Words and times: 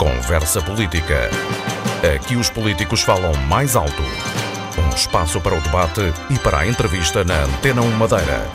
Conversa 0.00 0.62
Política. 0.62 1.28
Aqui 2.16 2.34
os 2.34 2.48
políticos 2.48 3.02
falam 3.02 3.34
mais 3.50 3.76
alto. 3.76 4.02
Um 4.82 4.96
espaço 4.96 5.38
para 5.42 5.54
o 5.54 5.60
debate 5.60 6.00
e 6.30 6.38
para 6.38 6.60
a 6.60 6.66
entrevista 6.66 7.22
na 7.22 7.44
Antena 7.44 7.82
1 7.82 7.90
Madeira. 7.98 8.48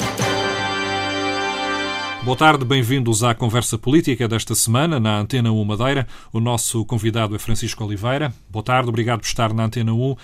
Boa 2.24 2.36
tarde, 2.36 2.66
bem-vindos 2.66 3.24
à 3.24 3.36
Conversa 3.36 3.78
Política 3.78 4.28
desta 4.28 4.56
semana 4.56 5.00
na 5.00 5.20
Antena 5.20 5.52
1 5.52 5.64
Madeira. 5.64 6.08
O 6.34 6.40
nosso 6.40 6.84
convidado 6.84 7.36
é 7.36 7.38
Francisco 7.38 7.86
Oliveira. 7.86 8.34
Boa 8.50 8.64
tarde, 8.64 8.90
obrigado 8.90 9.20
por 9.20 9.28
estar 9.28 9.54
na 9.54 9.66
Antena 9.66 9.94
1 9.94 10.16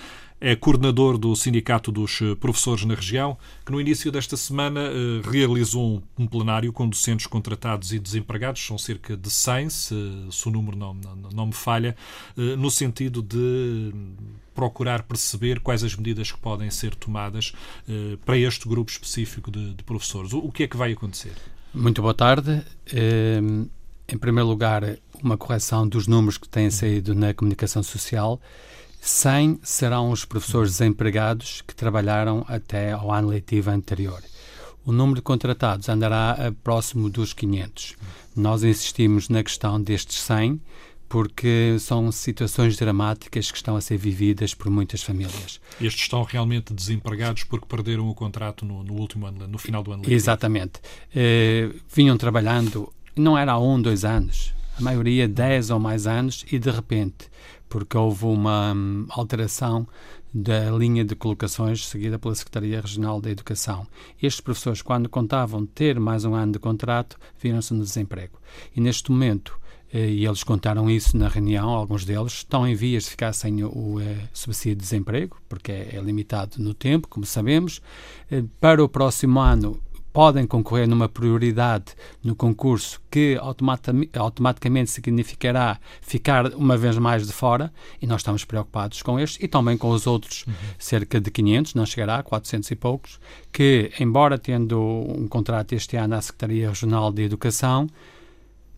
é 0.42 0.56
coordenador 0.56 1.16
do 1.16 1.36
Sindicato 1.36 1.92
dos 1.92 2.20
eh, 2.20 2.34
Professores 2.34 2.84
na 2.84 2.96
região, 2.96 3.38
que 3.64 3.70
no 3.70 3.80
início 3.80 4.10
desta 4.10 4.36
semana 4.36 4.80
eh, 4.80 5.22
realizou 5.22 6.02
um 6.18 6.26
plenário 6.26 6.72
com 6.72 6.88
docentes 6.88 7.28
contratados 7.28 7.92
e 7.92 7.98
desempregados, 8.00 8.60
são 8.66 8.76
cerca 8.76 9.16
de 9.16 9.30
100, 9.30 9.70
se, 9.70 9.94
se 10.32 10.48
o 10.48 10.50
número 10.50 10.76
não, 10.76 10.94
não, 10.94 11.30
não 11.32 11.46
me 11.46 11.52
falha, 11.52 11.96
eh, 12.36 12.56
no 12.56 12.72
sentido 12.72 13.22
de 13.22 13.94
procurar 14.52 15.04
perceber 15.04 15.60
quais 15.60 15.84
as 15.84 15.94
medidas 15.94 16.32
que 16.32 16.38
podem 16.38 16.70
ser 16.70 16.94
tomadas 16.94 17.52
para 18.26 18.36
este 18.36 18.68
grupo 18.68 18.90
específico 18.90 19.50
de, 19.50 19.72
de 19.72 19.82
professores. 19.82 20.32
O, 20.34 20.38
o 20.40 20.52
que 20.52 20.64
é 20.64 20.66
que 20.66 20.76
vai 20.76 20.92
acontecer? 20.92 21.32
Muito 21.72 22.02
boa 22.02 22.12
tarde. 22.12 22.62
Em 24.06 24.18
primeiro 24.18 24.46
lugar, 24.46 24.98
uma 25.22 25.38
correção 25.38 25.88
dos 25.88 26.06
números 26.06 26.36
que 26.36 26.46
têm 26.46 26.68
saído 26.68 27.14
na 27.14 27.32
comunicação 27.32 27.82
social. 27.82 28.38
100 29.04 29.58
serão 29.64 30.12
os 30.12 30.24
professores 30.24 30.78
desempregados 30.78 31.60
que 31.66 31.74
trabalharam 31.74 32.44
até 32.46 32.92
ao 32.92 33.12
ano 33.12 33.30
letivo 33.30 33.68
anterior. 33.68 34.22
O 34.86 34.92
número 34.92 35.16
de 35.16 35.22
contratados 35.22 35.88
andará 35.88 36.52
próximo 36.62 37.10
dos 37.10 37.32
500. 37.32 37.96
Nós 38.36 38.62
insistimos 38.62 39.28
na 39.28 39.42
questão 39.42 39.82
destes 39.82 40.20
100 40.20 40.60
porque 41.08 41.76
são 41.80 42.12
situações 42.12 42.76
dramáticas 42.76 43.50
que 43.50 43.56
estão 43.56 43.74
a 43.74 43.80
ser 43.80 43.96
vividas 43.96 44.54
por 44.54 44.70
muitas 44.70 45.02
famílias. 45.02 45.60
Estes 45.80 46.02
estão 46.02 46.22
realmente 46.22 46.72
desempregados 46.72 47.42
porque 47.42 47.66
perderam 47.66 48.08
o 48.08 48.14
contrato 48.14 48.64
no, 48.64 48.84
no 48.84 48.94
último 48.94 49.26
ano, 49.26 49.48
no 49.48 49.58
final 49.58 49.82
do 49.82 49.90
ano 49.90 50.02
letivo? 50.02 50.14
Exatamente. 50.14 50.80
Eh, 51.12 51.70
vinham 51.92 52.16
trabalhando, 52.16 52.90
não 53.16 53.36
era 53.36 53.52
há 53.52 53.58
um, 53.58 53.82
dois 53.82 54.04
anos, 54.04 54.54
a 54.78 54.80
maioria 54.80 55.26
10 55.26 55.70
ou 55.70 55.80
mais 55.80 56.06
anos, 56.06 56.46
e 56.50 56.58
de 56.58 56.70
repente 56.70 57.30
porque 57.72 57.96
houve 57.96 58.26
uma 58.26 58.74
hum, 58.74 59.06
alteração 59.08 59.88
da 60.32 60.70
linha 60.72 61.02
de 61.06 61.16
colocações 61.16 61.86
seguida 61.86 62.18
pela 62.18 62.34
Secretaria 62.34 62.82
Regional 62.82 63.18
da 63.18 63.30
Educação. 63.30 63.86
Estes 64.22 64.42
professores, 64.42 64.82
quando 64.82 65.08
contavam 65.08 65.64
ter 65.64 65.98
mais 65.98 66.26
um 66.26 66.34
ano 66.34 66.52
de 66.52 66.58
contrato, 66.58 67.18
viram-se 67.40 67.72
no 67.72 67.82
desemprego. 67.82 68.38
E 68.76 68.80
neste 68.80 69.10
momento, 69.10 69.58
eh, 69.90 70.06
e 70.06 70.26
eles 70.26 70.44
contaram 70.44 70.90
isso 70.90 71.16
na 71.16 71.28
reunião, 71.28 71.70
alguns 71.70 72.04
deles 72.04 72.32
estão 72.34 72.68
em 72.68 72.74
vias 72.74 73.04
de 73.04 73.10
ficar 73.10 73.32
sem 73.32 73.64
o, 73.64 73.98
eh, 73.98 74.28
subsídio 74.34 74.76
de 74.76 74.82
desemprego, 74.82 75.38
porque 75.48 75.72
é, 75.72 75.96
é, 75.96 76.00
limitado 76.02 76.62
no 76.62 76.74
tempo, 76.74 77.08
como 77.08 77.24
sabemos. 77.24 77.80
Eh, 78.30 78.44
para 78.60 78.84
o 78.84 78.88
próximo 78.88 79.40
ano, 79.40 79.80
podem 80.12 80.46
concorrer 80.46 80.86
numa 80.86 81.08
prioridade 81.08 81.94
no 82.22 82.36
concurso 82.36 83.00
que 83.10 83.38
automaticamente 84.12 84.90
significará 84.90 85.80
ficar 86.00 86.52
uma 86.54 86.76
vez 86.76 86.98
mais 86.98 87.26
de 87.26 87.32
fora 87.32 87.72
e 88.00 88.06
nós 88.06 88.20
estamos 88.20 88.44
preocupados 88.44 89.02
com 89.02 89.18
estes 89.18 89.42
e 89.42 89.48
também 89.48 89.76
com 89.76 89.90
os 89.90 90.06
outros, 90.06 90.44
uhum. 90.46 90.54
cerca 90.78 91.20
de 91.20 91.30
500, 91.30 91.74
não 91.74 91.86
chegará 91.86 92.18
a 92.18 92.22
400 92.22 92.70
e 92.70 92.76
poucos, 92.76 93.18
que, 93.50 93.90
embora 93.98 94.38
tendo 94.38 94.78
um 94.80 95.26
contrato 95.26 95.72
este 95.72 95.96
ano 95.96 96.14
à 96.14 96.20
Secretaria 96.20 96.68
Regional 96.68 97.10
de 97.10 97.22
Educação, 97.22 97.88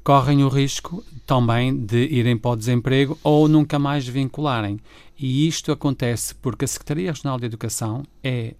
correm 0.05 0.44
o 0.44 0.48
risco 0.48 1.02
também 1.27 1.74
de 1.74 2.05
irem 2.06 2.36
para 2.36 2.52
o 2.52 2.56
desemprego 2.56 3.18
ou 3.24 3.48
nunca 3.48 3.78
mais 3.78 4.06
vincularem. 4.06 4.78
E 5.18 5.48
isto 5.48 5.72
acontece 5.72 6.34
porque 6.34 6.64
a 6.64 6.68
Secretaria 6.68 7.10
Regional 7.10 7.38
de 7.38 7.46
Educação 7.46 8.05
é 8.22 8.55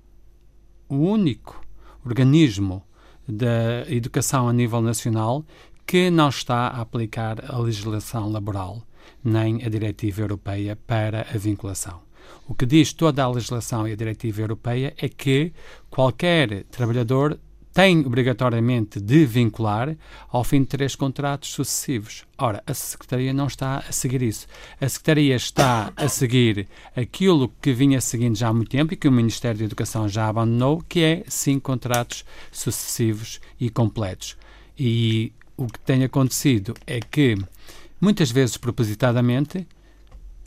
o 0.89 0.97
único 0.97 1.64
organismo 2.05 2.83
da 3.27 3.89
educação 3.89 4.49
a 4.49 4.53
nível 4.53 4.81
nacional 4.81 5.45
que 5.87 6.11
não 6.11 6.29
está 6.29 6.69
a 6.69 6.81
aplicar 6.81 7.51
a 7.51 7.59
legislação 7.59 8.31
laboral 8.31 8.83
nem 9.23 9.65
a 9.65 9.69
diretiva 9.69 10.23
europeia 10.23 10.77
para 10.77 11.27
a 11.33 11.39
vinculação. 11.39 12.01
O 12.47 12.55
que 12.55 12.67
diz 12.67 12.93
toda 12.93 13.23
a 13.23 13.31
legislação 13.31 13.87
e 13.87 13.93
a 13.93 13.97
diretiva 13.97 14.43
europeia 14.43 14.95
é 14.99 15.09
que 15.09 15.53
qualquer 15.91 16.65
trabalhador 16.65 17.39
tem 17.75 18.07
obrigatoriamente 18.07 19.01
de 19.01 19.27
vincular 19.27 19.97
ao 20.31 20.45
fim 20.45 20.61
de 20.61 20.69
três 20.69 20.95
contratos 20.95 21.51
sucessivos. 21.51 22.25
Ora, 22.39 22.63
a 22.65 22.73
Secretaria 22.73 23.33
não 23.35 23.49
está 23.49 23.79
a 23.79 23.91
seguir 23.91 24.23
isso. 24.23 24.47
A 24.81 24.89
Secretaria 24.89 25.35
está 25.35 25.93
a 25.97 26.09
seguir 26.09 26.69
aquilo 26.97 27.53
que 27.61 27.73
vinha 27.73 28.01
seguindo 28.01 28.39
já 28.39 28.49
há 28.49 28.53
muito 28.53 28.71
tempo 28.71 28.95
e 28.95 28.97
que 28.97 29.09
o 29.09 29.13
Ministério 29.13 29.59
da 29.59 29.65
Educação 29.65 30.09
já 30.09 30.29
abandonou, 30.29 30.85
que 30.89 31.01
é 31.01 31.25
cinco 31.27 31.63
contratos 31.63 32.25
sucessivos 32.53 33.41
e 33.59 33.69
completos. 33.69 34.37
E 34.79 35.33
o 35.57 35.67
que 35.67 35.81
tem 35.81 36.05
acontecido 36.05 36.75
é 36.87 37.01
que, 37.01 37.37
muitas 38.01 38.31
vezes 38.31 38.57
propositadamente, 38.57 39.67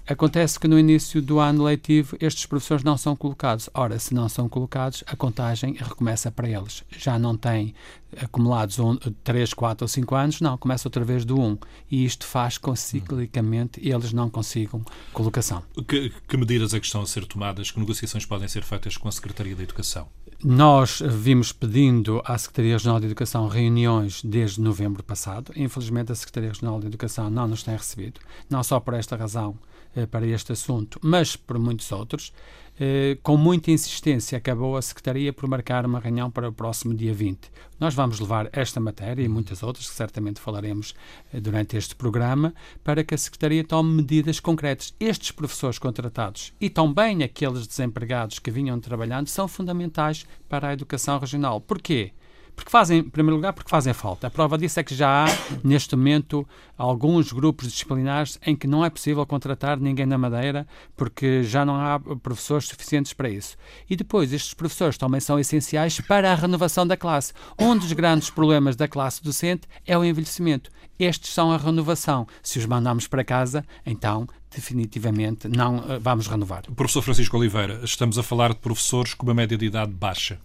Acontece 0.07 0.57
que 0.57 0.69
no 0.69 0.79
início 0.79 1.21
do 1.21 1.37
ano 1.37 1.65
letivo 1.65 2.15
estes 2.21 2.45
professores 2.45 2.81
não 2.81 2.97
são 2.97 3.13
colocados. 3.13 3.69
Ora, 3.73 3.99
se 3.99 4.13
não 4.13 4.29
são 4.29 4.47
colocados, 4.47 5.03
a 5.05 5.17
contagem 5.17 5.73
recomeça 5.73 6.31
para 6.31 6.49
eles. 6.49 6.85
Já 6.97 7.19
não 7.19 7.35
têm 7.35 7.75
acumulados 8.15 8.79
um, 8.79 8.95
3, 8.95 9.53
4 9.53 9.83
ou 9.83 9.87
5 9.89 10.15
anos, 10.15 10.39
não, 10.39 10.57
começa 10.57 10.87
outra 10.87 11.03
vez 11.03 11.25
do 11.25 11.37
1. 11.37 11.57
E 11.91 12.05
isto 12.05 12.25
faz 12.25 12.57
com 12.57 12.71
que 12.71 12.79
ciclicamente 12.79 13.85
eles 13.85 14.13
não 14.13 14.29
consigam 14.29 14.81
colocação. 15.11 15.61
Que, 15.85 16.13
que 16.25 16.37
medidas 16.37 16.73
é 16.73 16.79
que 16.79 16.85
estão 16.85 17.01
a 17.01 17.05
ser 17.05 17.25
tomadas? 17.25 17.69
Que 17.69 17.79
negociações 17.79 18.25
podem 18.25 18.47
ser 18.47 18.63
feitas 18.63 18.95
com 18.95 19.09
a 19.09 19.11
Secretaria 19.11 19.57
da 19.57 19.63
Educação? 19.63 20.07
Nós 20.41 21.01
vimos 21.03 21.51
pedindo 21.51 22.21
à 22.23 22.37
Secretaria 22.37 22.73
Regional 22.73 22.99
de 22.99 23.07
Educação 23.07 23.47
reuniões 23.47 24.21
desde 24.23 24.61
novembro 24.61 25.03
passado. 25.03 25.51
Infelizmente, 25.55 26.11
a 26.11 26.15
Secretaria 26.15 26.49
Regional 26.49 26.79
de 26.79 26.87
Educação 26.87 27.29
não 27.29 27.47
nos 27.47 27.63
tem 27.63 27.75
recebido, 27.75 28.21
não 28.49 28.63
só 28.63 28.79
por 28.79 28.93
esta 28.93 29.15
razão 29.15 29.57
para 30.05 30.27
este 30.27 30.51
assunto, 30.51 30.99
mas 31.01 31.35
por 31.35 31.57
muitos 31.57 31.91
outros. 31.91 32.31
Eh, 32.79 33.17
com 33.23 33.35
muita 33.35 33.71
insistência, 33.71 34.37
acabou 34.37 34.77
a 34.77 34.81
Secretaria 34.81 35.33
por 35.33 35.49
marcar 35.49 35.83
uma 35.83 35.99
reunião 35.99 36.29
para 36.29 36.47
o 36.47 36.53
próximo 36.53 36.93
dia 36.93 37.11
20. 37.11 37.49
Nós 37.79 37.95
vamos 37.95 38.19
levar 38.19 38.49
esta 38.51 38.79
matéria 38.79 39.23
e 39.23 39.27
muitas 39.27 39.63
outras, 39.63 39.89
que 39.89 39.95
certamente 39.95 40.39
falaremos 40.39 40.93
eh, 41.33 41.39
durante 41.39 41.75
este 41.75 41.95
programa, 41.95 42.53
para 42.83 43.03
que 43.03 43.15
a 43.15 43.17
Secretaria 43.17 43.63
tome 43.63 43.95
medidas 43.95 44.39
concretas. 44.39 44.93
Estes 44.99 45.31
professores 45.31 45.79
contratados 45.79 46.53
e 46.61 46.69
também 46.69 47.23
aqueles 47.23 47.65
desempregados 47.65 48.37
que 48.37 48.51
vinham 48.51 48.79
trabalhando 48.79 49.27
são 49.27 49.47
fundamentais 49.47 50.27
para 50.47 50.67
a 50.67 50.73
educação 50.73 51.17
regional. 51.17 51.59
Porquê? 51.59 52.11
Porque 52.57 52.71
fazem, 52.71 52.97
em 52.97 53.03
primeiro 53.03 53.35
lugar, 53.35 53.53
porque 53.53 53.69
fazem 53.69 53.93
falta. 53.93 54.25
A 54.25 54.31
prova 54.31 54.57
disso 54.57 54.79
é 54.79 54.83
que 54.83 54.95
já 54.95 55.25
há, 55.25 55.27
neste 55.63 55.95
momento, 55.95 56.45
alguns 56.75 57.31
grupos 57.31 57.71
disciplinares 57.71 58.39
em 58.43 58.55
que 58.55 58.65
não 58.65 58.83
é 58.83 58.89
possível 58.89 59.23
contratar 59.27 59.79
ninguém 59.79 60.07
na 60.07 60.17
Madeira 60.17 60.67
porque 60.95 61.43
já 61.43 61.63
não 61.63 61.75
há 61.75 61.99
professores 61.99 62.67
suficientes 62.67 63.13
para 63.13 63.29
isso. 63.29 63.55
E 63.87 63.95
depois, 63.95 64.33
estes 64.33 64.55
professores 64.55 64.97
também 64.97 65.21
são 65.21 65.39
essenciais 65.39 66.01
para 66.01 66.31
a 66.31 66.35
renovação 66.35 66.85
da 66.85 66.97
classe. 66.97 67.31
Um 67.59 67.77
dos 67.77 67.93
grandes 67.93 68.31
problemas 68.31 68.75
da 68.75 68.87
classe 68.87 69.23
docente 69.23 69.67
é 69.85 69.95
o 69.95 70.03
envelhecimento. 70.03 70.71
Estes 70.99 71.31
são 71.31 71.51
a 71.51 71.57
renovação. 71.57 72.25
Se 72.41 72.57
os 72.57 72.65
mandamos 72.65 73.05
para 73.07 73.23
casa, 73.23 73.63
então 73.85 74.27
definitivamente 74.49 75.47
não 75.47 75.77
uh, 75.77 75.99
vamos 76.01 76.25
renovar. 76.25 76.63
Professor 76.75 77.03
Francisco 77.03 77.37
Oliveira, 77.37 77.81
estamos 77.83 78.17
a 78.17 78.23
falar 78.23 78.49
de 78.49 78.59
professores 78.59 79.13
com 79.13 79.27
uma 79.27 79.35
média 79.35 79.55
de 79.55 79.67
idade 79.67 79.91
baixa 79.91 80.39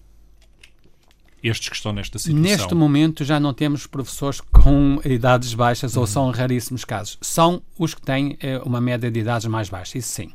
estes 1.42 1.68
que 1.68 1.76
estão 1.76 1.92
nesta 1.92 2.18
situação? 2.18 2.42
Neste 2.42 2.74
momento 2.74 3.24
já 3.24 3.40
não 3.40 3.52
temos 3.52 3.86
professores 3.86 4.40
com 4.40 5.00
idades 5.04 5.54
baixas 5.54 5.94
uhum. 5.94 6.02
ou 6.02 6.06
são 6.06 6.30
raríssimos 6.30 6.84
casos. 6.84 7.18
São 7.20 7.62
os 7.78 7.94
que 7.94 8.00
têm 8.00 8.36
eh, 8.40 8.60
uma 8.64 8.80
média 8.80 9.10
de 9.10 9.20
idades 9.20 9.46
mais 9.46 9.68
baixa, 9.68 9.98
isso 9.98 10.08
sim. 10.08 10.30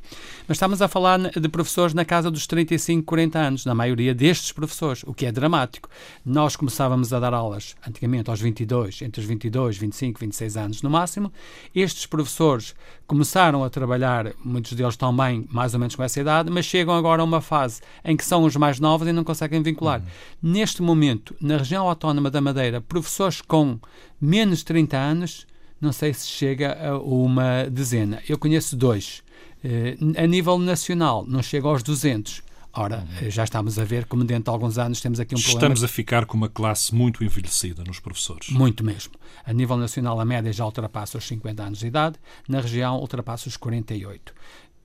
Mas 0.47 0.57
estamos 0.57 0.81
a 0.81 0.87
falar 0.87 1.19
de 1.19 1.49
professores 1.49 1.93
na 1.93 2.03
casa 2.03 2.29
dos 2.29 2.45
35, 2.47 3.03
40 3.05 3.39
anos, 3.39 3.65
na 3.65 3.73
maioria 3.73 4.13
destes 4.13 4.51
professores, 4.51 5.03
o 5.05 5.13
que 5.13 5.25
é 5.25 5.31
dramático. 5.31 5.89
Nós 6.25 6.55
começávamos 6.55 7.13
a 7.13 7.19
dar 7.19 7.33
aulas 7.33 7.75
antigamente 7.87 8.29
aos 8.29 8.41
22, 8.41 9.01
entre 9.01 9.21
os 9.21 9.27
22, 9.27 9.77
25, 9.77 10.19
26 10.19 10.57
anos 10.57 10.81
no 10.81 10.89
máximo. 10.89 11.31
Estes 11.73 12.05
professores 12.05 12.75
começaram 13.05 13.63
a 13.63 13.69
trabalhar, 13.69 14.33
muitos 14.43 14.73
deles 14.73 14.97
também 14.97 15.47
mais 15.49 15.73
ou 15.73 15.79
menos 15.79 15.95
com 15.95 16.03
essa 16.03 16.19
idade, 16.19 16.49
mas 16.49 16.65
chegam 16.65 16.93
agora 16.93 17.21
a 17.21 17.25
uma 17.25 17.39
fase 17.41 17.81
em 18.03 18.17
que 18.17 18.25
são 18.25 18.43
os 18.43 18.55
mais 18.55 18.79
novos 18.79 19.07
e 19.07 19.13
não 19.13 19.23
conseguem 19.23 19.61
vincular. 19.61 20.01
Uhum. 20.01 20.51
Neste 20.51 20.81
momento, 20.81 20.96
na 21.39 21.57
região 21.57 21.87
autónoma 21.87 22.29
da 22.29 22.41
Madeira, 22.41 22.81
professores 22.81 23.41
com 23.41 23.79
menos 24.19 24.59
de 24.59 24.65
30 24.65 24.97
anos, 24.97 25.47
não 25.79 25.91
sei 25.91 26.13
se 26.13 26.27
chega 26.27 26.77
a 26.89 26.97
uma 26.97 27.65
dezena. 27.69 28.21
Eu 28.27 28.37
conheço 28.37 28.75
dois. 28.75 29.21
Uh, 29.63 30.21
a 30.21 30.27
nível 30.27 30.57
nacional, 30.57 31.25
não 31.27 31.41
chega 31.41 31.67
aos 31.67 31.83
200. 31.83 32.41
Ora, 32.73 33.07
uhum. 33.21 33.31
já 33.31 33.43
estamos 33.43 33.79
a 33.79 33.83
ver 33.83 34.05
como 34.05 34.23
dentro 34.23 34.43
de 34.43 34.49
alguns 34.51 34.77
anos 34.77 35.01
temos 35.01 35.19
aqui 35.19 35.33
um 35.33 35.37
problema. 35.39 35.57
Estamos 35.57 35.83
a 35.83 35.87
ficar 35.87 36.27
com 36.27 36.37
uma 36.37 36.47
classe 36.47 36.93
muito 36.93 37.23
envelhecida 37.23 37.83
nos 37.83 37.99
professores. 37.99 38.49
Muito 38.49 38.83
mesmo. 38.83 39.13
A 39.43 39.51
nível 39.51 39.77
nacional, 39.77 40.19
a 40.19 40.25
média 40.25 40.53
já 40.53 40.63
ultrapassa 40.63 41.17
os 41.17 41.27
50 41.27 41.63
anos 41.63 41.79
de 41.79 41.87
idade, 41.87 42.19
na 42.47 42.61
região 42.61 42.99
ultrapassa 42.99 43.49
os 43.49 43.57
48. 43.57 44.31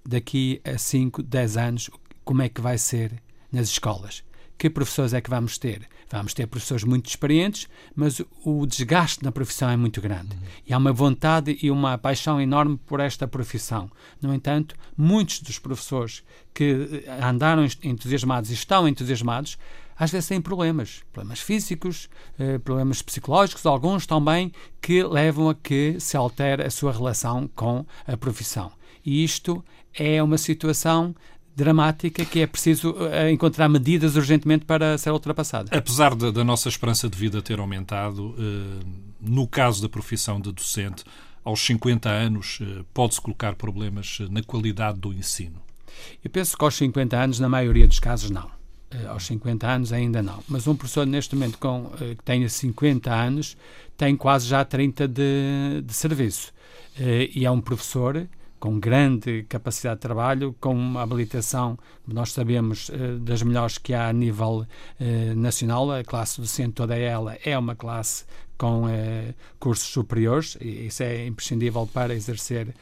Daqui 0.09 0.61
a 0.65 0.79
5, 0.79 1.23
10 1.23 1.57
anos, 1.59 1.91
como 2.25 2.41
é 2.41 2.49
que 2.49 2.63
vai 2.63 2.79
ser 2.79 3.13
nas 3.53 3.69
escolas? 3.69 4.25
Que 4.57 4.71
professores 4.71 5.13
é 5.13 5.21
que 5.21 5.29
vamos 5.29 5.59
ter? 5.59 5.87
Vamos 6.13 6.35
ter 6.35 6.47
professores 6.47 6.85
muito 6.85 7.09
experientes, 7.09 7.69
mas 7.95 8.21
o 8.45 8.67
desgaste 8.67 9.25
na 9.25 9.33
profissão 9.33 9.71
é 9.71 9.77
muito 9.77 10.01
grande. 10.01 10.37
Uhum. 10.37 10.43
E 10.67 10.73
há 10.75 10.79
uma 10.79 10.93
vontade 10.93 11.59
e 11.63 11.71
uma 11.71 11.97
paixão 11.97 12.41
enorme 12.41 12.79
por 12.87 13.01
esta 13.01 13.27
profissão. 13.27 13.91
No 14.21 14.35
entanto, 14.35 14.75
muitos 14.97 15.41
dos 15.41 15.59
professores 15.59 16.23
que 16.53 17.05
andaram 17.23 17.67
entusiasmados 17.83 18.51
e 18.51 18.55
estão 18.55 18.87
entusiasmados 18.87 19.57
às 19.97 20.11
vezes 20.11 20.29
têm 20.29 20.41
problemas, 20.41 21.03
problemas 21.13 21.41
físicos, 21.41 22.09
eh, 22.39 22.59
problemas 22.59 23.03
psicológicos, 23.03 23.65
alguns 23.67 24.07
também 24.07 24.51
que 24.81 25.03
levam 25.05 25.49
a 25.49 25.55
que 25.55 25.97
se 26.01 26.17
altere 26.17 26.63
a 26.65 26.71
sua 26.71 26.93
relação 26.93 27.49
com 27.55 27.87
a 28.07 28.17
profissão. 28.17 28.73
E 29.05 29.23
isto 29.23 29.65
é 29.95 30.23
uma 30.23 30.39
situação 30.39 31.15
dramática 31.55 32.25
que 32.25 32.41
é 32.41 32.47
preciso 32.47 32.93
uh, 32.93 33.29
encontrar 33.31 33.69
medidas 33.69 34.17
urgentemente 34.17 34.65
para 34.65 34.97
ser 34.97 35.11
ultrapassada. 35.11 35.77
Apesar 35.77 36.15
de, 36.15 36.33
da 36.33 36.43
nossa 36.43 36.69
esperança 36.69 37.09
de 37.09 37.17
vida 37.17 37.43
ter 37.43 37.59
aumentado, 37.59 38.31
uh, 38.31 38.81
no 39.21 39.47
caso 39.47 39.83
da 39.83 39.89
profissão 39.89 40.41
de 40.41 40.51
docente, 40.51 41.05
aos 41.45 41.61
50 41.61 42.09
anos 42.09 42.61
uh, 42.61 42.85
pode-se 42.95 43.21
colocar 43.21 43.55
problemas 43.55 44.19
na 44.31 44.43
qualidade 44.43 44.99
do 44.99 45.13
ensino? 45.13 45.61
Eu 46.25 46.31
penso 46.31 46.57
que 46.57 46.65
aos 46.65 46.75
50 46.75 47.17
anos, 47.17 47.39
na 47.39 47.49
maioria 47.49 47.87
dos 47.87 47.99
casos, 47.99 48.31
não. 48.31 48.51
aos 49.09 49.27
50 49.27 49.67
anos 49.67 49.93
ainda 49.93 50.23
não. 50.23 50.43
Mas 50.49 50.67
um 50.67 50.75
professor 50.75 51.07
neste 51.07 51.35
momento 51.35 51.59
com, 51.59 51.91
que 51.99 52.25
tenha 52.25 52.49
50 52.49 53.13
anos 53.13 53.57
tem 53.97 54.17
quase 54.17 54.49
já 54.49 54.65
30 54.65 55.07
de, 55.07 55.83
de 55.85 55.93
serviço. 55.93 56.53
e 56.99 57.45
é 57.45 57.51
um 57.51 57.61
professor 57.61 58.27
com 58.63 58.79
grande 58.79 59.43
capacidade 59.49 59.97
de 59.97 60.03
trabalho, 60.03 60.55
com 60.61 60.73
uma 60.73 61.03
habilitação, 61.03 61.77
nós 62.07 62.31
sabemos, 62.31 62.93
eh, 62.95 63.19
das 63.19 63.43
melhores 63.43 63.77
que 63.77 63.93
há 63.93 64.09
a 64.09 64.13
nível 64.13 64.65
eh, 65.01 65.35
nacional. 65.35 65.91
A 65.91 66.05
classe 66.05 66.41
docente, 66.41 66.75
toda 66.75 66.97
ela, 66.97 67.37
é 67.45 67.59
uma 67.59 67.75
classe 67.75 68.25
com 68.57 68.89
eh, 68.89 69.35
cursos 69.59 69.89
superiores, 69.89 70.57
e 70.61 70.87
isso 70.87 71.03
é 71.03 71.27
imprescindível 71.27 71.89
para 71.93 72.15
exercer 72.15 72.73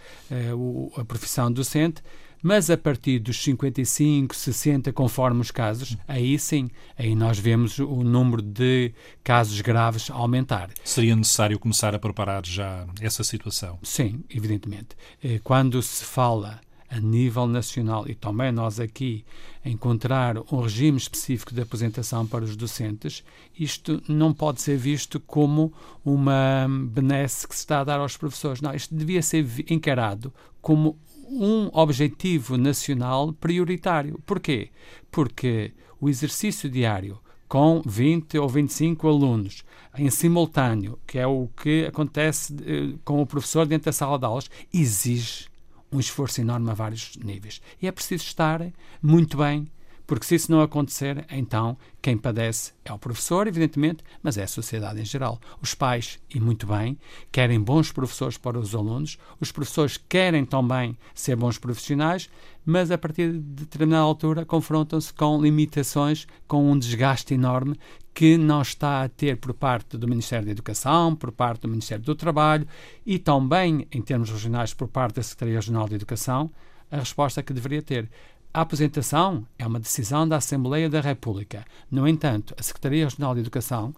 a 0.99 1.05
profissão 1.07 1.51
docente 1.51 2.03
mas 2.43 2.71
a 2.71 2.77
partir 2.77 3.19
dos 3.19 3.43
55, 3.43 4.35
60, 4.35 4.93
conforme 4.93 5.41
os 5.41 5.51
casos, 5.51 5.97
aí 6.07 6.39
sim, 6.39 6.71
aí 6.99 7.15
nós 7.15 7.39
vemos 7.39 7.79
o 7.79 8.03
número 8.03 8.43
de 8.43 8.93
casos 9.23 9.61
graves 9.61 10.11
aumentar. 10.11 10.71
Seria 10.85 11.15
necessário 11.15 11.59
começar 11.59 11.95
a 11.95 11.99
preparar 11.99 12.45
já 12.47 12.87
essa 13.01 13.23
situação? 13.23 13.79
Sim, 13.83 14.25
evidentemente. 14.31 14.97
Eh, 15.23 15.41
quando 15.43 15.83
se 15.83 16.05
fala 16.05 16.61
a 16.91 16.99
nível 16.99 17.47
nacional 17.47 18.05
e 18.09 18.15
também 18.15 18.51
nós 18.51 18.81
aqui 18.81 19.25
encontrar 19.65 20.37
um 20.53 20.61
regime 20.61 20.99
específico 20.99 21.55
de 21.55 21.61
aposentação 21.61 22.27
para 22.27 22.45
os 22.45 22.57
docentes, 22.57 23.23
isto 23.57 24.03
não 24.09 24.33
pode 24.33 24.61
ser 24.61 24.77
visto 24.77 25.21
como 25.21 25.73
uma 26.05 26.67
benesse 26.89 27.47
que 27.47 27.55
se 27.55 27.61
está 27.61 27.81
a 27.81 27.85
dar 27.85 28.01
aos 28.01 28.17
professores. 28.17 28.61
Não, 28.61 28.75
isto 28.75 28.93
devia 28.93 29.23
ser 29.23 29.47
encarado 29.69 30.33
como 30.61 30.99
um 31.31 31.71
objetivo 31.73 32.57
nacional 32.57 33.33
prioritário. 33.33 34.21
Porquê? 34.27 34.71
Porque 35.11 35.73
o 36.01 36.09
exercício 36.09 36.69
diário 36.69 37.19
com 37.49 37.83
20 37.85 38.39
ou 38.39 38.49
25 38.49 39.09
alunos 39.09 39.65
em 39.99 40.09
simultâneo, 40.09 40.99
que 41.07 41.19
é 41.19 41.27
o 41.27 41.49
que 41.49 41.85
acontece 41.87 42.55
eh, 42.65 42.97
com 43.05 43.21
o 43.21 43.27
professor 43.27 43.67
dentro 43.67 43.87
da 43.87 43.93
sala 43.93 44.19
de 44.19 44.25
aulas, 44.25 44.49
exige 44.73 45.49
um 45.91 45.99
esforço 45.99 46.41
enorme 46.41 46.71
a 46.71 46.75
vários 46.75 47.17
níveis. 47.17 47.61
E 47.83 47.89
é 47.89 47.93
preciso 47.93 48.23
estar 48.23 48.65
muito 49.03 49.37
bem 49.37 49.69
porque 50.11 50.27
se 50.27 50.35
isso 50.35 50.51
não 50.51 50.61
acontecer, 50.61 51.25
então 51.31 51.79
quem 52.03 52.19
padece 52.19 52.73
é 52.85 52.93
o 52.93 52.99
professor, 52.99 53.47
evidentemente, 53.47 54.03
mas 54.21 54.37
é 54.37 54.43
a 54.43 54.49
sociedade 54.49 55.01
em 55.01 55.05
geral. 55.05 55.39
Os 55.63 55.73
pais, 55.73 56.19
e 56.35 56.41
muito 56.41 56.67
bem, 56.67 56.99
querem 57.31 57.61
bons 57.61 57.93
professores 57.93 58.37
para 58.37 58.59
os 58.59 58.75
alunos, 58.75 59.19
os 59.39 59.53
professores 59.53 59.97
querem 60.09 60.45
também 60.45 60.99
ser 61.15 61.37
bons 61.37 61.59
profissionais, 61.59 62.29
mas 62.67 62.91
a 62.91 62.99
partir 62.99 63.31
de 63.31 63.39
determinada 63.39 64.03
altura 64.03 64.45
confrontam-se 64.45 65.15
com 65.15 65.41
limitações, 65.41 66.27
com 66.49 66.73
um 66.73 66.77
desgaste 66.77 67.33
enorme 67.33 67.79
que 68.13 68.37
não 68.37 68.63
está 68.63 69.05
a 69.05 69.09
ter 69.09 69.37
por 69.37 69.55
parte 69.55 69.97
do 69.97 70.09
Ministério 70.09 70.47
da 70.47 70.51
Educação, 70.51 71.15
por 71.15 71.31
parte 71.31 71.61
do 71.61 71.69
Ministério 71.69 72.05
do 72.05 72.17
Trabalho 72.17 72.67
e 73.07 73.17
também, 73.17 73.87
em 73.93 74.03
termos 74.03 74.29
regionais, 74.29 74.75
por 74.75 74.89
parte 74.89 75.15
da 75.15 75.23
Secretaria 75.23 75.61
Regional 75.61 75.89
de 75.89 75.95
Educação, 75.95 76.51
a 76.91 76.97
resposta 76.97 77.45
que 77.45 77.53
deveria 77.53 77.81
ter. 77.81 78.11
A 78.53 78.63
apresentação 78.63 79.47
é 79.57 79.65
uma 79.65 79.79
decisão 79.79 80.27
da 80.27 80.37
Assembleia 80.37 80.91
da 80.91 81.01
República. 81.01 81.65
No 81.89 82.09
entanto, 82.09 82.53
a 82.59 82.63
Secretaria 82.65 83.05
Regional 83.05 83.33
de 83.33 83.41
Educação, 83.41 83.95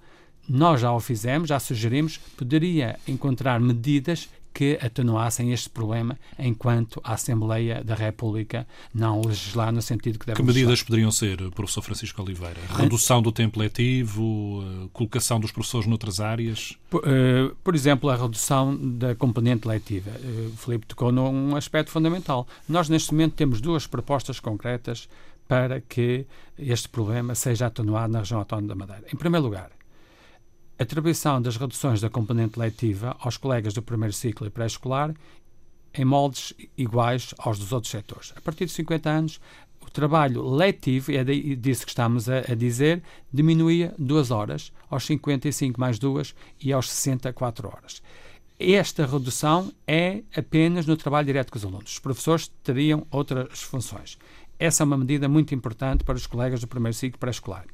nós 0.47 0.83
já 0.83 0.93
o 0.93 1.01
fizemos, 1.01 1.49
já 1.49 1.59
sugerimos, 1.59 2.19
poderia 2.37 2.99
encontrar 3.09 3.59
medidas 3.59 4.29
que 4.53 4.79
atenuassem 4.83 5.53
este 5.53 5.71
problema 5.71 6.19
enquanto 6.39 7.01
a 7.03 7.15
Assembleia 7.15 7.83
da 7.83 7.95
República 7.95 8.67
não 8.95 9.23
legislar 9.23 9.73
no 9.73 9.81
sentido 9.83 10.19
que 10.19 10.27
deve 10.27 10.37
Que 10.37 10.43
medidas 10.43 10.69
legislar. 10.71 10.87
poderiam 10.87 11.11
ser, 11.11 11.51
professor 11.51 11.83
Francisco 11.83 12.23
Oliveira? 12.23 12.61
Redução 12.77 13.23
do 13.23 13.33
tempo 13.33 13.59
letivo, 13.59 14.63
eh, 14.63 14.89
colocação 14.93 15.41
dos 15.41 15.51
professores 15.53 15.87
noutras 15.87 16.21
áreas? 16.21 16.77
Por, 16.91 17.03
uh, 17.03 17.55
por 17.65 17.75
exemplo, 17.75 18.11
a 18.11 18.17
redução 18.17 18.77
da 18.77 19.15
componente 19.15 19.67
letiva. 19.67 20.11
Uh, 20.11 20.53
Filipe 20.57 20.87
tocou 20.87 21.11
num 21.11 21.57
aspecto 21.57 21.91
fundamental. 21.91 22.47
Nós, 22.69 22.89
neste 22.89 23.13
momento, 23.13 23.35
temos 23.35 23.61
duas 23.61 23.87
propostas 23.87 24.39
concretas 24.39 25.09
para 25.49 25.81
que 25.81 26.27
este 26.59 26.89
problema 26.89 27.35
seja 27.35 27.67
atenuado 27.67 28.13
na 28.13 28.21
região 28.21 28.39
autónoma 28.39 28.69
da 28.69 28.75
Madeira. 28.75 29.05
Em 29.13 29.17
primeiro 29.17 29.45
lugar, 29.45 29.71
atribuição 30.83 31.41
das 31.41 31.57
reduções 31.57 32.01
da 32.01 32.11
componente 32.11 32.59
letiva 32.59 33.17
aos 33.21 33.37
colegas 33.37 33.75
do 33.75 33.83
primeiro 33.83 34.13
ciclo 34.13 34.47
e 34.47 34.51
pré-escolar 34.51 35.15
em 35.95 36.05
moldes 36.05 36.55
iguais 36.77 37.35
aos 37.39 37.59
dos 37.59 37.73
outros 37.73 37.91
setores. 37.91 38.33
A 38.37 38.41
partir 38.41 38.67
de 38.67 38.73
50 38.73 39.11
anos, 39.11 39.41
o 39.81 39.91
trabalho 39.91 40.43
letivo, 40.49 41.13
é 41.13 41.25
disso 41.25 41.85
que 41.85 41.91
estamos 41.91 42.29
a, 42.29 42.39
a 42.39 42.55
dizer, 42.55 43.03
diminuía 43.33 43.95
duas 43.99 44.31
horas, 44.31 44.73
aos 44.89 45.05
55 45.05 45.81
mais 45.81 45.99
duas 45.99 46.35
e 46.61 46.73
aos 46.73 46.91
64 46.91 47.69
horas. 47.69 48.03
Esta 48.59 49.05
redução 49.05 49.73
é 49.87 50.23
apenas 50.37 50.87
no 50.87 50.97
trabalho 50.97 51.27
direto 51.27 51.51
com 51.51 51.59
os 51.59 51.65
alunos. 51.65 51.93
Os 51.95 51.99
professores 51.99 52.49
teriam 52.63 53.07
outras 53.11 53.61
funções. 53.61 54.17
Essa 54.63 54.85
é 54.85 54.87
uma 54.87 54.97
medida 54.97 55.29
muito 55.29 55.53
importante 55.57 56.05
para 56.05 56.15
os 56.15 56.25
colegas 56.25 56.61
do 56.61 56.69
primeiro 56.69 56.97
ciclo 56.97 57.19
pré-escolar. 57.19 57.65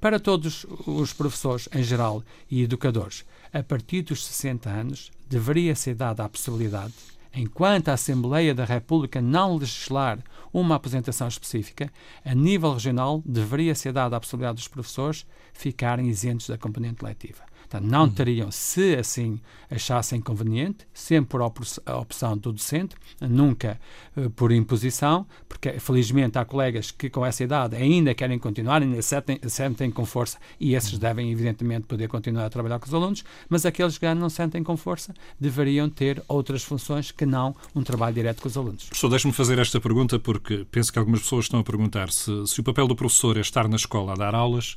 Para 0.00 0.18
todos 0.18 0.64
os 0.86 1.12
professores 1.12 1.68
em 1.74 1.82
geral 1.82 2.24
e 2.50 2.62
educadores, 2.62 3.26
a 3.52 3.62
partir 3.62 4.00
dos 4.00 4.24
60 4.24 4.70
anos, 4.70 5.10
deveria 5.28 5.74
ser 5.74 5.94
dada 5.94 6.24
a 6.24 6.28
possibilidade, 6.28 6.94
enquanto 7.34 7.90
a 7.90 7.92
Assembleia 7.92 8.54
da 8.54 8.64
República 8.64 9.20
não 9.20 9.58
legislar 9.58 10.20
uma 10.50 10.76
apresentação 10.76 11.28
específica, 11.28 11.92
a 12.24 12.34
nível 12.34 12.72
regional 12.72 13.22
deveria 13.26 13.74
ser 13.74 13.92
dada 13.92 14.16
a 14.16 14.20
possibilidade 14.20 14.56
dos 14.56 14.68
professores 14.68 15.26
ficarem 15.52 16.08
isentos 16.08 16.48
da 16.48 16.56
componente 16.56 17.04
letiva. 17.04 17.47
Portanto, 17.68 17.90
não 17.90 18.04
uhum. 18.04 18.10
teriam, 18.10 18.50
se 18.50 18.96
assim 18.96 19.38
achassem 19.70 20.20
conveniente, 20.20 20.86
sempre 20.94 21.28
por 21.28 21.42
opção 21.42 22.36
do 22.36 22.50
docente, 22.50 22.96
nunca 23.20 23.78
uh, 24.16 24.30
por 24.30 24.50
imposição, 24.50 25.26
porque 25.46 25.78
felizmente 25.78 26.38
há 26.38 26.44
colegas 26.46 26.90
que 26.90 27.10
com 27.10 27.24
essa 27.24 27.44
idade 27.44 27.76
ainda 27.76 28.14
querem 28.14 28.38
continuar, 28.38 28.80
ainda 28.80 29.02
sentem, 29.02 29.38
sentem 29.46 29.90
com 29.90 30.06
força 30.06 30.38
e 30.58 30.74
esses 30.74 30.94
uhum. 30.94 30.98
devem, 30.98 31.30
evidentemente, 31.30 31.86
poder 31.86 32.08
continuar 32.08 32.46
a 32.46 32.50
trabalhar 32.50 32.78
com 32.78 32.86
os 32.86 32.94
alunos, 32.94 33.22
mas 33.50 33.66
aqueles 33.66 33.98
que 33.98 34.14
não 34.14 34.30
sentem 34.30 34.62
com 34.62 34.76
força 34.76 35.12
deveriam 35.38 35.90
ter 35.90 36.22
outras 36.26 36.62
funções 36.62 37.10
que 37.10 37.26
não 37.26 37.54
um 37.74 37.82
trabalho 37.82 38.14
direto 38.14 38.40
com 38.40 38.48
os 38.48 38.56
alunos. 38.56 38.84
Professor, 38.84 39.10
deixe-me 39.10 39.34
fazer 39.34 39.58
esta 39.58 39.78
pergunta 39.78 40.18
porque 40.18 40.66
penso 40.70 40.90
que 40.90 40.98
algumas 40.98 41.20
pessoas 41.20 41.44
estão 41.44 41.60
a 41.60 41.64
perguntar 41.64 42.10
se, 42.10 42.46
se 42.46 42.60
o 42.60 42.64
papel 42.64 42.88
do 42.88 42.96
professor 42.96 43.36
é 43.36 43.40
estar 43.40 43.68
na 43.68 43.76
escola 43.76 44.12
a 44.12 44.16
dar 44.16 44.34
aulas 44.34 44.76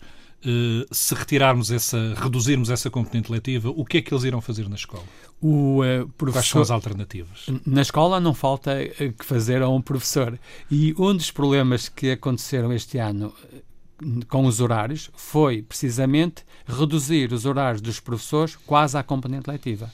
se 0.91 1.13
retirarmos 1.13 1.71
essa, 1.71 2.13
reduzirmos 2.15 2.69
essa 2.69 2.89
componente 2.89 3.31
letiva, 3.31 3.69
o 3.69 3.85
que 3.85 3.97
é 3.97 4.01
que 4.01 4.13
eles 4.13 4.23
irão 4.23 4.41
fazer 4.41 4.67
na 4.67 4.75
escola? 4.75 5.03
O, 5.41 5.81
uh, 5.81 6.07
professor, 6.17 6.33
Quais 6.33 6.47
são 6.47 6.61
as 6.61 6.71
alternativas? 6.71 7.45
Na 7.65 7.81
escola 7.81 8.19
não 8.19 8.33
falta 8.33 8.71
eh, 8.73 9.13
que 9.17 9.25
fazer 9.25 9.61
a 9.61 9.69
um 9.69 9.81
professor. 9.81 10.39
E 10.69 10.93
um 10.97 11.15
dos 11.15 11.31
problemas 11.31 11.89
que 11.89 12.11
aconteceram 12.11 12.71
este 12.73 12.97
ano 12.97 13.33
com 14.27 14.45
os 14.45 14.59
horários 14.59 15.11
foi 15.15 15.61
precisamente 15.61 16.43
reduzir 16.65 17.31
os 17.31 17.45
horários 17.45 17.81
dos 17.81 17.99
professores 17.99 18.55
quase 18.55 18.97
à 18.97 19.03
componente 19.03 19.49
letiva. 19.49 19.91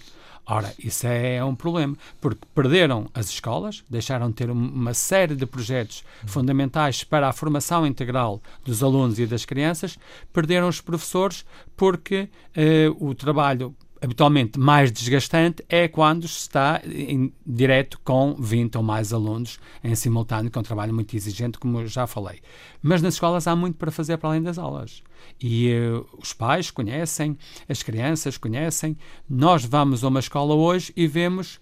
Ora, 0.50 0.74
isso 0.80 1.06
é 1.06 1.44
um 1.44 1.54
problema, 1.54 1.98
porque 2.22 2.40
perderam 2.56 3.10
as 3.14 3.30
escolas, 3.30 3.84
deixaram 3.90 4.30
de 4.30 4.36
ter 4.36 4.50
uma 4.50 4.94
série 4.94 5.36
de 5.36 5.46
projetos 5.46 6.06
fundamentais 6.26 7.04
para 7.04 7.28
a 7.28 7.34
formação 7.34 7.86
integral 7.86 8.42
dos 8.64 8.82
alunos 8.82 9.20
e 9.20 9.28
das 9.28 9.44
crianças, 9.44 10.00
perderam 10.32 10.70
os 10.70 10.80
professores 10.80 11.46
porque 11.76 12.30
eh, 12.56 12.88
o 12.98 13.14
trabalho 13.14 13.76
habitualmente 14.02 14.58
mais 14.58 14.92
desgastante 14.92 15.66
é 15.68 15.88
quando 15.88 16.28
se 16.28 16.42
está 16.42 16.82
em 16.86 17.34
direto 17.46 18.00
com 18.04 18.36
20 18.40 18.78
ou 18.78 18.84
mais 18.84 19.12
alunos 19.12 19.60
em 19.84 19.96
simultâneo, 19.96 20.52
com 20.52 20.60
um 20.60 20.64
trabalho 20.64 20.94
muito 20.94 21.16
exigente, 21.16 21.58
como 21.58 21.86
já 21.88 22.08
falei. 22.08 22.40
Mas 22.82 23.02
nas 23.02 23.16
escolas 23.16 23.48
há 23.48 23.56
muito 23.56 23.76
para 23.76 23.92
fazer 23.92 24.18
para 24.18 24.30
além 24.30 24.42
das 24.42 24.58
aulas. 24.58 25.04
E 25.42 25.72
uh, 25.74 26.06
os 26.18 26.34
pais 26.34 26.72
conhecem, 26.72 27.38
as 27.68 27.84
crianças 27.84 28.38
conhecem. 28.38 28.98
Nós 29.30 29.64
vamos 29.64 30.04
a 30.04 30.08
uma 30.08 30.20
escola 30.20 30.54
hoje 30.54 30.92
e 30.96 31.08
vemos 31.08 31.60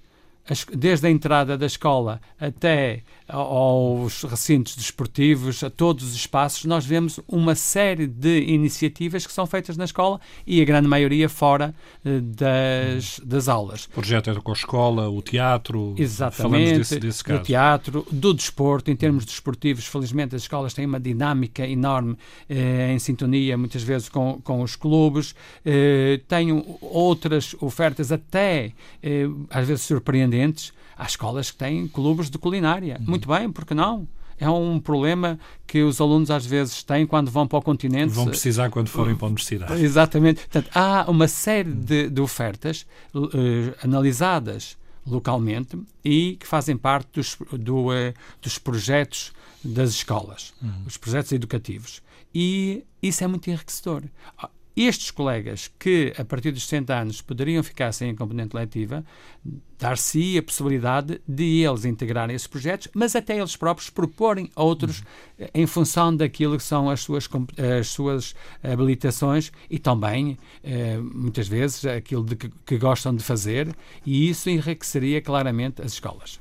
desde 0.74 1.08
a 1.08 1.10
entrada 1.10 1.58
da 1.58 1.66
escola 1.66 2.22
até 2.40 3.02
aos 3.28 4.24
recintos 4.24 4.76
desportivos, 4.76 5.64
a 5.64 5.70
todos 5.70 6.04
os 6.04 6.16
espaços, 6.16 6.66
nós 6.66 6.86
vemos 6.86 7.20
uma 7.28 7.56
série 7.56 8.08
de 8.08 8.42
iniciativas 8.42 9.26
que 9.26 9.34
são 9.34 9.46
feitas 9.46 9.78
na 9.78 9.86
escola 9.86 10.20
e 10.46 10.62
a 10.62 10.66
grande 10.66 10.88
maioria 10.88 11.28
fora 11.28 11.74
eh, 12.04 12.20
das, 12.20 13.20
das 13.24 13.48
aulas. 13.48 13.86
O 13.86 13.90
projeto 13.90 14.30
é 14.30 14.36
com 14.36 14.52
a 14.52 14.56
escola, 14.56 15.10
o 15.10 15.22
teatro, 15.22 15.96
Exatamente, 15.98 16.80
desse, 16.80 17.00
desse 17.00 17.24
caso. 17.24 17.40
o 17.40 17.44
teatro, 17.44 18.08
do 18.12 18.34
desporto, 18.34 18.92
em 18.92 18.96
termos 18.96 19.26
desportivos, 19.26 19.86
felizmente 19.86 20.36
as 20.36 20.44
escolas 20.44 20.74
têm 20.74 20.86
uma 20.86 21.00
dinâmica 21.00 21.68
enorme 21.68 22.18
eh, 22.50 22.92
em 22.94 23.00
sintonia, 23.00 23.58
muitas 23.58 23.84
vezes, 23.84 24.10
com, 24.10 24.40
com 24.44 24.62
os 24.62 24.76
clubes, 24.76 25.36
eh, 25.66 26.20
têm 26.28 26.64
outras 26.82 27.56
ofertas 27.60 28.12
até, 28.12 28.72
eh, 29.02 29.28
às 29.50 29.68
vezes, 29.68 29.84
surpreendentes, 29.84 30.74
Há 30.98 31.06
escolas 31.06 31.52
que 31.52 31.58
têm 31.58 31.88
clubes 31.88 32.30
de 32.30 32.38
culinária. 32.38 32.98
Uhum. 33.00 33.06
Muito 33.10 33.28
bem, 33.28 33.52
porque 33.52 33.74
não? 33.74 34.08
É 34.38 34.50
um 34.50 34.80
problema 34.80 35.40
que 35.66 35.82
os 35.82 36.02
alunos 36.02 36.30
às 36.30 36.46
vezes 36.46 36.84
têm 36.84 37.08
quando 37.08 37.32
vão 37.32 37.48
para 37.48 37.58
o 37.58 37.62
continente. 37.62 38.14
Vão 38.14 38.26
precisar 38.26 38.70
quando 38.70 38.90
forem 38.90 39.16
para 39.16 39.26
a 39.26 39.28
universidade. 39.28 39.74
Exatamente. 39.82 40.42
Portanto, 40.42 40.70
há 40.76 41.06
uma 41.10 41.28
série 41.28 41.72
de, 41.72 42.10
de 42.10 42.22
ofertas 42.22 42.86
uh, 43.14 43.30
analisadas 43.82 44.78
localmente 45.08 45.80
e 46.04 46.36
que 46.40 46.48
fazem 46.48 46.76
parte 46.76 47.08
dos, 47.14 47.38
do, 47.54 47.90
uh, 47.90 48.14
dos 48.42 48.58
projetos 48.58 49.32
das 49.64 49.92
escolas, 49.92 50.54
uhum. 50.62 50.84
os 50.86 50.98
projetos 50.98 51.32
educativos. 51.32 52.02
E 52.34 52.84
isso 53.02 53.24
é 53.24 53.28
muito 53.28 53.50
enriquecedor 53.50 54.04
estes 54.76 55.12
colegas 55.12 55.72
que, 55.80 56.14
a 56.18 56.26
partir 56.26 56.52
dos 56.52 56.64
60 56.64 56.94
anos, 56.94 57.22
poderiam 57.22 57.64
ficar 57.64 57.92
sem 57.92 58.10
a 58.10 58.16
componente 58.16 58.56
letiva, 58.56 59.06
dar-se 59.80 60.38
a 60.38 60.44
possibilidade 60.44 61.22
de 61.28 61.62
eles 61.64 61.86
integrarem 61.86 62.36
esses 62.36 62.48
projetos, 62.48 62.88
mas 62.94 63.16
até 63.16 63.38
eles 63.38 63.56
próprios 63.56 63.90
proporem 63.90 64.50
outros 64.56 65.00
uhum. 65.40 65.48
em 65.54 65.66
função 65.66 66.16
daquilo 66.16 66.58
que 66.58 66.64
são 66.64 66.90
as 66.90 67.02
suas, 67.02 67.30
as 67.80 67.88
suas 67.88 68.36
habilitações 68.64 69.52
e 69.70 69.80
também, 69.80 70.38
eh, 70.64 70.98
muitas 70.98 71.48
vezes, 71.48 71.86
aquilo 71.86 72.24
de 72.24 72.36
que, 72.36 72.50
que 72.66 72.78
gostam 72.78 73.16
de 73.16 73.24
fazer, 73.24 73.74
e 74.06 74.30
isso 74.30 74.50
enriqueceria 74.50 75.22
claramente 75.22 75.82
as 75.82 75.94
escolas. 75.94 76.40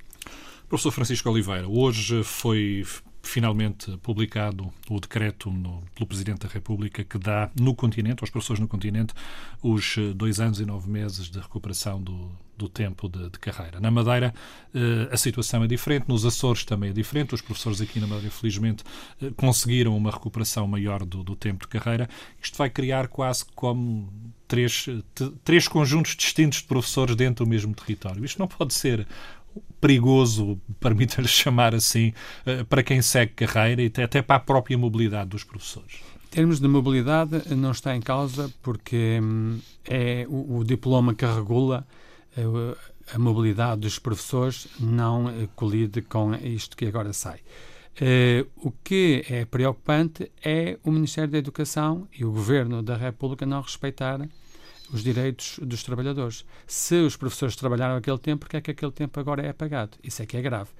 Professor 0.69 0.91
Francisco 0.91 1.31
Oliveira, 1.31 1.69
hoje 1.69 2.25
foi 2.25 2.85
finalmente 3.25 3.97
publicado 3.99 4.73
o 4.89 5.01
decreto 5.01 5.51
no, 5.51 5.83
pelo 5.95 6.07
Presidente 6.07 6.47
da 6.47 6.49
República 6.49 7.03
que 7.03 7.19
dá 7.19 7.51
no 7.59 7.75
continente, 7.75 8.23
aos 8.23 8.31
professores 8.31 8.61
no 8.61 8.69
continente, 8.69 9.15
os 9.63 9.97
eh, 9.99 10.13
dois 10.15 10.41
anos 10.41 10.61
e 10.61 10.67
nove 10.67 10.89
meses 10.91 11.31
de 11.31 11.39
recuperação 11.39 12.03
do, 12.03 12.31
do 12.57 12.69
tempo 12.69 13.09
de, 13.09 13.31
de, 13.31 13.39
carreira. 13.39 13.81
Na 13.81 13.91
Madeira 13.91 14.33
eh, 14.75 15.09
a 15.11 15.17
situação 15.17 15.65
é 15.65 15.67
diferente, 15.67 16.05
nos 16.09 16.25
Açores 16.25 16.65
também 16.65 16.91
é 16.91 16.93
diferente. 16.93 17.35
Os 17.35 17.41
professores 17.41 17.81
aqui 17.81 17.99
na 17.99 18.07
Madeira, 18.07 18.29
infelizmente, 18.29 18.85
eh, 19.21 19.31
conseguiram 19.37 19.97
uma 19.97 20.11
recuperação 20.11 20.67
maior 20.67 21.05
do, 21.05 21.25
do 21.25 21.35
tempo 21.35 21.65
de 21.65 21.69
carreira. 21.69 22.09
Isto 22.41 22.59
vai 22.59 22.71
criar 22.71 23.09
quase 23.09 23.45
como 23.55 24.13
três, 24.47 24.87
três 25.43 25.67
conjuntos 25.67 26.15
distintos 26.15 26.59
de 26.59 26.65
professores 26.65 27.17
dentro 27.17 27.45
do 27.45 27.49
mesmo 27.49 27.75
território. 27.75 28.25
Isto 28.25 28.39
não 28.39 28.47
pode 28.47 28.75
ser 28.75 29.07
perigoso, 29.85 30.59
permita-lhe 30.81 31.29
chamar 31.29 31.75
assim, 31.75 32.15
eh, 32.47 32.65
para 32.65 32.83
quem 32.83 33.03
segue 33.03 33.35
carreira 33.35 33.83
e 33.83 33.93
até 34.03 34.23
para 34.23 34.37
a 34.37 34.41
própria 34.41 34.79
mobilidade 34.79 35.29
dos 35.29 35.45
professores? 35.45 35.97
Em 36.25 36.29
termos 36.31 36.59
de 36.59 36.67
mobilidade, 36.67 37.55
não 37.55 37.71
está 37.71 37.95
em 37.95 38.01
causa 38.01 38.51
porque 38.63 39.21
hum, 39.23 39.61
é 39.85 40.27
o, 40.27 40.65
diploma 40.65 41.15
que 41.15 41.27
regula 41.27 41.87
eh, 42.35 42.77
a 43.13 43.19
mobilidade 43.19 43.83
dos 43.83 43.99
professores 43.99 44.69
não 44.81 45.31
colide 45.55 46.01
com 46.01 46.35
isto 46.35 46.79
que 46.79 46.87
agora 46.87 47.13
sai. 47.13 47.41
Uh, 47.95 48.51
o 48.57 48.73
que 48.73 49.25
é 49.29 49.45
preocupante 49.45 50.33
é 50.43 50.77
o 50.83 50.91
Ministério 50.91 51.31
da 51.31 51.39
Educação 51.39 52.09
e 52.13 52.25
o 52.25 52.33
Governo 52.33 52.83
da 52.83 52.97
República 52.97 53.47
não 53.47 53.61
respeitarem 53.61 54.29
os 54.95 55.03
direitos 55.03 55.59
dos 55.61 55.83
trabalhadores. 55.83 56.45
Se 56.67 56.95
os 56.95 57.17
professores 57.17 57.57
trabalharam 57.57 57.97
aquele 57.97 58.19
tempo, 58.19 58.41
porque 58.41 58.57
é 58.57 58.61
que 58.61 58.71
aquele 58.71 58.93
tempo 58.93 59.19
agora 59.19 59.43
é 59.43 59.51
apagado? 59.51 59.99
Isso 60.05 60.23
é 60.23 60.27
que 60.27 60.37
é 60.37 60.43
grave. 60.43 60.71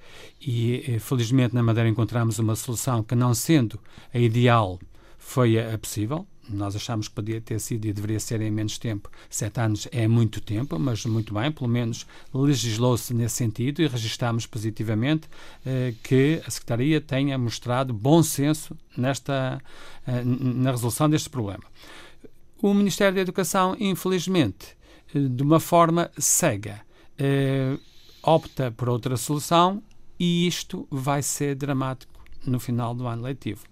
E, 0.41 0.83
eh, 0.87 0.99
felizmente, 0.99 1.53
na 1.53 1.61
Madeira 1.61 1.89
encontramos 1.89 2.39
uma 2.39 2.55
solução 2.55 3.03
que, 3.03 3.13
não 3.13 3.33
sendo 3.33 3.77
a 4.13 4.17
ideal, 4.17 4.79
foi 5.19 5.59
a, 5.59 5.77
possível. 5.77 6.25
Nós 6.47 6.75
achamos 6.75 7.09
que 7.09 7.15
podia 7.15 7.41
ter 7.41 7.59
sido 7.59 7.85
e 7.85 7.91
deveria 7.91 8.19
ser 8.19 8.39
em 8.39 8.51
menos 8.51 8.77
tempo. 8.77 9.09
Sete 9.29 9.59
anos 9.59 9.87
é 9.91 10.07
muito 10.07 10.39
tempo, 10.39 10.79
mas 10.79 11.03
muito 11.05 11.33
bem, 11.33 11.51
pelo 11.51 11.67
menos 11.67 12.05
legislou-se 12.33 13.13
nesse 13.13 13.35
sentido 13.35 13.81
e 13.81 13.87
registámos 13.87 14.45
positivamente 14.45 15.27
eh, 15.65 15.93
que 16.03 16.41
a 16.47 16.49
Secretaria 16.49 17.01
tenha 17.01 17.37
mostrado 17.37 17.93
bom 17.93 18.23
senso 18.23 18.77
nesta, 18.95 19.59
eh, 20.07 20.23
na 20.23 20.71
resolução 20.71 21.09
deste 21.09 21.29
problema. 21.29 21.63
O 22.61 22.73
Ministério 22.73 23.15
da 23.15 23.21
Educação, 23.21 23.75
infelizmente, 23.79 24.77
eh, 25.13 25.19
de 25.19 25.43
uma 25.43 25.59
forma 25.59 26.09
cega, 26.17 26.81
eh, 27.17 27.77
opta 28.23 28.71
por 28.71 28.87
outra 28.87 29.17
solução 29.17 29.83
e 30.17 30.47
isto 30.47 30.87
vai 30.89 31.21
ser 31.21 31.55
dramático 31.55 32.13
no 32.45 32.59
final 32.59 32.95
do 32.95 33.07
ano 33.07 33.23
letivo. 33.23 33.65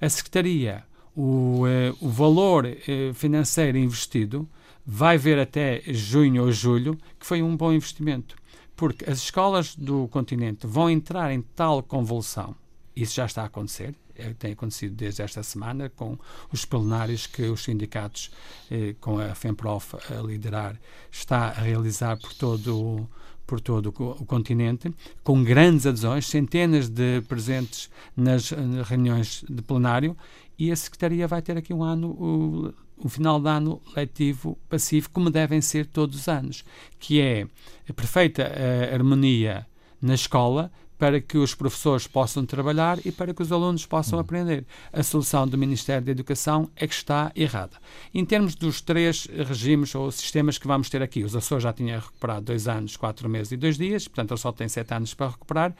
A 0.00 0.08
Secretaria, 0.08 0.84
o, 1.16 1.66
eh, 1.66 1.94
o 1.98 2.08
valor 2.08 2.66
financeiro 3.14 3.78
investido, 3.78 4.46
vai 4.84 5.16
ver 5.16 5.38
até 5.38 5.82
junho 5.86 6.44
ou 6.44 6.52
julho 6.52 6.98
que 7.18 7.26
foi 7.26 7.42
um 7.42 7.56
bom 7.56 7.72
investimento, 7.72 8.36
porque 8.76 9.08
as 9.10 9.18
escolas 9.18 9.74
do 9.74 10.06
continente 10.08 10.66
vão 10.66 10.90
entrar 10.90 11.32
em 11.32 11.40
tal 11.40 11.82
convulsão, 11.82 12.54
isso 12.94 13.14
já 13.14 13.24
está 13.24 13.42
a 13.42 13.46
acontecer, 13.46 13.94
é, 14.18 14.32
tem 14.34 14.52
acontecido 14.52 14.94
desde 14.94 15.22
esta 15.22 15.42
semana, 15.42 15.90
com 15.90 16.18
os 16.52 16.64
plenários 16.64 17.26
que 17.26 17.42
os 17.42 17.62
sindicatos, 17.62 18.30
eh, 18.70 18.94
com 19.00 19.18
a 19.18 19.34
FEMPROF 19.34 19.96
a 20.10 20.22
liderar, 20.22 20.78
está 21.10 21.48
a 21.48 21.60
realizar 21.60 22.16
por 22.18 22.32
todo 22.34 23.08
por 23.46 23.60
todo 23.60 23.94
o 23.96 24.26
continente, 24.26 24.92
com 25.22 25.44
grandes 25.44 25.86
adesões, 25.86 26.26
centenas 26.26 26.88
de 26.88 27.20
presentes 27.28 27.88
nas 28.16 28.50
reuniões 28.88 29.44
de 29.48 29.62
plenário, 29.62 30.16
e 30.58 30.72
a 30.72 30.76
Secretaria 30.76 31.28
vai 31.28 31.40
ter 31.40 31.56
aqui 31.56 31.72
um 31.72 31.84
ano, 31.84 32.08
o, 32.08 32.74
o 32.96 33.08
final 33.08 33.38
de 33.40 33.48
ano 33.48 33.80
letivo 33.94 34.58
pacífico, 34.68 35.14
como 35.14 35.30
devem 35.30 35.60
ser 35.60 35.86
todos 35.86 36.16
os 36.16 36.28
anos, 36.28 36.64
que 36.98 37.20
é 37.20 37.46
a 37.88 37.92
perfeita 37.92 38.42
a 38.42 38.46
eh, 38.46 38.94
harmonia 38.94 39.66
na 40.00 40.14
escola, 40.14 40.72
para 40.98 41.20
que 41.20 41.36
os 41.36 41.54
professores 41.54 42.06
possam 42.06 42.46
trabalhar 42.46 42.98
e 43.04 43.12
para 43.12 43.34
que 43.34 43.42
os 43.42 43.52
alunos 43.52 43.84
possam 43.84 44.18
uhum. 44.18 44.24
aprender. 44.24 44.66
A 44.92 45.02
solução 45.02 45.46
do 45.46 45.58
Ministério 45.58 46.04
da 46.04 46.10
Educação 46.10 46.70
é 46.74 46.86
que 46.86 46.94
está 46.94 47.30
errada. 47.34 47.76
Em 48.14 48.24
termos 48.24 48.54
dos 48.54 48.80
três 48.80 49.26
regimes 49.26 49.94
ou 49.94 50.10
sistemas 50.10 50.58
que 50.58 50.66
vamos 50.66 50.88
ter 50.88 51.02
aqui, 51.02 51.22
os 51.22 51.36
Açores 51.36 51.62
já 51.62 51.72
tinha 51.72 51.98
recuperado 51.98 52.46
dois 52.46 52.66
anos, 52.66 52.96
quatro 52.96 53.28
meses 53.28 53.52
e 53.52 53.56
dois 53.56 53.76
dias, 53.76 54.08
portanto 54.08 54.30
ele 54.32 54.40
só 54.40 54.52
tem 54.52 54.68
sete 54.68 54.94
anos 54.94 55.12
para 55.12 55.30
recuperar. 55.30 55.74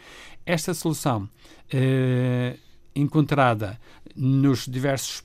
Esta 0.44 0.75
solução 0.75 1.28
eh, 1.73 2.56
encontrada 2.94 3.80
nos 4.14 4.66
diversos 4.66 5.25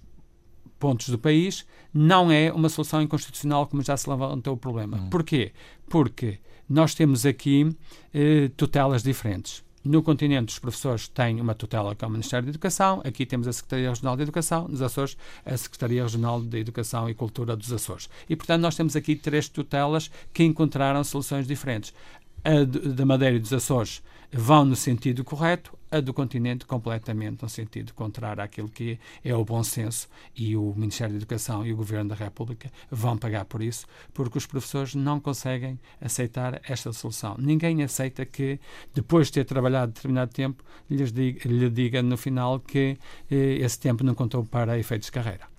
pontos 0.79 1.09
do 1.09 1.19
país 1.19 1.65
não 1.93 2.31
é 2.31 2.51
uma 2.51 2.69
solução 2.69 3.01
inconstitucional, 3.01 3.67
como 3.67 3.83
já 3.83 3.95
se 3.95 4.09
levantou 4.09 4.53
o 4.53 4.57
problema. 4.57 4.97
Uhum. 4.97 5.09
Porquê? 5.09 5.51
Porque 5.89 6.39
nós 6.67 6.95
temos 6.95 7.25
aqui 7.25 7.69
eh, 8.13 8.49
tutelas 8.55 9.03
diferentes. 9.03 9.63
No 9.83 10.03
continente, 10.03 10.49
os 10.49 10.59
professores 10.59 11.07
têm 11.07 11.41
uma 11.41 11.55
tutela 11.55 11.95
com 11.95 12.05
o 12.05 12.09
Ministério 12.09 12.45
da 12.45 12.51
Educação, 12.51 13.01
aqui 13.03 13.25
temos 13.25 13.47
a 13.47 13.53
Secretaria 13.53 13.89
Regional 13.89 14.15
de 14.15 14.21
Educação, 14.21 14.67
nos 14.67 14.79
Açores, 14.79 15.17
a 15.43 15.57
Secretaria 15.57 16.03
Regional 16.03 16.39
de 16.39 16.59
Educação 16.59 17.09
e 17.09 17.15
Cultura 17.15 17.55
dos 17.55 17.73
Açores. 17.73 18.07
E, 18.29 18.35
portanto, 18.35 18.61
nós 18.61 18.75
temos 18.75 18.95
aqui 18.95 19.15
três 19.15 19.49
tutelas 19.49 20.11
que 20.31 20.43
encontraram 20.43 21.03
soluções 21.03 21.47
diferentes. 21.47 21.95
A 22.43 22.63
da 22.63 23.05
Madeira 23.05 23.37
e 23.37 23.39
dos 23.39 23.53
Açores 23.53 24.03
vão 24.31 24.65
no 24.65 24.75
sentido 24.75 25.23
correto, 25.23 25.75
a 25.91 25.99
do 25.99 26.13
continente 26.13 26.65
completamente 26.65 27.43
no 27.43 27.49
sentido 27.49 27.93
contrário 27.93 28.41
àquilo 28.41 28.69
que 28.69 28.97
é 29.23 29.35
o 29.35 29.43
bom 29.43 29.63
senso 29.63 30.07
e 30.35 30.55
o 30.55 30.73
Ministério 30.75 31.13
da 31.13 31.17
Educação 31.17 31.65
e 31.65 31.73
o 31.73 31.75
Governo 31.75 32.09
da 32.09 32.15
República 32.15 32.71
vão 32.89 33.17
pagar 33.17 33.45
por 33.45 33.61
isso, 33.61 33.85
porque 34.13 34.37
os 34.37 34.45
professores 34.45 34.95
não 34.95 35.19
conseguem 35.19 35.79
aceitar 35.99 36.61
esta 36.63 36.93
solução. 36.93 37.35
Ninguém 37.37 37.83
aceita 37.83 38.25
que, 38.25 38.59
depois 38.93 39.27
de 39.27 39.33
ter 39.33 39.45
trabalhado 39.45 39.91
determinado 39.91 40.31
tempo, 40.31 40.63
lhes 40.89 41.11
diga, 41.11 41.47
lhe 41.47 41.69
diga 41.69 42.01
no 42.01 42.17
final 42.17 42.59
que 42.59 42.97
eh, 43.29 43.57
esse 43.59 43.79
tempo 43.79 44.03
não 44.03 44.15
contou 44.15 44.45
para 44.45 44.79
efeitos 44.79 45.07
de 45.07 45.11
carreira. 45.11 45.50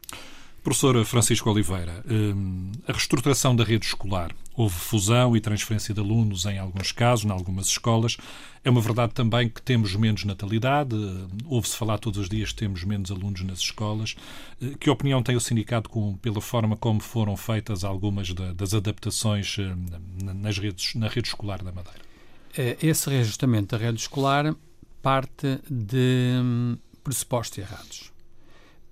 Professor 0.62 1.04
Francisco 1.04 1.50
Oliveira, 1.50 2.04
hum, 2.08 2.70
a 2.86 2.92
reestruturação 2.92 3.54
da 3.56 3.64
rede 3.64 3.84
escolar, 3.84 4.30
houve 4.54 4.76
fusão 4.76 5.36
e 5.36 5.40
transferência 5.40 5.92
de 5.92 6.00
alunos 6.00 6.46
em 6.46 6.56
alguns 6.56 6.92
casos, 6.92 7.24
em 7.24 7.30
algumas 7.30 7.66
escolas. 7.66 8.16
É 8.62 8.70
uma 8.70 8.80
verdade 8.80 9.12
também 9.12 9.48
que 9.48 9.60
temos 9.60 9.96
menos 9.96 10.24
natalidade, 10.24 10.94
ouve-se 11.46 11.76
falar 11.76 11.98
todos 11.98 12.20
os 12.20 12.28
dias 12.28 12.52
que 12.52 12.60
temos 12.60 12.84
menos 12.84 13.10
alunos 13.10 13.42
nas 13.42 13.58
escolas. 13.58 14.14
Eh, 14.60 14.74
que 14.78 14.88
opinião 14.88 15.20
tem 15.20 15.34
o 15.34 15.40
sindicato 15.40 15.90
com, 15.90 16.16
pela 16.18 16.40
forma 16.40 16.76
como 16.76 17.00
foram 17.00 17.36
feitas 17.36 17.82
algumas 17.82 18.32
das 18.32 18.72
adaptações 18.72 19.56
hum, 19.58 19.86
nas 20.32 20.58
redes, 20.58 20.94
na 20.94 21.08
rede 21.08 21.26
escolar 21.26 21.60
da 21.60 21.72
Madeira? 21.72 22.00
Eh, 22.56 22.76
esse 22.80 23.10
reajustamento 23.10 23.76
da 23.76 23.84
rede 23.84 23.98
escolar 23.98 24.54
parte 25.02 25.58
de 25.68 26.38
hum, 26.40 26.78
pressupostos 27.02 27.58
errados. 27.58 28.12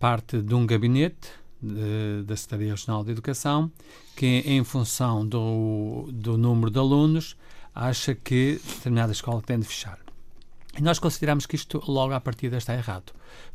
Parte 0.00 0.42
de 0.42 0.52
um 0.52 0.66
gabinete 0.66 1.39
da 1.62 2.36
Secretaria 2.36 2.72
Regional 2.72 3.04
de 3.04 3.10
Educação, 3.10 3.70
que, 4.16 4.26
em 4.46 4.64
função 4.64 5.26
do, 5.26 6.08
do 6.12 6.38
número 6.38 6.70
de 6.70 6.78
alunos, 6.78 7.36
acha 7.74 8.14
que 8.14 8.60
determinada 8.66 9.12
escola 9.12 9.42
tem 9.42 9.58
de 9.58 9.66
fechar. 9.66 9.98
E 10.76 10.82
nós 10.82 10.98
consideramos 10.98 11.46
que 11.46 11.56
isto, 11.56 11.82
logo 11.86 12.12
à 12.12 12.20
partida, 12.20 12.56
está 12.56 12.74
errado, 12.74 13.12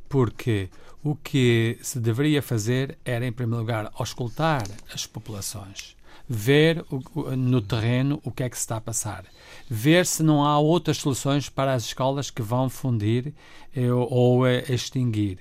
porque 0.09 0.69
o 1.03 1.15
que 1.15 1.77
se 1.81 1.99
deveria 1.99 2.41
fazer 2.41 2.97
era, 3.05 3.25
em 3.25 3.31
primeiro 3.31 3.61
lugar, 3.61 3.91
auscultar 3.95 4.63
as 4.93 5.05
populações, 5.05 5.95
ver 6.27 6.83
o, 6.89 7.35
no 7.35 7.61
terreno 7.61 8.19
o 8.23 8.31
que 8.31 8.43
é 8.43 8.49
que 8.49 8.57
se 8.57 8.63
está 8.63 8.77
a 8.77 8.81
passar, 8.81 9.25
ver 9.69 10.05
se 10.05 10.23
não 10.23 10.43
há 10.43 10.59
outras 10.59 10.97
soluções 10.97 11.49
para 11.49 11.73
as 11.73 11.85
escolas 11.85 12.29
que 12.29 12.41
vão 12.41 12.69
fundir 12.69 13.33
eh, 13.75 13.91
ou 13.91 14.45
eh, 14.47 14.63
extinguir. 14.67 15.39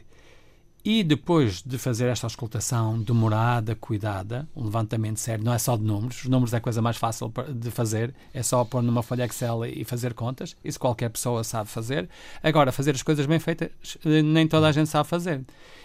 E 0.84 1.02
depois 1.02 1.62
de 1.62 1.78
fazer 1.78 2.08
esta 2.08 2.26
auscultação 2.26 3.00
demorada, 3.00 3.74
cuidada, 3.74 4.46
um 4.54 4.64
levantamento 4.64 5.16
sério, 5.16 5.42
não 5.42 5.54
é 5.54 5.58
só 5.58 5.78
de 5.78 5.82
números, 5.82 6.18
os 6.18 6.28
números 6.28 6.52
é 6.52 6.58
a 6.58 6.60
coisa 6.60 6.82
mais 6.82 6.98
fácil 6.98 7.32
de 7.54 7.70
fazer, 7.70 8.14
é 8.34 8.42
só 8.42 8.62
pôr 8.66 8.82
numa 8.82 9.02
folha 9.02 9.24
Excel 9.24 9.64
e 9.64 9.82
fazer 9.82 10.12
contas, 10.12 10.54
isso 10.62 10.78
qualquer 10.78 11.08
pessoa 11.08 11.42
sabe 11.42 11.70
fazer. 11.70 12.06
Agora, 12.42 12.70
fazer 12.70 12.90
as 12.90 13.02
coisas 13.02 13.24
bem 13.24 13.38
feitas, 13.38 13.70
nem 14.04 14.46
toda 14.46 14.68
a 14.68 14.72
gente 14.72 14.90
sabe 14.90 15.08
fazer. 15.08 15.42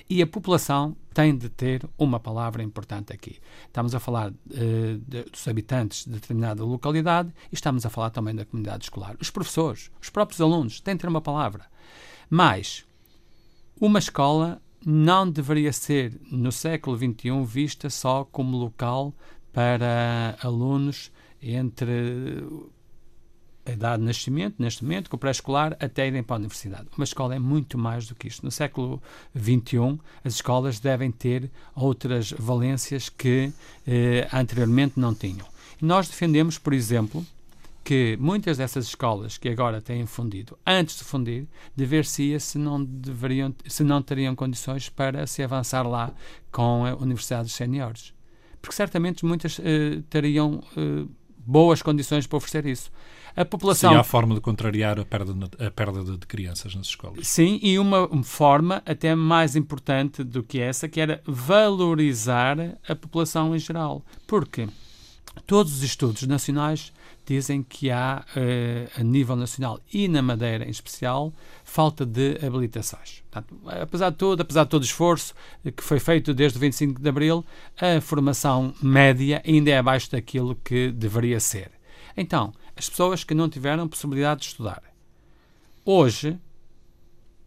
E 0.10 0.22
a 0.22 0.28
população 0.28 0.98
tem 1.14 1.38
de 1.38 1.48
ter 1.48 1.88
uma 1.98 2.20
palavra 2.20 2.62
importante 2.62 3.14
aqui. 3.14 3.38
Estamos 3.68 3.96
a 3.96 4.02
falar 4.02 4.32
uh, 4.32 4.98
de, 5.08 5.24
dos 5.24 5.48
habitantes 5.48 6.04
de 6.04 6.12
determinada 6.12 6.62
localidade 6.66 7.32
e 7.50 7.56
estamos 7.56 7.86
a 7.86 7.90
falar 7.90 8.10
também 8.10 8.36
da 8.36 8.44
comunidade 8.44 8.84
escolar. 8.84 9.16
Os 9.22 9.30
professores, 9.30 9.90
os 10.02 10.10
próprios 10.10 10.42
alunos 10.42 10.82
têm 10.82 10.96
de 10.96 11.00
ter 11.02 11.08
uma 11.08 11.22
palavra. 11.22 11.68
Mas, 12.30 12.84
uma 13.80 14.00
escola 14.00 14.62
não 14.86 15.30
deveria 15.30 15.74
ser, 15.74 16.20
no 16.32 16.52
século 16.52 16.98
XXI, 16.98 17.44
vista 17.46 17.90
só 17.90 18.24
como 18.24 18.58
local 18.58 19.14
para 19.52 20.38
alunos 20.42 21.12
entre 21.42 22.44
a 23.66 23.72
idade 23.72 24.00
de 24.00 24.06
nascimento, 24.06 24.56
neste 24.58 24.84
momento, 24.84 25.10
com 25.10 25.16
o 25.16 25.20
pré-escolar, 25.20 25.78
até 25.80 26.08
irem 26.08 26.24
para 26.24 26.38
a 26.38 26.40
universidade. 26.40 26.88
Uma 26.98 27.04
escola 27.04 27.36
é 27.36 27.40
muito 27.40 27.78
mais 27.78 28.08
do 28.08 28.16
que 28.16 28.28
isto. 28.28 28.44
No 28.44 28.52
século 28.52 29.02
XXI, 29.38 30.00
as 30.24 30.36
escolas 30.36 30.80
devem 30.80 31.12
ter 31.12 31.52
outras 31.76 32.32
valências 32.32 33.10
que 33.10 33.52
eh, 33.86 34.28
anteriormente 34.34 35.00
não 35.00 35.14
tinham. 35.14 35.46
Nós 35.82 36.08
defendemos, 36.08 36.58
por 36.58 36.74
exemplo, 36.74 37.26
que 37.90 38.16
muitas 38.22 38.60
dessas 38.60 38.86
escolas 38.86 39.40
que 39.40 39.50
agora 39.50 39.82
têm 39.82 40.06
fundido, 40.06 40.56
antes 40.64 41.00
de 41.00 41.04
fundir, 41.04 41.48
dever-se-ia 41.76 42.40
se 42.40 42.60
não 42.60 42.86
deveriam, 42.86 43.52
se 43.66 43.84
não 43.84 44.00
teriam 44.00 44.36
condições 44.36 44.90
para 44.90 45.26
se 45.26 45.42
avançar 45.42 45.82
lá 45.88 46.14
com 46.52 46.84
universidades 47.02 47.52
séniores. 47.52 48.14
Porque 48.62 48.76
certamente 48.76 49.26
muitas 49.26 49.60
eh, 49.60 50.04
teriam 50.08 50.64
eh, 50.78 51.08
boas 51.40 51.82
condições 51.82 52.28
para 52.28 52.38
oferecer 52.38 52.68
isso. 52.68 52.92
A 53.36 53.44
população. 53.44 53.90
Seria 53.90 54.02
a 54.02 54.04
forma 54.04 54.36
de 54.36 54.42
contrariar 54.42 55.00
a 55.00 55.04
perda, 55.04 55.34
a 55.66 55.72
perda 55.72 56.04
de, 56.04 56.16
de 56.16 56.28
crianças 56.28 56.76
nas 56.76 56.86
escolas. 56.86 57.28
Sim, 57.28 57.60
e 57.60 57.80
uma 57.80 58.08
forma 58.24 58.84
até 58.86 59.16
mais 59.16 59.56
importante 59.56 60.24
do 60.24 60.44
que 60.44 60.60
essa, 60.60 60.88
que 60.88 61.02
era 61.02 61.24
valorizar 61.26 62.56
a 62.88 62.96
população 62.96 63.56
em 63.56 63.60
geral. 63.60 64.06
Porque 64.28 64.68
todos 65.48 65.74
os 65.74 65.82
estudos 65.82 66.28
nacionais 66.28 66.94
dizem 67.30 67.62
que 67.62 67.92
há, 67.92 68.26
uh, 68.36 69.00
a 69.00 69.04
nível 69.04 69.36
nacional 69.36 69.80
e 69.94 70.08
na 70.08 70.22
Madeira 70.22 70.66
em 70.66 70.70
especial, 70.70 71.32
falta 71.64 72.06
de 72.06 72.38
habilitações. 72.44 73.24
Portanto, 73.30 73.56
apesar 73.66 74.10
de 74.10 74.18
tudo, 74.18 74.42
apesar 74.42 74.64
de 74.64 74.70
todo 74.72 74.82
o 74.82 74.86
esforço 74.86 75.36
que 75.64 75.84
foi 75.84 76.00
feito 76.00 76.34
desde 76.34 76.58
o 76.58 76.62
25 76.62 77.00
de 77.00 77.08
Abril, 77.08 77.46
a 77.80 78.02
formação 78.02 78.74
média 78.82 79.44
ainda 79.46 79.70
é 79.70 79.78
abaixo 79.78 80.12
daquilo 80.12 80.56
que 80.56 80.92
deveria 80.92 81.40
ser. 81.40 81.72
Então, 82.18 82.52
as 82.76 82.90
pessoas 82.90 83.24
que 83.24 83.36
não 83.36 83.48
tiveram 83.48 83.88
possibilidade 83.88 84.42
de 84.42 84.48
estudar. 84.48 84.82
Hoje, 85.86 86.38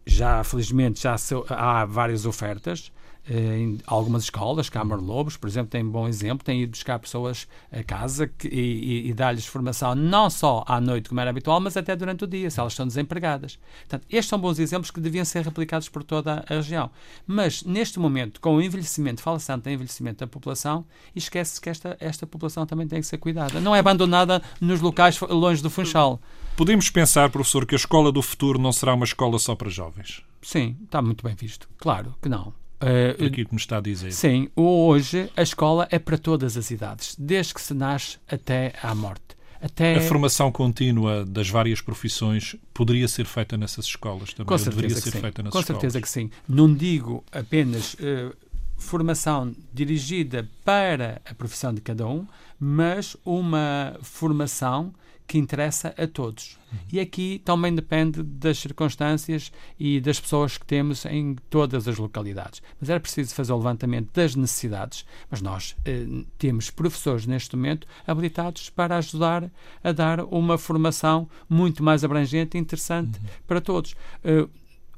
já 0.07 0.45
felizmente 0.45 1.03
já 1.03 1.16
há 1.49 1.85
várias 1.85 2.25
ofertas, 2.25 2.90
eh, 2.90 3.02
em 3.29 3.79
algumas 3.87 4.25
escolas, 4.25 4.69
Câmara 4.69 5.01
Lobos, 5.01 5.37
por 5.37 5.49
exemplo, 5.49 5.71
tem 5.71 5.85
um 5.85 5.91
bom 5.91 6.09
exemplo, 6.09 6.45
tem 6.45 6.63
ido 6.63 6.71
buscar 6.71 6.99
pessoas 6.99 7.47
a 7.71 7.83
casa 7.83 8.27
que, 8.27 8.49
e, 8.49 9.07
e, 9.07 9.09
e 9.11 9.15
dar-lhes 9.15 9.47
formação 9.47 9.95
não 9.95 10.29
só 10.29 10.65
à 10.67 10.81
noite, 10.81 11.09
como 11.09 11.21
era 11.21 11.31
habitual, 11.31 11.61
mas 11.61 11.77
até 11.77 11.95
durante 11.95 12.25
o 12.25 12.27
dia, 12.27 12.51
se 12.51 12.59
elas 12.59 12.73
estão 12.73 12.87
desempregadas. 12.87 13.59
Portanto, 13.81 14.07
estes 14.11 14.29
são 14.29 14.39
bons 14.39 14.59
exemplos 14.59 14.91
que 14.91 15.01
deviam 15.01 15.25
ser 15.25 15.45
replicados 15.45 15.89
por 15.89 16.03
toda 16.03 16.45
a 16.49 16.55
região. 16.55 16.91
Mas, 17.27 17.63
neste 17.63 17.99
momento, 17.99 18.41
com 18.41 18.57
o 18.57 18.63
envelhecimento, 18.63 19.23
fala-se 19.23 19.47
tanto 19.47 19.69
em 19.69 19.75
envelhecimento 19.75 20.19
da 20.19 20.27
população, 20.27 20.85
esquece-se 21.15 21.61
que 21.61 21.71
esta, 21.71 21.97
esta 22.01 22.27
população 22.27 22.67
também 22.67 22.89
tem 22.89 23.01
que 23.01 23.07
ser 23.07 23.19
cuidada. 23.19 23.61
Não 23.61 23.75
é 23.75 23.79
abandonada 23.79 24.43
nos 24.61 24.81
locais 24.81 25.21
longe 25.21 25.63
do 25.63 25.71
Funchal. 25.71 26.21
Podemos 26.57 26.91
pensar, 26.91 27.31
professor, 27.31 27.65
que 27.65 27.75
a 27.75 27.77
escola 27.77 28.11
do 28.11 28.21
futuro 28.21 28.59
não 28.59 28.73
será 28.73 28.95
uma 28.95 29.05
escola 29.05 29.39
só 29.39 29.55
para 29.55 29.71
jovens? 29.71 30.23
Sim, 30.43 30.77
está 30.85 31.01
muito 31.01 31.25
bem 31.25 31.35
visto. 31.35 31.69
Claro 31.79 32.15
que 32.21 32.29
não. 32.29 32.53
Uh, 32.83 33.25
aquilo 33.27 33.49
que 33.49 33.55
me 33.55 33.61
está 33.61 33.79
a 33.79 33.81
dizer. 33.81 34.12
Sim, 34.12 34.49
hoje 34.57 35.31
a 35.37 35.42
escola 35.42 35.87
é 35.90 35.99
para 35.99 36.18
todas 36.18 36.57
as 36.57 36.71
idades, 36.71 37.14
desde 37.18 37.55
que 37.55 37.61
se 37.61 37.73
nasce 37.75 38.18
até 38.29 38.75
à 38.83 38.95
morte. 38.95 39.23
Até... 39.61 39.95
A 39.95 40.01
formação 40.01 40.51
contínua 40.51 41.25
das 41.25 41.49
várias 41.49 41.81
profissões 41.81 42.57
poderia 42.75 43.07
ser 43.07 43.25
feita 43.25 43.57
nessas 43.57 43.85
escolas 43.85 44.33
também? 44.33 44.47
Com 44.47 44.59
certeza 44.59 45.01
ser 45.01 45.12
sim. 45.12 45.21
Com 45.51 45.62
certeza 45.62 46.01
que 46.01 46.09
sim. 46.09 46.31
Não 46.49 46.75
digo 46.75 47.23
apenas 47.31 47.95
uh, 47.95 48.35
formação 48.83 49.55
dirigida 49.73 50.49
para 50.64 51.23
a 51.25 51.35
profissão 51.35 51.73
de 51.73 51.81
cada 51.81 52.07
um, 52.07 52.27
mas 52.59 53.16
uma 53.25 53.97
formação 54.03 54.92
que 55.27 55.38
interessa 55.38 55.95
a 55.97 56.07
todos. 56.07 56.59
E 56.92 57.01
aqui 57.01 57.40
também 57.45 57.75
depende 57.75 58.23
das 58.23 58.59
circunstâncias 58.59 59.51
e 59.79 60.01
das 60.01 60.21
pessoas 60.21 60.59
que 60.59 60.66
temos 60.66 61.07
em 61.07 61.37
todas 61.49 61.88
as 61.88 61.97
localidades. 61.97 62.61
Mas 62.79 62.90
era 62.90 63.01
preciso 63.01 63.35
fazer 63.35 63.53
o 63.53 63.57
levantamento 63.57 64.11
das 64.12 64.35
necessidades, 64.35 65.07
mas 65.31 65.40
nós 65.40 65.75
eh, 65.87 66.07
temos 66.37 66.68
professores 66.68 67.25
neste 67.25 67.57
momento 67.57 67.87
habilitados 68.07 68.68
para 68.68 68.99
ajudar 68.99 69.51
a 69.83 69.92
dar 69.92 70.21
uma 70.21 70.59
formação 70.59 71.29
muito 71.49 71.83
mais 71.83 72.05
abrangente 72.05 72.59
e 72.59 72.61
interessante 72.61 73.18
uhum. 73.18 73.27
para 73.47 73.61
todos. 73.61 73.92
Uh, 74.23 74.51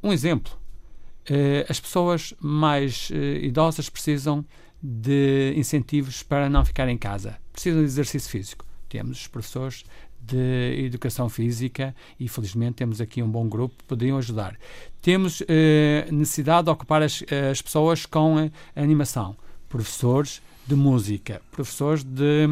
um 0.03 0.13
exemplo. 0.13 0.64
Uh, 1.29 1.65
as 1.69 1.81
pessoas 1.81 2.35
mais 2.41 3.09
uh, 3.11 3.15
idosas 3.15 3.89
precisam 3.89 4.45
de 4.83 5.55
incentivos 5.57 6.23
para 6.23 6.51
não 6.51 6.65
ficar 6.65 6.89
em 6.89 6.99
casa. 6.99 7.39
Precisam 7.53 7.81
de 7.81 7.87
exercício 7.87 8.31
físico. 8.31 8.67
Temos 8.89 9.23
os 9.23 9.27
professores 9.27 9.85
de 10.27 10.85
educação 10.85 11.29
física 11.29 11.95
e 12.19 12.29
felizmente 12.29 12.77
temos 12.77 13.01
aqui 13.01 13.23
um 13.23 13.29
bom 13.29 13.49
grupo 13.49 13.75
que 13.79 13.85
poderiam 13.85 14.19
ajudar. 14.19 14.57
Temos 15.03 15.43
eh, 15.49 16.09
necessidade 16.11 16.65
de 16.65 16.71
ocupar 16.71 17.03
as, 17.03 17.23
as 17.51 17.61
pessoas 17.61 18.07
com 18.07 18.39
a 18.39 18.81
animação, 18.81 19.37
professores 19.69 20.41
de 20.67 20.75
música, 20.75 21.43
professores 21.51 22.03
de, 22.03 22.47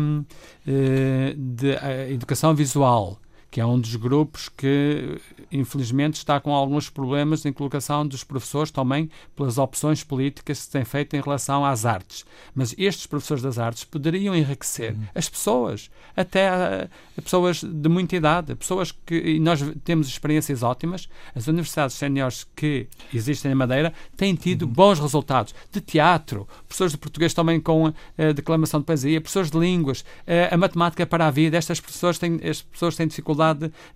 eh, 0.66 1.34
de 1.36 2.12
educação 2.12 2.54
visual, 2.54 3.18
que 3.52 3.60
é 3.60 3.66
um 3.66 3.78
dos 3.78 3.96
grupos 3.96 4.48
que, 4.48 5.20
infelizmente, 5.52 6.14
está 6.14 6.40
com 6.40 6.54
alguns 6.54 6.88
problemas 6.88 7.44
em 7.44 7.52
colocação 7.52 8.06
dos 8.06 8.24
professores 8.24 8.70
também 8.70 9.10
pelas 9.36 9.58
opções 9.58 10.02
políticas 10.02 10.58
que 10.58 10.64
se 10.64 10.70
têm 10.70 10.86
feito 10.86 11.14
em 11.14 11.20
relação 11.20 11.62
às 11.62 11.84
artes. 11.84 12.24
Mas 12.54 12.74
estes 12.78 13.06
professores 13.06 13.42
das 13.42 13.58
artes 13.58 13.84
poderiam 13.84 14.34
enriquecer 14.34 14.94
uhum. 14.94 15.04
as 15.14 15.28
pessoas, 15.28 15.90
até 16.16 16.48
a, 16.48 16.88
a 17.18 17.20
pessoas 17.20 17.62
de 17.62 17.88
muita 17.90 18.16
idade, 18.16 18.54
pessoas 18.54 18.90
que 18.90 19.16
e 19.16 19.38
nós 19.38 19.60
temos 19.84 20.08
experiências 20.08 20.62
ótimas. 20.62 21.06
As 21.34 21.46
universidades 21.46 21.94
séniores 21.94 22.46
que 22.56 22.88
existem 23.12 23.50
na 23.50 23.54
Madeira 23.54 23.92
têm 24.16 24.34
tido 24.34 24.62
uhum. 24.62 24.72
bons 24.72 24.98
resultados 24.98 25.54
de 25.70 25.82
teatro, 25.82 26.48
professores 26.66 26.92
de 26.92 26.98
português 26.98 27.34
também 27.34 27.60
com 27.60 27.88
a, 27.88 27.92
eh, 28.16 28.32
declamação 28.32 28.80
de 28.80 28.86
poesia, 28.86 29.20
professores 29.20 29.50
de 29.50 29.58
línguas, 29.58 30.06
a, 30.26 30.32
eh, 30.32 30.48
a 30.50 30.56
matemática 30.56 31.04
para 31.04 31.26
a 31.26 31.30
vida. 31.30 31.58
Estas 31.58 31.80
pessoas 31.80 32.18
têm, 32.18 32.40
as 32.48 32.62
pessoas 32.62 32.96
têm 32.96 33.06
dificuldade 33.06 33.41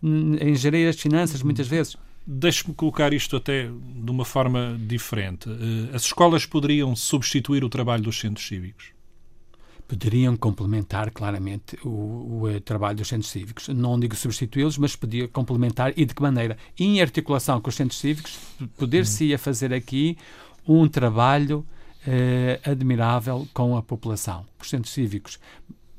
em 0.02 0.54
gerir 0.54 0.88
as 0.88 0.96
finanças 0.96 1.42
muitas 1.42 1.68
vezes. 1.68 1.96
Deixe-me 2.26 2.74
colocar 2.74 3.12
isto 3.12 3.36
até 3.36 3.68
de 3.68 4.10
uma 4.10 4.24
forma 4.24 4.76
diferente. 4.80 5.48
Eh, 5.48 5.94
as 5.94 6.02
escolas 6.02 6.44
poderiam 6.44 6.96
substituir 6.96 7.62
o 7.62 7.68
trabalho 7.68 8.02
dos 8.02 8.18
centros 8.18 8.46
cívicos? 8.46 8.96
poderiam 9.88 10.36
complementar 10.36 11.10
claramente 11.10 11.78
o, 11.84 11.88
o, 11.88 12.42
o, 12.44 12.60
trabalho 12.60 12.98
dos 12.98 13.08
centros 13.08 13.30
cívicos. 13.30 13.68
Não 13.68 13.98
digo 13.98 14.16
substituí-los, 14.16 14.78
mas 14.78 14.96
podia 14.96 15.28
complementar 15.28 15.92
e 15.96 16.04
de 16.04 16.14
que 16.14 16.22
maneira? 16.22 16.56
Em 16.78 17.00
articulação 17.00 17.60
com 17.60 17.68
os 17.68 17.74
centros 17.76 18.00
cívicos, 18.00 18.38
poder-se-ia 18.76 19.38
fazer 19.38 19.72
aqui 19.72 20.18
um 20.66 20.88
trabalho 20.88 21.64
eh, 22.06 22.60
admirável 22.64 23.46
com 23.54 23.76
a 23.76 23.82
população. 23.82 24.44
Os 24.60 24.68
centros 24.68 24.92
cívicos 24.92 25.38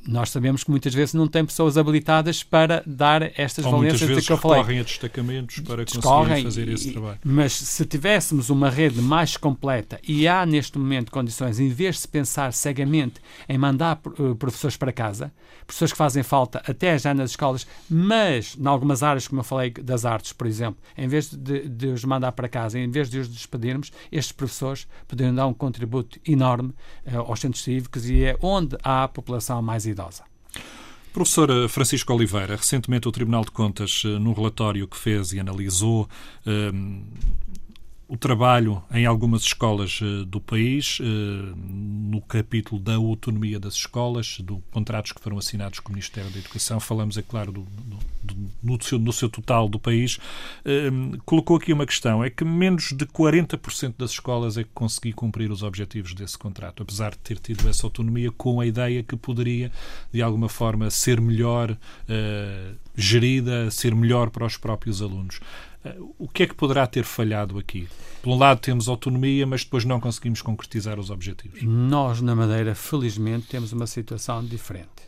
nós 0.08 0.30
sabemos 0.30 0.64
que 0.64 0.72
muitas 0.72 0.94
vezes 0.94 1.14
não 1.14 1.28
tem 1.28 1.46
pessoas 1.46 1.78
habilitadas 1.78 2.42
para 2.42 2.82
dar 2.88 3.22
estas 3.38 3.66
Ou 3.66 3.72
valências 3.72 4.10
de 4.10 4.26
que 4.26 4.32
eu 4.32 4.38
falei. 4.38 4.60
Recorrem 4.60 4.80
a 4.80 4.84
destacamentos 4.84 5.60
para 5.60 5.86
conseguir 5.86 6.44
fazer 6.44 6.70
esse 6.70 6.92
trabalho. 6.94 7.20
Mas 7.24 7.54
se 7.54 7.86
tivéssemos 7.86 8.50
uma 8.50 8.70
rede 8.70 9.02
mais 9.02 9.36
completa 9.36 10.00
e 10.08 10.26
há 10.28 10.46
neste 10.46 10.80
momento 10.80 11.12
condições, 11.12 11.60
em 11.60 11.68
vez 11.68 11.96
de 11.96 12.02
se 12.02 12.08
pensar 12.08 12.54
cegamente 12.54 13.20
em 13.50 13.58
mandar 13.58 14.00
uh, 14.06 14.34
professores 14.36 14.78
para 14.78 14.94
casa, 14.94 15.32
professores 15.66 15.92
que 15.92 15.98
fazem 15.98 16.24
falta 16.24 16.64
até 16.66 16.98
já 16.98 17.14
nas 17.14 17.32
escolas, 17.32 17.68
mas 17.90 18.56
em 18.58 18.66
algumas 18.66 19.04
áreas, 19.04 19.28
como 19.28 19.42
eu 19.42 19.44
falei 19.44 19.72
das 19.72 20.06
artes, 20.06 20.32
por 20.32 20.48
exemplo, 20.48 20.82
em 20.98 21.08
vez 21.08 21.30
de, 21.30 21.68
de 21.68 21.88
os 21.88 22.06
mandar 22.06 22.32
para 22.32 22.48
casa, 22.48 22.80
em 22.80 22.90
vez 22.90 23.10
de 23.10 23.20
os 23.20 23.28
despedirmos, 23.28 23.92
estes 24.10 24.32
professores 24.32 24.88
poderiam 25.06 25.36
dar 25.36 25.48
um 25.48 25.54
contributo 25.54 26.18
enorme 26.26 26.70
uh, 27.06 27.20
aos 27.20 27.42
centros 27.42 27.62
cívicos 27.62 28.10
e 28.10 28.24
é 28.24 28.38
onde 28.42 28.78
há 28.82 29.04
a 29.04 29.08
população 29.10 29.62
mais 29.62 29.86
idosa 29.86 29.97
idosa. 29.98 30.24
Professor 31.12 31.68
Francisco 31.68 32.14
Oliveira, 32.14 32.56
recentemente 32.56 33.08
o 33.08 33.12
Tribunal 33.12 33.44
de 33.44 33.50
Contas, 33.50 34.04
eh, 34.06 34.20
num 34.20 34.34
relatório 34.34 34.88
que 34.88 34.96
fez 34.96 35.34
e 35.34 35.40
analisou, 35.40 36.08
eh, 36.46 36.72
o 38.08 38.16
trabalho 38.16 38.82
em 38.94 39.06
algumas 39.06 39.42
escolas 39.42 40.00
uh, 40.00 40.24
do 40.26 40.40
país, 40.40 41.00
uh, 41.00 41.04
no 41.04 42.22
capítulo 42.22 42.80
da 42.80 42.96
autonomia 42.96 43.60
das 43.60 43.74
escolas, 43.74 44.40
dos 44.40 44.60
contratos 44.72 45.12
que 45.12 45.22
foram 45.22 45.38
assinados 45.38 45.82
com 45.82 45.90
o 45.90 45.92
Ministério 45.92 46.32
da 46.32 46.40
Educação, 46.40 46.80
falamos, 46.80 47.18
é 47.18 47.22
claro, 47.22 47.52
do, 47.52 47.68
do, 48.24 48.36
no, 48.64 48.82
seu, 48.82 48.98
no, 48.98 49.12
seu, 49.12 49.30
total 49.30 49.68
do 49.68 49.78
país, 49.78 50.16
uh, 50.16 51.18
colocou 51.26 51.58
aqui 51.58 51.74
uma 51.74 51.86
questão, 51.86 52.24
é 52.24 52.30
que 52.30 52.46
menos 52.46 52.94
de 52.94 53.06
40% 53.06 53.96
das 53.98 54.12
escolas 54.12 54.58
é 54.58 54.64
que 54.64 54.70
consegui 54.74 55.12
cumprir 55.12 55.52
os 55.52 55.62
objetivos 55.62 56.14
desse 56.14 56.38
contrato, 56.38 56.84
apesar 56.84 57.12
de 57.12 57.18
ter 57.18 57.38
tido 57.40 57.68
essa 57.68 57.86
autonomia 57.86 58.32
com 58.32 58.62
a 58.62 58.66
ideia 58.66 59.04
que 59.04 59.18
poderia, 59.18 59.70
de 60.14 60.22
alguma 60.22 60.48
forma, 60.48 60.90
ser 60.90 61.20
melhor 61.20 61.78
gerida, 62.96 63.70
ser 63.70 63.94
melhor 63.94 64.30
para 64.30 64.46
os 64.46 64.58
próprios 64.58 65.02
alunos. 65.02 65.40
O 66.18 66.28
que 66.28 66.44
é 66.44 66.48
que 66.48 66.56
poderá 66.56 66.86
ter 66.88 67.04
falhado 67.04 67.58
aqui? 67.58 67.88
Por 68.22 68.32
um 68.32 68.38
lado, 68.38 68.60
temos 68.60 68.88
autonomia, 68.88 69.46
mas 69.46 69.64
depois 69.64 69.86
não 69.86 70.00
conseguimos 70.00 70.42
concretizar 70.42 71.00
os 71.00 71.10
objetivos. 71.10 71.62
Nós, 71.64 72.22
na 72.22 72.36
Madeira, 72.36 72.76
felizmente, 72.76 73.48
temos 73.48 73.72
uma 73.72 73.88
situação 73.88 74.44
diferente. 74.44 75.08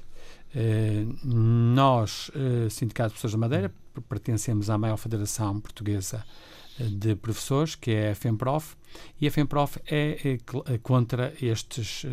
Eh, 0.56 1.06
nós, 1.24 2.32
eh, 2.34 2.70
Sindicato 2.70 3.10
de 3.10 3.14
Professores 3.14 3.34
da 3.34 3.38
Madeira, 3.38 3.74
pertencemos 4.08 4.70
à 4.70 4.78
maior 4.78 4.98
federação 4.98 5.60
portuguesa 5.60 6.26
eh, 6.80 6.84
de 6.86 7.16
professores, 7.16 7.76
que 7.76 7.92
é 7.92 8.12
a 8.12 8.16
FEMPROF, 8.16 8.76
e 9.22 9.28
a 9.28 9.32
FEMPROF 9.32 9.80
é, 9.86 10.40
é 10.66 10.78
contra 10.80 11.34
estes 11.40 12.04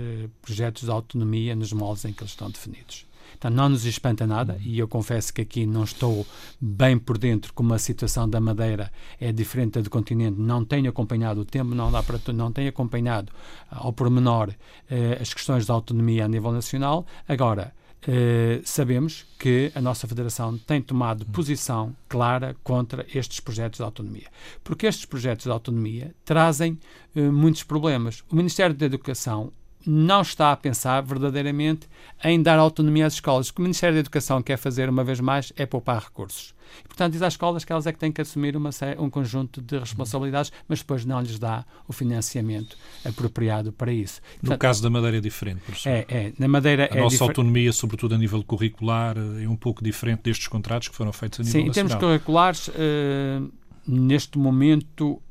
projetos 0.42 0.82
de 0.82 0.90
autonomia 0.90 1.56
nos 1.56 1.72
moldes 1.72 2.04
em 2.04 2.12
que 2.12 2.22
eles 2.22 2.32
estão 2.32 2.50
definidos. 2.50 3.05
Então 3.36 3.50
não 3.50 3.68
nos 3.68 3.84
espanta 3.84 4.26
nada 4.26 4.58
e 4.60 4.78
eu 4.78 4.88
confesso 4.88 5.32
que 5.32 5.42
aqui 5.42 5.66
não 5.66 5.84
estou 5.84 6.26
bem 6.60 6.98
por 6.98 7.18
dentro 7.18 7.52
como 7.52 7.74
a 7.74 7.78
situação 7.78 8.28
da 8.28 8.40
Madeira 8.40 8.90
é 9.20 9.30
diferente 9.32 9.74
da 9.74 9.82
do 9.82 9.90
continente, 9.90 10.38
não 10.40 10.64
tenho 10.64 10.90
acompanhado 10.90 11.40
o 11.40 11.44
tempo, 11.44 11.74
não 11.74 11.90
dá 11.90 12.02
para 12.02 12.18
não 12.32 12.50
tenho 12.50 12.68
acompanhado 12.68 13.32
ao 13.70 13.92
pormenor 13.92 14.52
eh, 14.90 15.18
as 15.20 15.32
questões 15.32 15.66
da 15.66 15.74
autonomia 15.74 16.24
a 16.24 16.28
nível 16.28 16.52
nacional. 16.52 17.06
Agora, 17.28 17.72
Uh, 18.08 18.62
sabemos 18.62 19.26
que 19.36 19.72
a 19.74 19.80
nossa 19.80 20.06
Federação 20.06 20.56
tem 20.58 20.80
tomado 20.80 21.26
posição 21.26 21.96
clara 22.08 22.54
contra 22.62 23.04
estes 23.12 23.40
projetos 23.40 23.78
de 23.78 23.82
autonomia. 23.82 24.28
Porque 24.62 24.86
estes 24.86 25.06
projetos 25.06 25.46
de 25.46 25.50
autonomia 25.50 26.14
trazem 26.24 26.78
uh, 27.16 27.32
muitos 27.32 27.64
problemas. 27.64 28.22
O 28.30 28.36
Ministério 28.36 28.76
da 28.76 28.86
Educação 28.86 29.52
não 29.86 30.22
está 30.22 30.52
a 30.52 30.56
pensar 30.56 31.00
verdadeiramente 31.02 31.88
em 32.24 32.42
dar 32.42 32.58
autonomia 32.58 33.06
às 33.06 33.14
escolas. 33.14 33.48
O 33.48 33.54
que 33.54 33.60
o 33.60 33.62
Ministério 33.62 33.94
da 33.94 34.00
Educação 34.00 34.42
quer 34.42 34.56
fazer, 34.56 34.88
uma 34.88 35.04
vez 35.04 35.20
mais, 35.20 35.52
é 35.56 35.64
poupar 35.64 36.02
recursos. 36.02 36.54
E, 36.84 36.88
portanto, 36.88 37.12
diz 37.12 37.22
às 37.22 37.34
escolas 37.34 37.64
que 37.64 37.72
elas 37.72 37.86
é 37.86 37.92
que 37.92 37.98
têm 37.98 38.10
que 38.10 38.20
assumir 38.20 38.56
uma, 38.56 38.70
um 38.98 39.08
conjunto 39.08 39.62
de 39.62 39.78
responsabilidades, 39.78 40.52
mas 40.68 40.80
depois 40.80 41.04
não 41.04 41.20
lhes 41.20 41.38
dá 41.38 41.64
o 41.86 41.92
financiamento 41.92 42.76
apropriado 43.04 43.72
para 43.72 43.92
isso. 43.92 44.20
No 44.36 44.40
portanto, 44.40 44.60
caso 44.60 44.82
da 44.82 44.90
Madeira 44.90 45.18
é 45.18 45.20
diferente, 45.20 45.60
professor. 45.60 45.90
É, 45.90 46.06
é. 46.08 46.32
Na 46.38 46.48
Madeira 46.48 46.88
a 46.90 46.96
é 46.96 47.00
nossa 47.00 47.22
autonomia, 47.22 47.72
sobretudo 47.72 48.14
a 48.14 48.18
nível 48.18 48.42
curricular, 48.42 49.16
é 49.16 49.48
um 49.48 49.56
pouco 49.56 49.82
diferente 49.82 50.22
destes 50.24 50.48
contratos 50.48 50.88
que 50.88 50.94
foram 50.94 51.12
feitos 51.12 51.40
a 51.40 51.42
nível 51.44 51.60
Sim, 51.60 51.68
nacional. 51.68 51.86
em 51.86 51.88
termos 51.88 52.04
curriculares, 52.04 52.68
uh, 52.68 53.52
neste 53.86 54.38
momento 54.38 55.22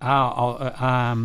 há, 0.00 0.28
há, 0.28 1.12
há 1.12 1.16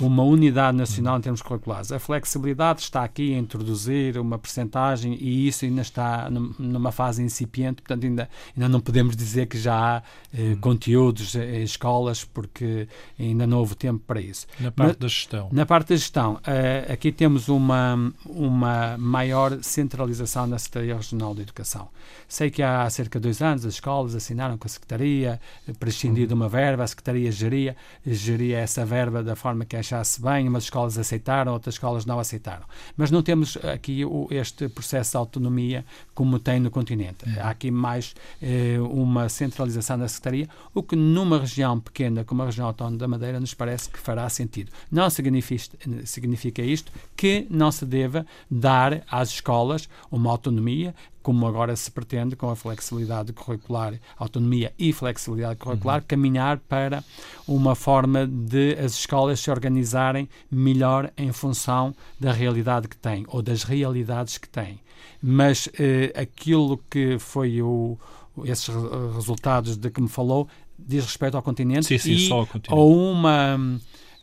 uma 0.00 0.22
unidade 0.22 0.76
nacional 0.76 1.18
em 1.18 1.20
termos 1.20 1.42
curriculares. 1.42 1.92
A 1.92 1.98
flexibilidade 1.98 2.80
está 2.80 3.04
aqui 3.04 3.34
a 3.34 3.38
introduzir 3.38 4.18
uma 4.18 4.38
percentagem 4.38 5.16
e 5.20 5.46
isso 5.46 5.64
ainda 5.64 5.82
está 5.82 6.28
numa 6.30 6.90
fase 6.90 7.22
incipiente, 7.22 7.82
portanto 7.82 8.04
ainda, 8.04 8.28
ainda 8.56 8.68
não 8.68 8.80
podemos 8.80 9.16
dizer 9.16 9.46
que 9.46 9.58
já 9.58 9.96
há 9.96 10.02
eh, 10.32 10.52
hum. 10.52 10.56
conteúdos 10.60 11.34
em 11.34 11.62
escolas 11.62 12.24
porque 12.24 12.88
ainda 13.18 13.46
não 13.46 13.58
houve 13.58 13.74
tempo 13.74 14.02
para 14.06 14.20
isso. 14.20 14.46
Na 14.58 14.70
parte 14.70 14.94
na, 14.94 15.00
da 15.00 15.08
gestão. 15.08 15.48
Na 15.52 15.66
parte 15.66 15.88
da 15.88 15.96
gestão, 15.96 16.40
eh, 16.46 16.86
aqui 16.90 17.12
temos 17.12 17.48
uma, 17.48 18.12
uma 18.24 18.96
maior 18.98 19.58
centralização 19.62 20.46
na 20.46 20.58
Secretaria 20.58 20.96
Regional 20.96 21.34
de 21.34 21.42
Educação. 21.42 21.88
Sei 22.26 22.50
que 22.50 22.62
há 22.62 22.88
cerca 22.88 23.18
de 23.18 23.24
dois 23.24 23.42
anos 23.42 23.64
as 23.64 23.74
escolas 23.74 24.14
assinaram 24.14 24.56
com 24.56 24.66
a 24.66 24.70
Secretaria, 24.70 25.40
prescindir 25.78 26.26
de 26.26 26.34
uma 26.34 26.48
verba, 26.48 26.84
a 26.84 26.86
Secretaria 26.86 27.30
geria, 27.30 27.76
geria 28.06 28.58
essa 28.58 28.84
verba 28.84 29.22
da 29.22 29.36
forma 29.36 29.64
que 29.64 29.76
achasse 29.90 30.22
bem, 30.22 30.48
umas 30.48 30.64
escolas 30.64 30.96
aceitaram, 30.96 31.52
outras 31.52 31.74
escolas 31.74 32.06
não 32.06 32.18
aceitaram. 32.18 32.64
Mas 32.96 33.10
não 33.10 33.22
temos 33.22 33.56
aqui 33.56 34.04
o, 34.04 34.28
este 34.30 34.68
processo 34.68 35.12
de 35.12 35.16
autonomia 35.16 35.84
como 36.14 36.38
tem 36.38 36.60
no 36.60 36.70
continente. 36.70 37.28
Há 37.38 37.50
aqui 37.50 37.70
mais 37.70 38.14
eh, 38.40 38.78
uma 38.80 39.28
centralização 39.28 39.98
da 39.98 40.06
Secretaria, 40.06 40.48
o 40.72 40.82
que 40.82 40.94
numa 40.94 41.40
região 41.40 41.80
pequena 41.80 42.24
como 42.24 42.42
a 42.42 42.46
região 42.46 42.66
autónoma 42.66 42.98
da 42.98 43.08
Madeira 43.08 43.40
nos 43.40 43.54
parece 43.54 43.90
que 43.90 43.98
fará 43.98 44.28
sentido. 44.28 44.70
Não 44.90 45.10
significa, 45.10 45.76
significa 46.04 46.62
isto 46.62 46.92
que 47.16 47.46
não 47.50 47.72
se 47.72 47.84
deva 47.84 48.24
dar 48.50 49.02
às 49.10 49.30
escolas 49.30 49.88
uma 50.10 50.30
autonomia 50.30 50.94
como 51.22 51.46
agora 51.46 51.76
se 51.76 51.90
pretende, 51.90 52.34
com 52.34 52.50
a 52.50 52.56
flexibilidade 52.56 53.32
curricular, 53.32 53.94
autonomia 54.18 54.72
e 54.78 54.92
flexibilidade 54.92 55.58
curricular, 55.58 56.00
uhum. 56.00 56.06
caminhar 56.06 56.58
para 56.58 57.04
uma 57.46 57.74
forma 57.74 58.26
de 58.26 58.74
as 58.74 58.94
escolas 58.94 59.40
se 59.40 59.50
organizarem 59.50 60.28
melhor 60.50 61.12
em 61.16 61.32
função 61.32 61.94
da 62.18 62.32
realidade 62.32 62.88
que 62.88 62.96
têm 62.96 63.24
ou 63.28 63.42
das 63.42 63.62
realidades 63.62 64.38
que 64.38 64.48
têm. 64.48 64.80
Mas 65.22 65.68
eh, 65.78 66.12
aquilo 66.16 66.78
que 66.90 67.18
foi 67.18 67.60
o, 67.60 67.98
esses 68.44 68.68
resultados 69.14 69.76
de 69.76 69.90
que 69.90 70.00
me 70.00 70.08
falou 70.08 70.48
diz 70.78 71.04
respeito 71.04 71.36
ao 71.36 71.42
continente 71.42 71.86
sim, 71.86 71.98
sim, 71.98 72.12
e 72.12 72.28
só 72.28 72.40
ao 72.40 72.46
continente. 72.46 72.72
a 72.72 72.82
uma 72.82 73.78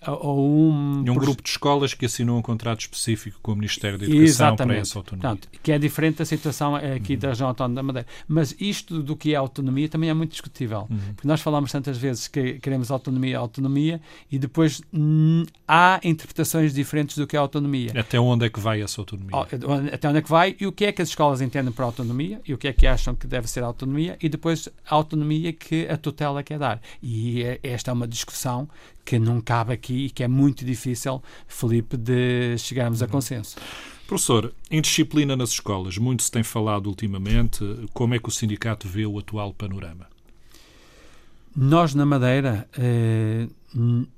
ou 0.06 0.72
um... 0.72 1.04
E 1.06 1.10
um 1.10 1.16
grupo 1.16 1.42
de 1.42 1.50
escolas 1.50 1.94
que 1.94 2.06
assinou 2.06 2.38
um 2.38 2.42
contrato 2.42 2.82
específico 2.82 3.40
com 3.42 3.54
o 3.54 3.56
Ministério 3.56 3.98
da 3.98 4.06
Educação 4.06 4.26
Exatamente. 4.26 4.68
para 4.68 4.82
essa 4.82 5.00
autonomia. 5.00 5.30
Portanto, 5.30 5.50
que 5.62 5.72
é 5.72 5.80
diferente 5.80 6.18
da 6.18 6.26
situação 6.26 6.76
aqui 6.76 7.14
uhum. 7.14 7.20
da 7.20 7.28
região 7.30 7.48
autónoma 7.48 7.76
da 7.76 7.84
Madeira. 7.84 8.08
Mas 8.28 8.56
isto 8.60 9.02
do 9.02 9.16
que 9.16 9.34
é 9.34 9.36
autonomia 9.36 9.90
também 9.90 10.10
é 10.10 10.14
muito 10.14 10.32
discutível. 10.32 10.88
Uhum. 10.90 10.98
Porque 11.16 11.28
nós 11.28 11.42
falamos 11.42 11.72
tantas 11.72 11.98
vezes 11.98 12.28
que 12.28 12.60
queremos 12.60 12.92
autonomia, 12.92 13.38
autonomia, 13.38 14.02
e 14.32 14.38
depois 14.38 14.82
há 15.68 16.00
interpretações 16.04 16.74
diferentes 16.74 17.18
do 17.18 17.26
que 17.26 17.36
é 17.36 17.40
autonomia. 17.40 17.92
Até 17.98 18.20
onde 18.20 18.46
é 18.46 18.50
que 18.50 18.60
vai 18.60 18.82
essa 18.82 19.02
autonomia? 19.02 19.36
Até 19.94 20.08
onde 20.08 20.18
é 20.20 20.22
que 20.22 20.30
vai 20.30 20.56
e 20.60 20.68
o 20.68 20.72
que 20.72 20.86
é 20.86 20.92
que 20.92 21.02
as 21.02 21.10
escolas 21.10 21.42
entendem 21.42 21.72
por 21.72 21.84
autonomia 21.84 22.42
e 22.46 22.54
o 22.54 22.58
que 22.58 22.68
é 22.68 22.74
que 22.74 22.88
acham 22.88 23.16
que 23.16 23.28
deve 23.28 23.48
ser 23.48 23.64
autonomia 23.64 24.18
e 24.22 24.30
depois 24.30 24.70
a 24.86 24.96
autonomia 24.96 25.54
que 25.54 25.88
a 25.88 25.98
tutela 25.98 26.44
quer 26.44 26.60
dar. 26.60 26.82
E 27.02 27.44
é, 27.44 27.60
esta 27.64 27.92
é 27.92 27.94
uma 27.94 28.08
discussão 28.08 28.68
que 29.08 29.18
não 29.18 29.40
cabe 29.40 29.72
aqui 29.72 30.08
e 30.08 30.10
que 30.10 30.22
é 30.22 30.28
muito 30.28 30.66
difícil, 30.66 31.24
Felipe, 31.48 31.96
de 31.96 32.58
chegarmos 32.58 33.02
a 33.02 33.06
uhum. 33.06 33.12
consenso. 33.12 33.56
Professor, 34.06 34.54
indisciplina 34.70 35.34
nas 35.34 35.52
escolas, 35.52 35.98
muito 35.98 36.24
se 36.24 36.30
tem 36.30 36.44
falado 36.44 36.88
ultimamente. 36.88 37.64
Como 37.94 38.14
é 38.14 38.20
que 38.20 38.28
o 38.28 38.32
sindicato 38.32 38.86
vê 38.86 39.06
o 39.06 39.18
atual 39.18 39.54
panorama? 39.54 40.08
Nós, 41.56 41.96
na 41.96 42.06
Madeira, 42.06 42.68
eh, 42.78 43.48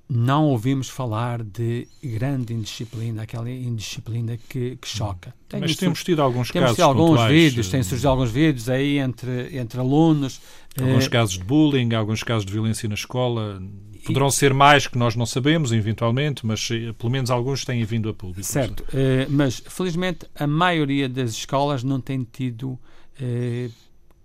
não 0.10 0.48
ouvimos 0.48 0.90
falar 0.90 1.44
de 1.44 1.88
grande 2.04 2.54
indisciplina, 2.54 3.22
aquela 3.22 3.50
indisciplina 3.50 4.38
que, 4.50 4.76
que 4.76 4.88
choca. 4.88 5.34
Tem 5.48 5.60
Mas 5.60 5.76
temos 5.76 6.04
tido 6.04 6.22
alguns 6.22 6.50
temos 6.50 6.66
casos 6.66 6.76
tido 6.78 6.86
alguns 6.86 7.10
pontuais, 7.12 7.32
vídeos, 7.32 7.70
têm 7.70 7.84
surgido 7.84 8.10
alguns 8.10 8.32
vídeos 8.32 8.70
aí 8.70 8.98
entre, 8.98 9.56
entre 9.56 9.80
alunos. 9.80 10.42
Alguns 10.80 11.06
eh, 11.06 11.10
casos 11.10 11.38
de 11.38 11.44
bullying, 11.44 11.94
alguns 11.94 12.24
casos 12.24 12.46
de 12.46 12.52
violência 12.52 12.90
na 12.90 12.96
escola. 12.96 13.62
Poderão 14.06 14.32
ser 14.32 14.54
mais 14.54 14.88
que 14.88 14.98
nós 14.98 15.16
não 15.16 15.26
sabemos, 15.26 15.72
eventualmente, 15.72 16.46
mas 16.46 16.70
eh, 16.72 16.94
pelo 16.94 17.12
menos 17.12 17.30
alguns 17.30 17.66
têm 17.66 17.84
vindo 17.84 18.10
a 18.10 18.14
público. 18.14 18.44
Certo, 18.44 18.84
eh, 18.94 19.28
mas 19.30 19.62
felizmente 19.68 20.26
a 20.36 20.48
maioria 20.48 21.10
das 21.10 21.32
escolas 21.32 21.84
não 21.84 22.00
tem 22.00 22.24
tido 22.24 22.80
eh, 23.20 23.70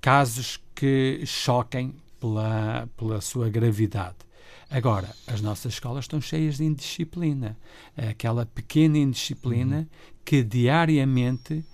casos 0.01 0.61
que 0.75 1.23
choquem 1.27 1.95
pela, 2.21 2.89
pela 2.97 3.21
sua 3.21 3.49
gravidade. 3.49 4.17
Agora, 4.71 5.09
as 5.27 5.41
nossas 5.41 5.75
escolas 5.75 6.05
estão 6.05 6.21
cheias 6.21 6.57
de 6.57 6.65
indisciplina. 6.65 7.57
Aquela 7.97 8.47
pequena 8.47 8.99
indisciplina 8.99 9.79
uhum. 9.79 9.87
que 10.25 10.43
diariamente 10.43 11.65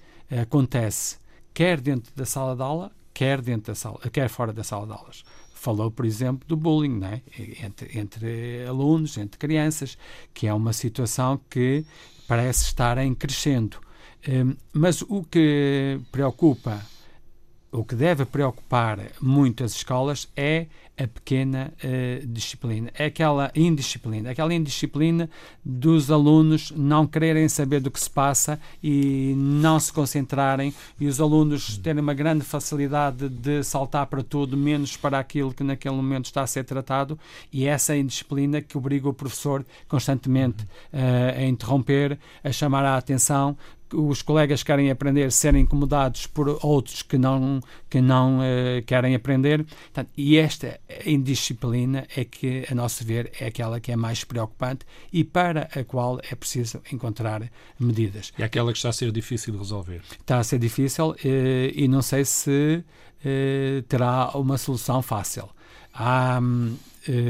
acontece, 0.43 1.17
quer 1.55 1.81
dentro 1.81 2.13
da 2.15 2.27
sala 2.27 2.55
de 2.55 2.63
aula, 2.63 2.93
quer, 3.15 3.41
dentro 3.41 3.73
da 3.73 3.75
sala, 3.75 3.99
quer 4.13 4.29
fora 4.29 4.53
da 4.53 4.63
sala 4.63 4.87
de 4.87 4.93
aulas 4.93 5.25
falou, 5.61 5.91
por 5.91 6.07
exemplo, 6.07 6.49
do 6.49 6.57
bullying 6.57 6.99
né? 6.99 7.21
entre, 7.63 7.99
entre 7.99 8.65
alunos, 8.67 9.19
entre 9.19 9.39
crianças, 9.39 9.99
que 10.33 10.47
é 10.47 10.55
uma 10.55 10.73
situação 10.73 11.39
que 11.51 11.85
parece 12.27 12.65
estar 12.65 12.97
em 12.97 13.15
crescendo. 13.15 13.79
Um, 14.27 14.57
mas 14.73 15.03
o 15.03 15.23
que 15.23 16.01
preocupa, 16.11 16.81
o 17.73 17.85
que 17.85 17.95
deve 17.95 18.25
preocupar 18.25 18.99
muito 19.21 19.63
as 19.63 19.73
escolas 19.73 20.29
é 20.37 20.67
a 20.99 21.07
pequena 21.07 21.73
uh, 21.83 22.27
disciplina, 22.27 22.91
é 22.95 23.07
aquela 23.07 23.51
indisciplina, 23.55 24.31
aquela 24.31 24.53
indisciplina 24.53 25.31
dos 25.65 26.11
alunos 26.11 26.73
não 26.77 27.07
quererem 27.07 27.49
saber 27.49 27.81
do 27.81 27.91
que 27.91 27.99
se 27.99 28.11
passa 28.11 28.61
e 28.83 29.33
não 29.35 29.81
se 29.81 29.91
concentrarem 29.91 30.75
e 30.99 31.07
os 31.07 31.19
alunos 31.19 31.79
terem 31.79 32.03
uma 32.03 32.13
grande 32.13 32.45
facilidade 32.45 33.31
de 33.31 33.63
saltar 33.65 34.07
para 34.09 34.23
tudo, 34.23 34.59
menos 34.59 34.95
para 34.95 35.19
aquilo 35.19 35.55
que 35.55 35.65
naquele 35.65 35.95
momento 35.95 36.27
está 36.27 36.43
a 36.43 36.47
ser 36.47 36.65
tratado. 36.65 37.19
E 37.51 37.67
essa 37.67 37.97
indisciplina 37.97 38.61
que 38.61 38.77
obriga 38.77 39.09
o 39.09 39.15
professor 39.15 39.65
constantemente 39.89 40.65
uh, 40.93 41.39
a 41.39 41.45
interromper, 41.45 42.19
a 42.45 42.53
chamar 42.53 42.85
a 42.85 42.99
atenção, 42.99 43.57
os 43.93 44.23
colegas 44.23 44.63
querem 44.63 44.91
aprender 44.91 45.31
serem 45.33 45.63
incomodados 45.63 46.27
por 46.27 46.59
outros 46.63 47.03
que 47.03 47.19
não, 47.19 47.61
que 47.89 48.01
não 48.01 48.39
uh, 48.39 48.83
querem 48.87 49.15
aprender. 49.15 49.65
Portanto, 49.65 50.11
e 50.17 50.37
esta 50.37 50.81
indisciplina 51.05 52.07
é 52.17 52.25
que, 52.25 52.67
a 52.71 52.75
nosso 52.75 53.05
ver, 53.05 53.33
é 53.41 53.47
aquela 53.47 53.81
que 53.81 53.93
é 53.93 53.97
mais 53.97 54.25
preocupante 54.25 54.87
e 55.13 55.25
para 55.25 55.69
a 55.75 55.85
qual 55.85 56.21
é 56.31 56.35
preciso 56.35 56.81
encontrar 56.93 57.51
medidas. 57.79 58.33
É 58.39 58.45
aquela 58.45 58.73
que 58.73 58.79
está 58.79 58.91
a 58.91 58.93
ser 58.93 59.11
difícil 59.13 59.53
de 59.53 59.59
resolver. 59.59 60.03
Está 60.13 60.39
a 60.39 60.45
ser 60.45 60.59
difícil 60.59 61.11
uh, 61.11 61.17
e 61.75 61.89
não 61.89 62.03
sei 62.03 62.25
se 62.25 62.85
uh, 63.25 63.83
terá 63.83 64.31
uma 64.35 64.59
solução 64.59 65.03
fácil. 65.03 65.49
Há 65.93 66.39
um, 66.41 66.77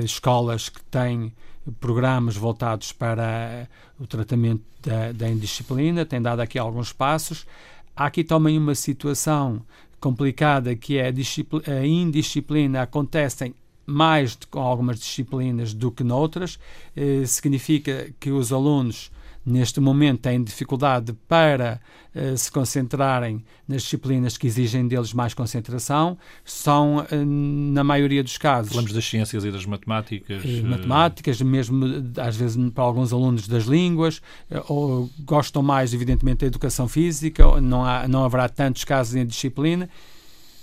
escolas 0.05 0.69
que 0.69 0.83
têm 0.83 1.33
programas 1.79 2.37
voltados 2.37 2.93
para 2.93 3.69
o 3.99 4.07
tratamento 4.07 4.63
da, 4.83 5.13
da 5.13 5.29
indisciplina, 5.29 6.05
tem 6.05 6.21
dado 6.21 6.41
aqui 6.41 6.59
alguns 6.59 6.93
passos. 6.93 7.47
Há 7.95 8.07
aqui 8.07 8.25
também 8.25 8.57
uma 8.57 8.75
situação 8.75 9.63
complicada 10.01 10.75
que 10.75 10.97
é 10.97 11.09
a, 11.09 11.73
a 11.73 11.87
indisciplina 11.87 12.83
acontece 12.83 13.55
mais 13.87 14.39
com 14.51 14.61
algumas 14.61 14.99
disciplinas 14.99 15.75
do 15.75 15.91
que 15.91 16.03
noutras. 16.03 16.59
Eh, 16.97 17.25
significa 17.27 18.11
que 18.19 18.31
os 18.31 18.53
alunos 18.53 19.11
neste 19.45 19.81
momento 19.81 20.21
têm 20.21 20.43
dificuldade 20.43 21.13
para 21.27 21.81
uh, 22.15 22.37
se 22.37 22.51
concentrarem 22.51 23.45
nas 23.67 23.83
disciplinas 23.83 24.37
que 24.37 24.47
exigem 24.47 24.87
deles 24.87 25.13
mais 25.13 25.35
concentração, 25.35 26.19
são, 26.45 26.99
uh, 26.99 27.07
na 27.25 27.83
maioria 27.83 28.23
dos 28.23 28.37
casos. 28.37 28.73
Falamos 28.73 28.93
das 28.93 29.05
ciências 29.05 29.45
e 29.45 29.51
das 29.51 29.65
matemáticas. 29.65 30.45
Uh, 30.45 30.67
matemáticas, 30.67 31.41
mesmo 31.41 31.85
às 32.19 32.37
vezes 32.37 32.71
para 32.71 32.85
alguns 32.85 33.13
alunos 33.13 33.49
das 33.49 33.65
línguas, 33.65 34.21
ou 34.69 35.11
gostam 35.21 35.63
mais, 35.63 35.95
evidentemente, 35.95 36.41
da 36.41 36.47
educação 36.47 36.87
física, 36.87 37.61
não, 37.61 37.85
há, 37.85 38.07
não 38.07 38.25
haverá 38.25 38.49
tantos 38.49 38.85
casos 38.85 39.15
em 39.15 39.25
disciplina. 39.25 39.89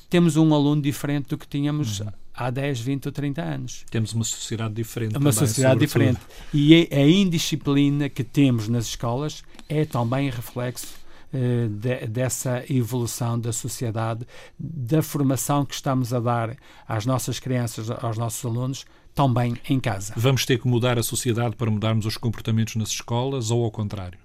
Temos 0.10 0.38
um 0.38 0.54
aluno 0.54 0.82
diferente 0.82 1.30
do 1.30 1.38
que 1.38 1.48
tínhamos. 1.48 2.00
Uhum 2.00 2.08
há 2.38 2.52
10, 2.52 2.80
20 2.80 3.06
ou 3.08 3.12
30 3.12 3.42
anos. 3.42 3.84
Temos 3.90 4.14
uma 4.14 4.24
sociedade 4.24 4.76
diferente. 4.76 5.12
Uma 5.14 5.32
também, 5.32 5.34
sociedade 5.34 5.80
diferente. 5.80 6.20
E 6.54 6.88
a 6.92 7.02
indisciplina 7.02 8.08
que 8.08 8.24
temos 8.24 8.68
nas 8.68 8.86
escolas 8.86 9.44
é 9.68 9.84
também 9.84 10.30
reflexo 10.30 10.88
uh, 11.34 11.68
de, 11.68 12.06
dessa 12.08 12.64
evolução 12.70 13.40
da 13.40 13.52
sociedade, 13.52 14.26
da 14.58 15.02
formação 15.02 15.66
que 15.66 15.74
estamos 15.74 16.14
a 16.14 16.20
dar 16.20 16.56
às 16.88 17.08
nossas 17.08 17.40
crianças, 17.40 17.90
aos 17.90 18.18
nossos 18.18 18.46
alunos, 18.46 18.86
também 19.16 19.58
em 19.68 19.80
casa. 19.80 20.14
Vamos 20.16 20.46
ter 20.46 20.60
que 20.60 20.68
mudar 20.68 21.00
a 21.00 21.04
sociedade 21.04 21.56
para 21.56 21.72
mudarmos 21.72 22.06
os 22.06 22.18
comportamentos 22.18 22.76
nas 22.76 22.90
escolas 22.90 23.50
ou 23.50 23.64
ao 23.64 23.72
contrário? 23.72 24.20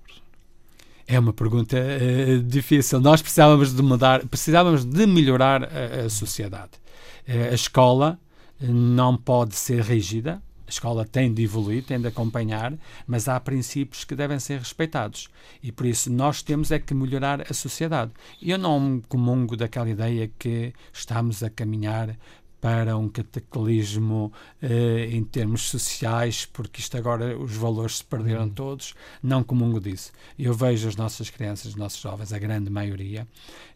É 1.06 1.18
uma 1.18 1.32
pergunta 1.32 1.78
uh, 1.78 2.42
difícil. 2.42 3.00
Nós 3.00 3.22
precisávamos 3.22 3.74
de 3.74 3.82
mudar, 3.82 4.26
precisávamos 4.26 4.84
de 4.84 5.06
melhorar 5.06 5.64
a, 5.64 6.04
a 6.04 6.10
sociedade. 6.10 6.81
Eh, 7.26 7.48
a 7.50 7.54
escola 7.54 8.18
eh, 8.60 8.66
não 8.66 9.16
pode 9.16 9.54
ser 9.54 9.82
rígida, 9.82 10.42
a 10.66 10.70
escola 10.70 11.04
tem 11.04 11.32
de 11.32 11.42
evoluir, 11.42 11.84
tem 11.84 12.00
de 12.00 12.08
acompanhar, 12.08 12.72
mas 13.06 13.28
há 13.28 13.38
princípios 13.38 14.04
que 14.04 14.14
devem 14.14 14.38
ser 14.38 14.58
respeitados. 14.58 15.28
E 15.62 15.70
por 15.70 15.84
isso 15.84 16.10
nós 16.10 16.42
temos 16.42 16.70
é 16.70 16.78
que 16.78 16.94
melhorar 16.94 17.42
a 17.42 17.52
sociedade. 17.52 18.12
Eu 18.40 18.56
não 18.56 19.02
comungo 19.08 19.56
daquela 19.56 19.90
ideia 19.90 20.30
que 20.38 20.72
estamos 20.92 21.42
a 21.42 21.50
caminhar 21.50 22.16
para 22.62 22.96
um 22.96 23.08
cataclismo 23.08 24.32
eh, 24.62 25.08
em 25.10 25.24
termos 25.24 25.62
sociais, 25.62 26.46
porque 26.46 26.80
isto 26.80 26.96
agora 26.96 27.36
os 27.36 27.56
valores 27.56 27.96
se 27.96 28.04
perderam 28.04 28.44
uhum. 28.44 28.50
todos, 28.50 28.94
não 29.20 29.42
comungo 29.42 29.80
disso. 29.80 30.12
Eu 30.38 30.54
vejo 30.54 30.86
as 30.86 30.94
nossas 30.94 31.28
crianças, 31.28 31.72
os 31.72 31.74
nossos 31.74 32.00
jovens, 32.00 32.32
a 32.32 32.38
grande 32.38 32.70
maioria, 32.70 33.26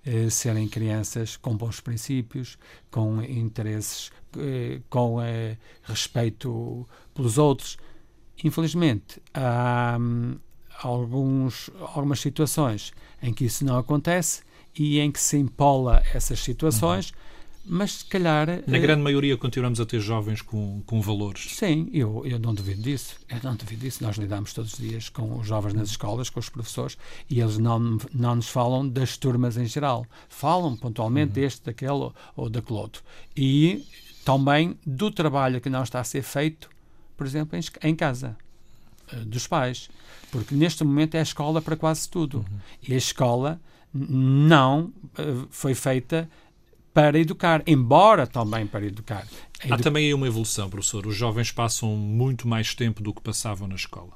eh, 0.05 0.31
serem 0.31 0.69
crianças 0.69 1.37
com 1.37 1.57
bons 1.57 1.81
princípios, 1.81 2.57
com 2.89 3.21
interesses, 3.23 4.13
eh, 4.39 4.81
com 4.89 5.17
respeito 5.83 6.89
pelos 7.13 7.39
outros. 7.39 7.77
Infelizmente, 8.45 9.21
há 9.35 9.99
hum, 10.01 10.37
alguns, 10.81 11.71
algumas 11.81 12.21
situações 12.21 12.93
em 13.21 13.35
que 13.35 13.47
isso 13.47 13.65
não 13.65 13.79
acontece 13.79 14.43
e 14.79 15.01
em 15.01 15.11
que 15.11 15.19
se 15.19 15.37
empola 15.37 16.05
essas 16.15 16.39
situações. 16.39 17.11
Uhum 17.11 17.27
mas 17.69 17.93
se 17.93 18.05
calhar. 18.05 18.49
Na 18.67 18.79
grande 18.79 19.03
maioria 19.03 19.37
continuamos 19.37 19.81
a 19.81 19.87
ter 19.87 20.01
jovens 20.01 20.41
com, 20.41 20.83
com 20.87 21.01
valores. 21.01 21.55
Sim, 21.55 21.91
eu, 21.93 22.23
eu 22.25 22.39
não 22.39 22.55
duvido 22.55 22.83
disso. 22.83 23.17
Eu 23.29 23.39
não 23.43 23.57
duvido 23.57 23.83
disso. 23.83 24.03
Nós 24.03 24.17
lidamos 24.17 24.53
todos 24.53 24.75
os 24.75 24.79
dias 24.79 25.09
com 25.09 25.39
os 25.39 25.47
jovens 25.47 25.75
nas 25.75 25.91
escolas, 25.91 26.31
com 26.31 26.39
os 26.39 26.49
professores, 26.49 26.97
e 27.29 27.41
eles 27.41 27.59
não, 27.59 27.99
não 28.15 28.37
nos 28.37 28.49
falam 28.49 28.89
das 28.89 29.17
turmas 29.17 29.57
em 29.57 29.67
geral. 29.67 30.07
Falam 30.29 30.77
pontualmente 30.77 31.29
uhum. 31.29 31.35
deste, 31.35 31.65
daquele 31.67 32.11
ou 32.37 32.49
daquele 32.49 32.79
outro. 32.79 33.03
E 33.37 33.85
também 34.25 34.79
do 34.87 35.11
trabalho 35.11 35.61
que 35.61 35.71
não 35.71 35.83
está 35.83 36.01
a 36.01 36.05
ser 36.05 36.23
feito, 36.23 36.69
por 37.17 37.27
exemplo, 37.27 37.59
em, 37.59 37.89
em 37.89 37.95
casa, 37.95 38.37
eh, 39.13 39.17
dos 39.17 39.47
pais. 39.47 39.89
Porque 40.31 40.55
neste 40.55 40.85
momento 40.85 41.15
é 41.15 41.21
a 41.21 41.23
escola 41.23 41.63
para 41.63 41.77
quase 41.77 42.09
tudo. 42.09 42.39
Uhum. 42.39 42.59
E 42.89 42.95
a 42.95 42.97
escola 42.97 43.61
não 43.95 44.93
uh, 45.19 45.47
foi 45.51 45.75
feita 45.75 46.29
para 46.97 47.19
educar, 47.19 47.63
embora 47.67 48.27
também 48.27 48.67
para 48.67 48.87
educar. 48.87 49.27
Há 49.69 49.77
também 49.77 50.07
aí 50.07 50.15
uma 50.15 50.27
evolução, 50.27 50.71
professor. 50.71 51.07
Os 51.07 51.15
jovens 51.15 51.53
passam 51.53 51.91
muito 51.91 52.49
mais 52.49 52.75
tempo 52.75 53.03
do 53.03 53.13
que 53.13 53.21
passavam 53.21 53.69
na 53.69 53.75
escola. 53.75 54.13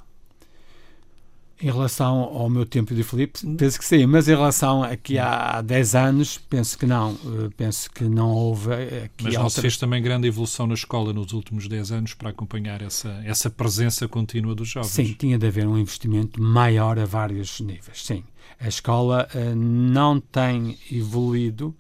Em 1.60 1.66
relação 1.66 2.20
ao 2.20 2.48
meu 2.48 2.64
tempo 2.64 2.94
de 2.94 3.02
Filipe, 3.02 3.38
penso 3.58 3.78
que 3.78 3.84
sim, 3.84 4.06
mas 4.06 4.28
em 4.28 4.30
relação 4.30 4.82
aqui 4.82 5.18
há 5.18 5.60
10 5.60 5.94
anos, 5.94 6.38
penso 6.38 6.78
que 6.78 6.86
não. 6.86 7.12
Eh, 7.12 7.50
penso 7.54 7.90
que 7.90 8.04
não 8.04 8.30
houve 8.30 8.72
aqui 8.72 9.24
Mas 9.24 9.34
não 9.34 9.42
outra... 9.42 9.56
se 9.56 9.60
fez 9.60 9.76
também 9.76 10.02
grande 10.02 10.26
evolução 10.26 10.66
na 10.66 10.72
escola 10.72 11.12
nos 11.12 11.34
últimos 11.34 11.68
10 11.68 11.92
anos 11.92 12.14
para 12.14 12.30
acompanhar 12.30 12.80
essa, 12.80 13.10
essa 13.26 13.50
presença 13.50 14.08
contínua 14.08 14.54
dos 14.54 14.68
jovens? 14.68 14.90
Sim, 14.90 15.14
tinha 15.18 15.38
de 15.38 15.46
haver 15.46 15.68
um 15.68 15.76
investimento 15.76 16.40
maior 16.40 16.98
a 16.98 17.04
vários 17.04 17.60
níveis, 17.60 18.06
sim. 18.06 18.24
A 18.58 18.68
escola 18.68 19.28
uh, 19.34 19.54
não 19.54 20.18
tem 20.18 20.78
evoluído 20.90 21.76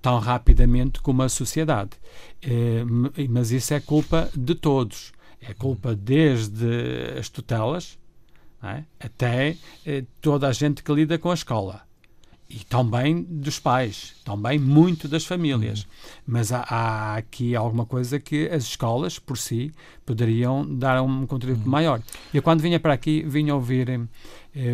tão 0.00 0.18
rapidamente 0.18 1.00
como 1.00 1.22
a 1.22 1.28
sociedade. 1.28 1.90
Uh, 2.44 3.28
mas 3.28 3.50
isso 3.50 3.74
é 3.74 3.80
culpa 3.80 4.30
de 4.34 4.54
todos. 4.54 5.12
É 5.40 5.54
culpa 5.54 5.94
desde 5.94 6.66
as 7.18 7.28
tutelas, 7.28 7.98
é? 8.62 8.82
até 8.98 9.56
eh, 9.86 10.04
toda 10.20 10.48
a 10.48 10.52
gente 10.52 10.82
que 10.82 10.92
lida 10.92 11.16
com 11.16 11.30
a 11.30 11.34
escola. 11.34 11.82
E 12.50 12.60
também 12.64 13.22
dos 13.22 13.60
pais, 13.60 14.14
também 14.24 14.58
muito 14.58 15.06
das 15.06 15.26
famílias. 15.26 15.82
Uhum. 15.82 15.88
Mas 16.26 16.50
há, 16.50 16.64
há, 16.68 17.16
aqui 17.16 17.54
alguma 17.54 17.84
coisa 17.84 18.18
que 18.18 18.48
as 18.48 18.64
escolas, 18.64 19.18
por 19.18 19.36
si, 19.36 19.70
poderiam 20.06 20.66
dar 20.66 21.02
um 21.02 21.26
contributo 21.26 21.66
uhum. 21.66 21.70
maior. 21.70 22.02
Eu, 22.32 22.42
quando 22.42 22.62
vinha 22.62 22.80
para 22.80 22.94
aqui, 22.94 23.22
vinha 23.22 23.54
ouvir 23.54 23.90
eh, 23.90 24.00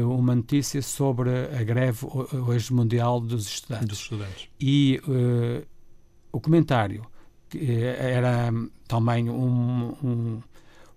uma 0.04 0.34
notícia 0.34 0.80
sobre 0.82 1.30
a 1.30 1.62
greve 1.62 2.06
hoje 2.46 2.72
mundial 2.72 3.20
dos 3.20 3.46
estudantes. 3.46 3.88
Dos 3.88 3.98
estudantes. 4.00 4.48
E 4.60 5.00
eh, 5.08 5.64
o 6.32 6.40
comentário 6.40 7.04
eh, 7.54 7.96
era 7.98 8.52
também 8.86 9.28
um, 9.28 9.94
um 10.02 10.42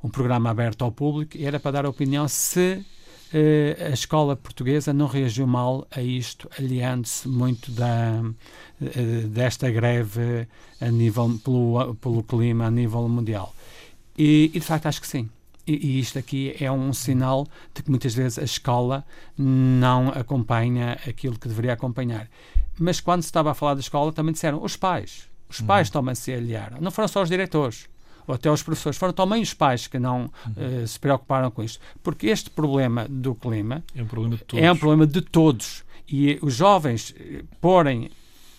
um 0.04 0.10
programa 0.10 0.50
aberto 0.50 0.84
ao 0.84 0.91
público 0.91 1.38
e 1.38 1.45
era 1.45 1.60
para 1.60 1.71
dar 1.71 1.86
a 1.86 1.89
opinião 1.89 2.28
se 2.28 2.84
eh, 3.34 3.76
a 3.80 3.89
escola 3.89 4.36
portuguesa 4.36 4.93
não 4.93 5.08
reagiu 5.08 5.45
mal 5.45 5.88
a 5.91 6.02
isto, 6.02 6.50
aliando-se 6.58 7.28
muito 7.28 7.71
da, 7.71 8.23
eh, 8.82 9.21
desta 9.28 9.69
greve 9.69 10.47
a 10.80 10.89
nível, 10.89 11.39
pelo, 11.43 11.95
pelo 11.95 12.23
clima 12.23 12.65
a 12.67 12.71
nível 12.71 13.08
mundial. 13.10 13.54
E, 14.17 14.52
e 14.54 14.60
de 14.60 14.65
facto 14.65 14.86
acho 14.86 15.02
que 15.02 15.08
sim. 15.08 15.30
E, 15.67 15.99
isto 15.99 16.17
aqui 16.17 16.56
é 16.60 16.71
um 16.71 16.93
sinal 16.93 17.45
de 17.73 17.84
que 17.84 17.89
muitas 17.89 18.15
vezes 18.15 18.39
a 18.39 18.43
escola 18.43 19.06
não 19.38 20.10
acompanha 20.10 20.97
aquilo 21.06 21.38
que 21.38 21.47
deveria 21.47 21.73
acompanhar. 21.73 22.30
Mas 22.80 23.01
quando 23.01 23.21
se 23.21 23.27
estava 23.27 23.51
a 23.51 23.53
falar 23.53 23.73
da 23.73 23.82
escola, 23.82 24.13
também 24.13 24.34
disseram 24.34 24.63
os 24.63 24.77
pais. 24.77 25.27
Os 25.49 25.62
pais 25.62 25.88
uhum. 25.89 25.93
também 25.93 26.15
se 26.15 26.32
aliaram. 26.34 26.80
Não 26.80 26.91
foram 26.91 27.08
só 27.08 27.21
os 27.21 27.30
diretores 27.30 27.88
ou 28.27 28.36
até 28.36 28.51
os 28.51 28.62
professores, 28.62 28.97
foram 28.97 29.13
também 29.13 29.41
os 29.41 29.53
pais 29.53 29.88
que 29.88 29.97
não 29.97 30.30
uhum. 30.45 30.84
uh, 30.84 30.88
se 30.88 30.99
preocuparam 30.99 31.49
com 31.49 31.63
isto. 31.63 31.80
Porque 32.03 32.27
este 32.27 32.49
problema 32.49 33.08
do 33.10 33.34
clima 33.34 33.84
é 33.95 34.03
um 34.03 34.06
problema 34.06 34.36
de 34.36 34.43
todos. 34.43 34.65
É 34.65 34.71
um 34.71 34.77
problema 34.77 35.08
de 35.08 35.21
todos. 35.21 35.84
E 36.10 36.38
os 36.41 36.53
jovens 36.53 37.13
eh, 37.19 37.43
porem 37.60 38.10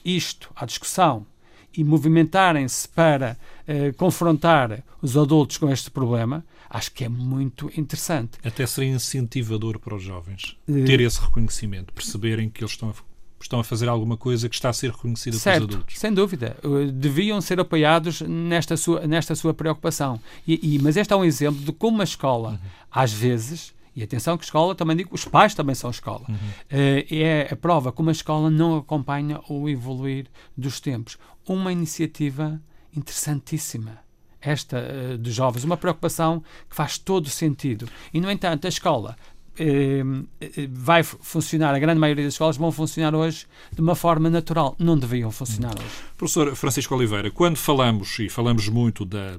isto 0.04 0.50
à 0.54 0.66
discussão 0.66 1.26
e 1.74 1.84
movimentarem-se 1.84 2.88
para 2.88 3.38
uh, 3.66 3.94
confrontar 3.96 4.82
os 5.00 5.16
adultos 5.16 5.58
com 5.58 5.70
este 5.70 5.90
problema, 5.90 6.44
acho 6.68 6.92
que 6.92 7.04
é 7.04 7.08
muito 7.08 7.70
interessante. 7.76 8.38
Até 8.44 8.66
seria 8.66 8.90
incentivador 8.90 9.78
para 9.78 9.94
os 9.94 10.02
jovens 10.02 10.56
ter 10.66 11.00
esse 11.00 11.20
reconhecimento, 11.20 11.92
perceberem 11.92 12.48
que 12.48 12.62
eles 12.62 12.72
estão 12.72 12.90
a 12.90 12.94
estão 13.40 13.60
a 13.60 13.64
fazer 13.64 13.88
alguma 13.88 14.16
coisa 14.16 14.48
que 14.48 14.54
está 14.54 14.68
a 14.68 14.72
ser 14.72 14.90
reconhecida 14.90 15.36
certo, 15.36 15.60
pelos 15.60 15.74
adultos. 15.74 15.98
Sem 15.98 16.12
dúvida. 16.12 16.56
Uh, 16.64 16.90
deviam 16.90 17.40
ser 17.40 17.60
apoiados 17.60 18.20
nesta 18.22 18.76
sua, 18.76 19.06
nesta 19.06 19.34
sua 19.34 19.54
preocupação. 19.54 20.20
E, 20.46 20.74
e 20.74 20.78
mas 20.80 20.96
este 20.96 21.12
é 21.12 21.16
um 21.16 21.24
exemplo 21.24 21.60
de 21.60 21.72
como 21.72 22.00
a 22.00 22.04
escola, 22.04 22.50
uhum. 22.50 22.58
às 22.90 23.12
vezes, 23.12 23.72
e 23.94 24.02
atenção 24.02 24.36
que 24.36 24.42
a 24.42 24.46
escola 24.46 24.74
também 24.74 24.96
digo, 24.96 25.14
os 25.14 25.24
pais 25.24 25.54
também 25.54 25.74
são 25.74 25.90
escola. 25.90 26.24
Uhum. 26.28 26.34
Uh, 26.34 27.06
é 27.10 27.48
a 27.52 27.56
prova 27.56 27.92
como 27.92 28.08
a 28.08 28.12
escola 28.12 28.50
não 28.50 28.76
acompanha 28.76 29.40
o 29.48 29.68
evoluir 29.68 30.26
dos 30.56 30.80
tempos. 30.80 31.16
Uma 31.46 31.72
iniciativa 31.72 32.60
interessantíssima 32.94 34.07
esta 34.40 34.78
uh, 34.78 35.18
dos 35.18 35.34
jovens, 35.34 35.64
uma 35.64 35.76
preocupação 35.76 36.42
que 36.68 36.76
faz 36.76 36.98
todo 36.98 37.28
sentido. 37.28 37.88
E, 38.12 38.20
no 38.20 38.30
entanto, 38.30 38.66
a 38.66 38.68
escola 38.68 39.16
Ehm, 39.58 40.24
eh, 40.40 40.68
vai 40.70 41.02
funcionar, 41.02 41.74
a 41.74 41.78
grande 41.80 41.98
maioria 41.98 42.24
das 42.24 42.34
escolas 42.34 42.56
vão 42.56 42.70
funcionar 42.70 43.12
hoje 43.14 43.46
de 43.72 43.80
uma 43.80 43.96
forma 43.96 44.30
natural. 44.30 44.76
Não 44.78 44.96
deviam 44.96 45.32
funcionar 45.32 45.74
hoje. 45.76 45.90
Professor 46.16 46.54
Francisco 46.54 46.94
Oliveira, 46.94 47.30
quando 47.30 47.56
falamos, 47.56 48.18
e 48.20 48.28
falamos 48.28 48.68
muito 48.68 49.04
da, 49.04 49.36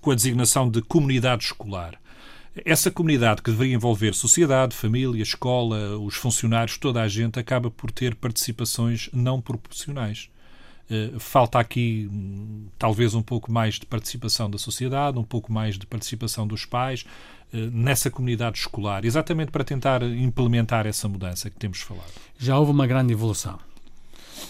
com 0.00 0.10
a 0.10 0.14
designação 0.14 0.70
de 0.70 0.80
comunidade 0.80 1.44
escolar, 1.44 2.00
essa 2.64 2.90
comunidade 2.90 3.42
que 3.42 3.50
deveria 3.50 3.74
envolver 3.74 4.14
sociedade, 4.14 4.74
família, 4.74 5.22
escola, 5.22 5.98
os 5.98 6.14
funcionários, 6.14 6.78
toda 6.78 7.02
a 7.02 7.08
gente, 7.08 7.38
acaba 7.38 7.70
por 7.70 7.90
ter 7.90 8.14
participações 8.14 9.10
não 9.12 9.40
proporcionais. 9.42 10.30
Eh, 10.92 11.10
falta 11.18 11.58
aqui 11.58 12.06
hum, 12.12 12.66
talvez 12.78 13.14
um 13.14 13.22
pouco 13.22 13.50
mais 13.50 13.76
de 13.76 13.86
participação 13.86 14.50
da 14.50 14.58
sociedade, 14.58 15.18
um 15.18 15.24
pouco 15.24 15.50
mais 15.50 15.78
de 15.78 15.86
participação 15.86 16.46
dos 16.46 16.66
pais 16.66 17.06
eh, 17.54 17.70
nessa 17.72 18.10
comunidade 18.10 18.58
escolar, 18.58 19.02
exatamente 19.02 19.50
para 19.50 19.64
tentar 19.64 20.02
implementar 20.02 20.86
essa 20.86 21.08
mudança 21.08 21.48
que 21.48 21.56
temos 21.56 21.80
falado. 21.80 22.12
Já 22.38 22.58
houve 22.58 22.72
uma 22.72 22.86
grande 22.86 23.14
evolução. 23.14 23.58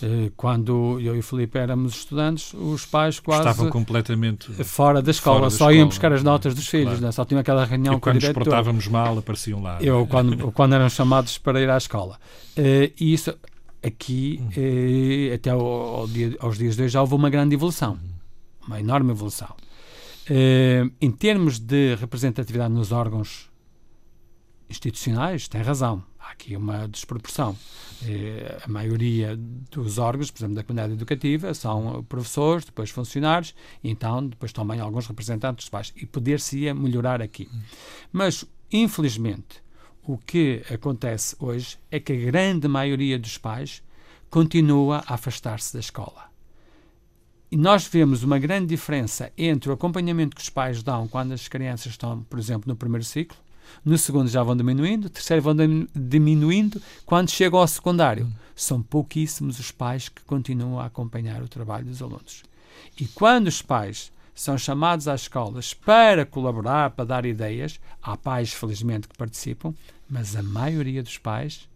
Eh, 0.02 0.32
quando 0.36 0.98
eu 0.98 1.14
e 1.14 1.20
o 1.20 1.22
Felipe 1.22 1.56
éramos 1.58 1.94
estudantes, 1.94 2.52
os 2.54 2.84
pais 2.86 3.20
quase 3.20 3.48
estavam 3.48 3.70
completamente 3.70 4.50
fora 4.64 5.00
da 5.00 5.12
escola, 5.12 5.36
fora 5.36 5.46
da 5.46 5.50
só 5.50 5.56
escola, 5.56 5.74
iam 5.74 5.86
buscar 5.86 6.12
as 6.12 6.24
notas 6.24 6.56
dos 6.56 6.66
filhos, 6.66 6.94
claro. 6.94 7.02
né? 7.02 7.12
só 7.12 7.24
tinham 7.24 7.40
aquela 7.40 7.64
reunião 7.64 7.94
e 7.94 7.96
com 7.98 8.00
quando 8.00 8.16
o 8.16 8.18
diretor. 8.18 8.40
nos 8.40 8.48
portávamos 8.48 8.88
mal, 8.88 9.16
apareciam 9.16 9.62
lá. 9.62 9.78
Eu, 9.80 10.08
quando, 10.08 10.50
quando 10.50 10.74
eram 10.74 10.88
chamados 10.88 11.38
para 11.38 11.60
ir 11.60 11.70
à 11.70 11.76
escola. 11.76 12.18
E 12.56 13.12
isso 13.12 13.32
aqui, 13.82 14.40
uhum. 14.40 14.50
eh, 14.56 15.34
até 15.34 15.50
ao, 15.50 15.60
ao 15.60 16.06
dia, 16.06 16.36
aos 16.40 16.56
dias 16.56 16.76
de 16.76 16.82
hoje, 16.82 16.92
já 16.92 17.00
houve 17.00 17.14
uma 17.14 17.28
grande 17.28 17.54
evolução. 17.54 17.98
Uma 18.66 18.80
enorme 18.80 19.10
evolução. 19.10 19.54
Eh, 20.28 20.84
em 21.00 21.10
termos 21.10 21.58
de 21.58 21.96
representatividade 21.96 22.72
nos 22.72 22.92
órgãos 22.92 23.50
institucionais, 24.70 25.48
tem 25.48 25.60
razão. 25.62 26.02
Há 26.18 26.30
aqui 26.30 26.56
uma 26.56 26.86
desproporção. 26.88 27.56
Eh, 28.04 28.60
a 28.64 28.68
maioria 28.68 29.36
dos 29.36 29.98
órgãos, 29.98 30.30
por 30.30 30.38
exemplo, 30.38 30.54
da 30.54 30.62
comunidade 30.62 30.92
educativa, 30.92 31.52
são 31.54 32.04
professores, 32.04 32.64
depois 32.64 32.90
funcionários, 32.90 33.54
e 33.82 33.90
então 33.90 34.26
depois 34.26 34.52
também 34.52 34.80
alguns 34.80 35.06
representantes 35.06 35.64
dos 35.64 35.70
pais. 35.70 35.92
E 35.96 36.06
poder-se-ia 36.06 36.72
melhorar 36.74 37.20
aqui. 37.20 37.48
Uhum. 37.52 37.60
Mas, 38.12 38.44
infelizmente, 38.72 39.61
o 40.04 40.18
que 40.18 40.62
acontece 40.72 41.36
hoje 41.38 41.78
é 41.90 42.00
que 42.00 42.12
a 42.12 42.16
grande 42.16 42.66
maioria 42.66 43.18
dos 43.18 43.38
pais 43.38 43.82
continua 44.28 45.04
a 45.06 45.14
afastar-se 45.14 45.72
da 45.74 45.80
escola. 45.80 46.30
E 47.50 47.56
nós 47.56 47.86
vemos 47.86 48.22
uma 48.22 48.38
grande 48.38 48.66
diferença 48.66 49.30
entre 49.36 49.70
o 49.70 49.74
acompanhamento 49.74 50.34
que 50.34 50.42
os 50.42 50.48
pais 50.48 50.82
dão 50.82 51.06
quando 51.06 51.32
as 51.32 51.48
crianças 51.48 51.92
estão, 51.92 52.22
por 52.22 52.38
exemplo, 52.38 52.68
no 52.68 52.76
primeiro 52.76 53.04
ciclo, 53.04 53.36
no 53.84 53.96
segundo 53.96 54.28
já 54.28 54.42
vão 54.42 54.56
diminuindo, 54.56 55.04
no 55.04 55.10
terceiro 55.10 55.42
vão 55.42 55.54
diminuindo, 55.94 56.80
quando 57.06 57.30
chegam 57.30 57.58
ao 57.58 57.68
secundário. 57.68 58.30
São 58.54 58.82
pouquíssimos 58.82 59.58
os 59.58 59.70
pais 59.70 60.08
que 60.08 60.22
continuam 60.22 60.78
a 60.78 60.86
acompanhar 60.86 61.42
o 61.42 61.48
trabalho 61.48 61.86
dos 61.86 62.02
alunos. 62.02 62.42
E 63.00 63.06
quando 63.06 63.46
os 63.46 63.62
pais 63.62 64.11
são 64.34 64.56
chamados 64.56 65.08
às 65.08 65.22
escolas 65.22 65.74
para 65.74 66.24
colaborar, 66.24 66.90
para 66.90 67.04
dar 67.04 67.26
ideias. 67.26 67.80
Há 68.00 68.16
pais, 68.16 68.52
felizmente, 68.52 69.08
que 69.08 69.16
participam, 69.16 69.74
mas 70.08 70.34
a 70.36 70.42
maioria 70.42 71.02
dos 71.02 71.18
pais 71.18 71.68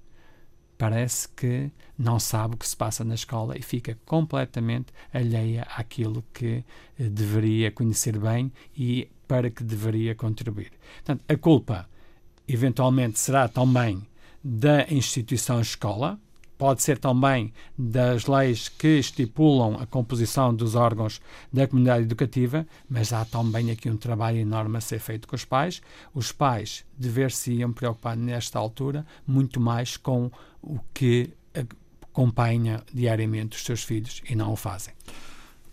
parece 0.79 1.29
que 1.29 1.71
não 1.99 2.19
sabe 2.19 2.55
o 2.55 2.59
que 2.59 2.69
se 2.69 2.77
passa 2.77 3.03
na 3.03 3.15
escola 3.15 3.57
e 3.57 3.63
fica 3.63 3.99
completamente 4.05 4.93
alheia 5.13 5.67
àquilo 5.75 6.23
que 6.33 6.65
eh, 6.99 7.09
deveria 7.09 7.71
conhecer 7.71 8.19
bem 8.19 8.53
e 8.77 9.09
para 9.27 9.51
que 9.51 9.65
deveria 9.65 10.15
contribuir. 10.15 10.73
Portanto, 10.97 11.25
a 11.29 11.37
culpa 11.37 11.89
eventualmente 12.47 13.19
será 13.19 13.49
também 13.49 14.07
da 14.43 14.87
instituição 14.89 15.61
escola, 15.61 16.21
pode 16.59 16.83
ser 16.83 16.99
também 16.99 17.53
das 17.77 18.27
leis 18.27 18.69
que 18.69 18.99
estipulam 18.99 19.77
a 19.81 19.87
composição 19.87 20.55
dos 20.55 20.75
órgãos 20.75 21.21
da 21.53 21.67
comunidade 21.67 22.05
educativa, 22.05 22.67
mas 22.89 23.13
há 23.13 23.25
também 23.25 23.71
aqui 23.71 23.91
um 23.91 23.97
trabalho 23.97 24.39
enorme 24.39 24.79
a 24.79 24.81
ser 24.81 24.99
feito 24.99 25.29
com 25.29 25.37
os 25.37 25.45
pais. 25.45 25.83
Os 26.15 26.33
pais 26.33 26.85
dever-se-iam 26.97 27.73
preocupar 27.73 28.17
nesta 28.17 28.59
altura 28.59 29.07
muito 29.27 29.61
mais 29.61 29.97
com 29.97 30.31
o 30.63 30.79
que 30.93 31.31
acompanha 32.13 32.83
diariamente 32.93 33.57
os 33.57 33.65
seus 33.65 33.83
filhos 33.83 34.23
e 34.29 34.35
não 34.35 34.53
o 34.53 34.57
fazem. 34.57 34.95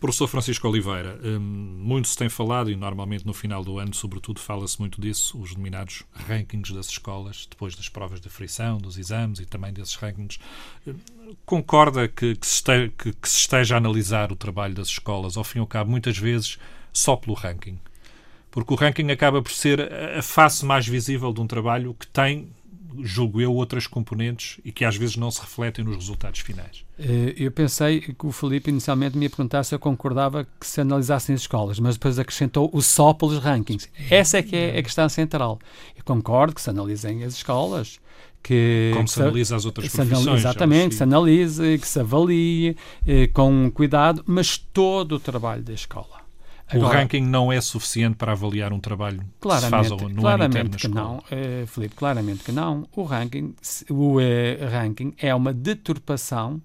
Professor 0.03 0.27
Francisco 0.27 0.67
Oliveira, 0.67 1.17
hum, 1.23 1.39
muito 1.79 2.09
se 2.09 2.17
tem 2.17 2.27
falado, 2.27 2.69
e 2.69 2.75
normalmente 2.75 3.25
no 3.25 3.33
final 3.33 3.63
do 3.63 3.79
ano, 3.79 3.93
sobretudo, 3.93 4.37
fala-se 4.37 4.77
muito 4.77 4.99
disso, 4.99 5.39
os 5.39 5.51
denominados 5.51 6.03
rankings 6.27 6.73
das 6.73 6.87
escolas, 6.87 7.47
depois 7.49 7.73
das 7.73 7.87
provas 7.87 8.19
de 8.19 8.27
frição, 8.27 8.79
dos 8.79 8.97
exames 8.97 9.39
e 9.39 9.45
também 9.45 9.71
desses 9.71 9.95
rankings. 9.95 10.39
Hum, 10.85 10.95
concorda 11.45 12.09
que, 12.09 12.35
que, 12.35 12.45
se 12.45 12.55
esteja, 12.55 12.91
que, 12.97 13.13
que 13.13 13.29
se 13.29 13.37
esteja 13.37 13.75
a 13.75 13.77
analisar 13.77 14.29
o 14.33 14.35
trabalho 14.35 14.73
das 14.73 14.89
escolas, 14.89 15.37
ao 15.37 15.43
fim 15.45 15.59
e 15.59 15.61
ao 15.61 15.67
cabo, 15.67 15.89
muitas 15.89 16.17
vezes 16.17 16.59
só 16.91 17.15
pelo 17.15 17.33
ranking? 17.33 17.79
Porque 18.51 18.73
o 18.73 18.75
ranking 18.75 19.09
acaba 19.09 19.41
por 19.41 19.53
ser 19.53 19.89
a 20.17 20.21
face 20.21 20.65
mais 20.65 20.85
visível 20.85 21.31
de 21.31 21.39
um 21.39 21.47
trabalho 21.47 21.95
que 21.97 22.07
tem 22.07 22.49
julgo 23.01 23.41
eu, 23.41 23.53
outras 23.53 23.87
componentes 23.87 24.59
e 24.63 24.71
que 24.71 24.85
às 24.85 24.95
vezes 24.95 25.15
não 25.15 25.31
se 25.31 25.41
refletem 25.41 25.83
nos 25.83 25.95
resultados 25.95 26.39
finais. 26.41 26.83
Eh, 26.99 27.33
eu 27.37 27.51
pensei 27.51 28.01
que 28.01 28.15
o 28.25 28.31
Felipe 28.31 28.69
inicialmente 28.69 29.17
me 29.17 29.25
ia 29.25 29.29
perguntar 29.29 29.63
se 29.63 29.73
eu 29.73 29.79
concordava 29.79 30.47
que 30.59 30.65
se 30.65 30.81
analisassem 30.81 31.33
as 31.35 31.41
escolas, 31.41 31.79
mas 31.79 31.95
depois 31.95 32.19
acrescentou 32.19 32.69
o 32.73 32.81
só 32.81 33.13
pelos 33.13 33.39
rankings. 33.39 33.89
Essa 34.09 34.37
é 34.37 34.43
que 34.43 34.55
é 34.55 34.77
a 34.77 34.83
questão 34.83 35.07
central. 35.09 35.59
Eu 35.95 36.03
concordo 36.03 36.53
que 36.53 36.61
se 36.61 36.69
analisem 36.69 37.23
as 37.23 37.33
escolas, 37.33 37.99
que, 38.41 38.91
como 38.93 39.07
se, 39.07 39.15
se 39.15 39.21
analisa 39.21 39.55
as 39.55 39.65
outras 39.65 39.89
profissões. 39.89 40.39
Exatamente, 40.39 40.89
que 40.89 40.95
se 40.95 41.03
analise, 41.03 41.77
que 41.79 41.87
se 41.87 41.99
avalie 41.99 42.75
eh, 43.07 43.27
com 43.27 43.71
cuidado, 43.71 44.23
mas 44.27 44.57
todo 44.57 45.15
o 45.15 45.19
trabalho 45.19 45.63
da 45.63 45.73
escola 45.73 46.22
Agora, 46.67 46.87
o 46.87 46.99
ranking 47.01 47.21
não 47.21 47.51
é 47.51 47.59
suficiente 47.61 48.15
para 48.15 48.31
avaliar 48.31 48.73
um 48.73 48.79
trabalho 48.79 49.19
que 49.39 49.51
se 49.59 49.69
faz 49.69 49.89
no 49.89 50.15
claramente 50.15 50.59
ano 50.59 50.69
que 50.77 50.87
não, 50.87 51.17
uh, 51.17 51.67
Filipe, 51.67 51.95
claramente 51.95 52.43
que 52.43 52.51
não. 52.51 52.87
O 52.95 53.03
ranking, 53.03 53.55
o 53.89 54.17
uh, 54.17 54.21
ranking 54.71 55.13
é 55.17 55.33
uma 55.35 55.53
deturpação 55.53 56.61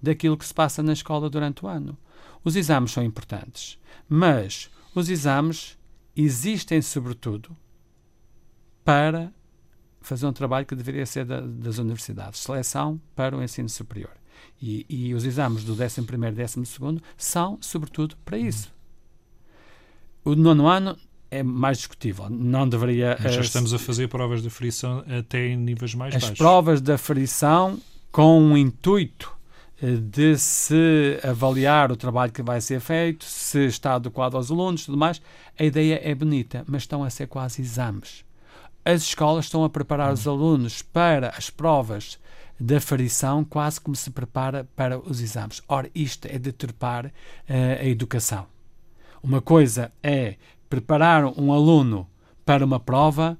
daquilo 0.00 0.36
que 0.36 0.46
se 0.46 0.54
passa 0.54 0.82
na 0.82 0.92
escola 0.92 1.28
durante 1.28 1.64
o 1.64 1.68
ano. 1.68 1.96
Os 2.44 2.56
exames 2.56 2.92
são 2.92 3.02
importantes, 3.02 3.78
mas 4.08 4.70
os 4.94 5.08
exames 5.08 5.76
existem 6.16 6.80
sobretudo 6.80 7.56
para 8.84 9.32
fazer 10.00 10.26
um 10.26 10.32
trabalho 10.32 10.64
que 10.64 10.74
deveria 10.74 11.04
ser 11.04 11.24
da, 11.24 11.40
das 11.40 11.78
universidades, 11.78 12.40
seleção 12.40 13.00
para 13.14 13.36
o 13.36 13.42
ensino 13.42 13.68
superior. 13.68 14.12
E, 14.60 14.86
e 14.88 15.14
os 15.14 15.24
exames 15.24 15.64
do 15.64 15.74
11º 15.74 16.32
e 16.32 16.42
12º 16.42 17.02
são 17.16 17.58
sobretudo 17.60 18.16
para 18.24 18.38
isso 18.38 18.72
o 20.24 20.34
nono 20.34 20.66
ano 20.66 20.96
é 21.30 21.42
mais 21.42 21.78
discutível. 21.78 22.28
Não 22.28 22.68
deveria. 22.68 23.16
Mas 23.22 23.34
já 23.34 23.40
estamos 23.40 23.72
a 23.72 23.78
fazer 23.78 24.08
provas 24.08 24.42
de 24.42 24.50
frição 24.50 25.04
até 25.18 25.48
em 25.48 25.56
níveis 25.56 25.94
mais 25.94 26.14
as 26.14 26.22
baixos. 26.22 26.32
As 26.32 26.38
provas 26.38 26.80
da 26.80 26.98
frição 26.98 27.78
com 28.10 28.52
o 28.52 28.58
intuito 28.58 29.32
eh, 29.80 29.96
de 29.96 30.36
se 30.36 31.20
avaliar 31.22 31.92
o 31.92 31.96
trabalho 31.96 32.32
que 32.32 32.42
vai 32.42 32.60
ser 32.60 32.80
feito, 32.80 33.24
se 33.24 33.66
está 33.66 33.94
adequado 33.94 34.34
aos 34.34 34.50
alunos, 34.50 34.84
tudo 34.84 34.98
mais. 34.98 35.22
A 35.58 35.64
ideia 35.64 36.00
é 36.02 36.14
bonita, 36.14 36.64
mas 36.66 36.82
estão 36.82 37.04
a 37.04 37.10
ser 37.10 37.28
quase 37.28 37.62
exames. 37.62 38.24
As 38.84 39.02
escolas 39.02 39.44
estão 39.44 39.62
a 39.62 39.70
preparar 39.70 40.12
os 40.12 40.26
alunos 40.26 40.82
para 40.82 41.28
as 41.36 41.48
provas 41.48 42.18
da 42.58 42.80
frição, 42.80 43.44
quase 43.44 43.80
como 43.80 43.96
se 43.96 44.10
prepara 44.10 44.68
para 44.76 44.98
os 44.98 45.20
exames. 45.20 45.62
Ora, 45.68 45.90
isto 45.94 46.26
é 46.26 46.38
deturpar 46.38 47.06
uh, 47.06 47.12
a 47.80 47.84
educação. 47.84 48.46
Uma 49.22 49.40
coisa 49.40 49.92
é 50.02 50.36
preparar 50.68 51.24
um 51.24 51.52
aluno 51.52 52.08
para 52.44 52.64
uma 52.64 52.80
prova, 52.80 53.38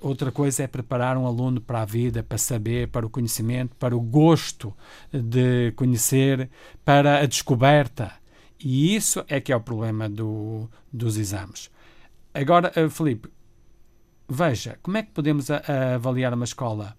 outra 0.00 0.30
coisa 0.30 0.62
é 0.62 0.66
preparar 0.66 1.16
um 1.16 1.26
aluno 1.26 1.60
para 1.60 1.82
a 1.82 1.84
vida, 1.84 2.22
para 2.22 2.38
saber, 2.38 2.88
para 2.88 3.06
o 3.06 3.10
conhecimento, 3.10 3.74
para 3.76 3.96
o 3.96 4.00
gosto 4.00 4.74
de 5.12 5.72
conhecer, 5.72 6.50
para 6.84 7.20
a 7.20 7.26
descoberta. 7.26 8.12
E 8.60 8.94
isso 8.94 9.24
é 9.28 9.40
que 9.40 9.52
é 9.52 9.56
o 9.56 9.60
problema 9.60 10.08
do, 10.08 10.68
dos 10.92 11.16
exames. 11.16 11.70
Agora, 12.34 12.72
eh, 12.74 12.88
Felipe, 12.88 13.28
veja, 14.28 14.78
como 14.82 14.96
é 14.96 15.02
que 15.02 15.12
podemos 15.12 15.48
avaliar 15.50 16.34
uma 16.34 16.44
escola 16.44 16.96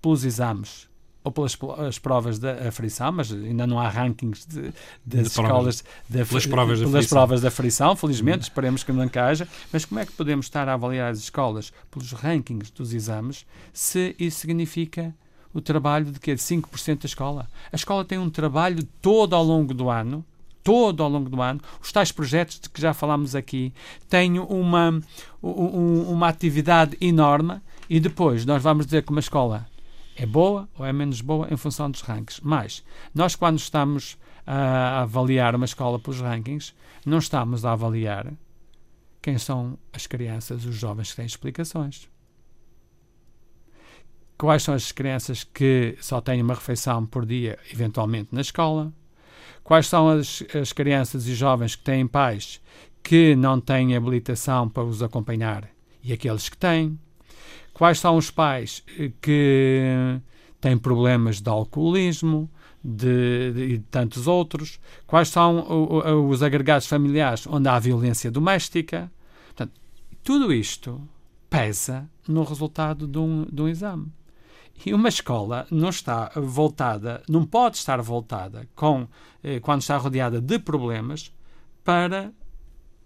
pelos 0.00 0.24
exames 0.24 0.89
ou 1.22 1.30
pelas 1.30 1.56
as 1.86 1.98
provas 1.98 2.38
da 2.38 2.68
aflição, 2.68 3.12
mas 3.12 3.30
ainda 3.32 3.66
não 3.66 3.78
há 3.78 3.88
rankings 3.88 4.46
de, 4.48 4.72
das 5.04 5.22
de 5.22 5.28
escolas 5.28 5.84
da, 6.08 6.24
pelas, 6.24 6.46
provas, 6.46 6.78
pelas 6.80 7.04
da 7.04 7.08
provas 7.08 7.40
da 7.42 7.48
aflição, 7.48 7.94
felizmente, 7.94 8.38
hum. 8.38 8.42
esperemos 8.42 8.82
que 8.82 8.92
nunca 8.92 9.26
haja, 9.26 9.46
mas 9.72 9.84
como 9.84 10.00
é 10.00 10.06
que 10.06 10.12
podemos 10.12 10.46
estar 10.46 10.68
a 10.68 10.74
avaliar 10.74 11.10
as 11.10 11.18
escolas 11.18 11.72
pelos 11.90 12.12
rankings 12.12 12.72
dos 12.72 12.92
exames 12.92 13.44
se 13.72 14.14
isso 14.18 14.40
significa 14.40 15.14
o 15.52 15.60
trabalho 15.60 16.06
de 16.06 16.18
que 16.18 16.32
5% 16.32 17.02
da 17.02 17.06
escola? 17.06 17.48
A 17.70 17.76
escola 17.76 18.04
tem 18.04 18.18
um 18.18 18.30
trabalho 18.30 18.82
todo 19.02 19.34
ao 19.34 19.44
longo 19.44 19.74
do 19.74 19.90
ano, 19.90 20.24
todo 20.62 21.02
ao 21.02 21.08
longo 21.08 21.28
do 21.28 21.40
ano, 21.42 21.60
os 21.82 21.92
tais 21.92 22.12
projetos 22.12 22.60
de 22.60 22.68
que 22.68 22.80
já 22.80 22.94
falámos 22.94 23.34
aqui, 23.34 23.72
têm 24.08 24.38
uma, 24.38 25.00
um, 25.42 26.02
uma 26.02 26.28
atividade 26.28 26.96
enorme 27.00 27.60
e 27.88 27.98
depois 27.98 28.46
nós 28.46 28.62
vamos 28.62 28.86
dizer 28.86 29.02
que 29.02 29.10
uma 29.10 29.20
escola 29.20 29.66
é 30.20 30.26
boa 30.26 30.68
ou 30.78 30.84
é 30.84 30.92
menos 30.92 31.22
boa 31.22 31.48
em 31.50 31.56
função 31.56 31.90
dos 31.90 32.02
rankings. 32.02 32.42
Mas 32.44 32.84
nós, 33.14 33.34
quando 33.34 33.58
estamos 33.58 34.18
a 34.46 35.00
avaliar 35.00 35.54
uma 35.54 35.64
escola 35.64 35.98
pelos 35.98 36.20
rankings, 36.20 36.74
não 37.06 37.18
estamos 37.18 37.64
a 37.64 37.72
avaliar 37.72 38.30
quem 39.22 39.38
são 39.38 39.78
as 39.94 40.06
crianças, 40.06 40.66
os 40.66 40.74
jovens 40.74 41.10
que 41.10 41.16
têm 41.16 41.24
explicações. 41.24 42.06
Quais 44.36 44.62
são 44.62 44.74
as 44.74 44.92
crianças 44.92 45.42
que 45.42 45.96
só 46.02 46.20
têm 46.20 46.42
uma 46.42 46.54
refeição 46.54 47.06
por 47.06 47.24
dia, 47.24 47.58
eventualmente 47.72 48.34
na 48.34 48.42
escola? 48.42 48.92
Quais 49.64 49.86
são 49.86 50.06
as, 50.10 50.42
as 50.54 50.72
crianças 50.72 51.26
e 51.26 51.34
jovens 51.34 51.76
que 51.76 51.84
têm 51.84 52.06
pais 52.06 52.60
que 53.02 53.34
não 53.34 53.58
têm 53.58 53.96
habilitação 53.96 54.68
para 54.68 54.84
os 54.84 55.02
acompanhar 55.02 55.66
e 56.02 56.12
aqueles 56.12 56.50
que 56.50 56.58
têm? 56.58 56.98
Quais 57.80 57.98
são 57.98 58.18
os 58.18 58.30
pais 58.30 58.84
eh, 58.98 59.10
que 59.22 60.20
têm 60.60 60.76
problemas 60.76 61.40
de 61.40 61.48
alcoolismo 61.48 62.50
de, 62.84 63.52
de, 63.54 63.68
de 63.68 63.78
tantos 63.90 64.26
outros? 64.26 64.78
Quais 65.06 65.30
são 65.30 65.60
o, 65.60 66.28
os 66.28 66.42
agregados 66.42 66.86
familiares 66.86 67.46
onde 67.46 67.70
há 67.70 67.78
violência 67.78 68.30
doméstica? 68.30 69.10
Portanto, 69.46 69.80
tudo 70.22 70.52
isto 70.52 71.00
pesa 71.48 72.06
no 72.28 72.44
resultado 72.44 73.06
de 73.06 73.16
um, 73.16 73.46
de 73.50 73.62
um 73.62 73.68
exame. 73.68 74.12
E 74.84 74.92
uma 74.92 75.08
escola 75.08 75.66
não 75.70 75.88
está 75.88 76.30
voltada, 76.36 77.22
não 77.26 77.46
pode 77.46 77.78
estar 77.78 78.02
voltada 78.02 78.68
com, 78.74 79.08
eh, 79.42 79.58
quando 79.58 79.80
está 79.80 79.96
rodeada 79.96 80.38
de 80.38 80.58
problemas 80.58 81.32
para 81.82 82.30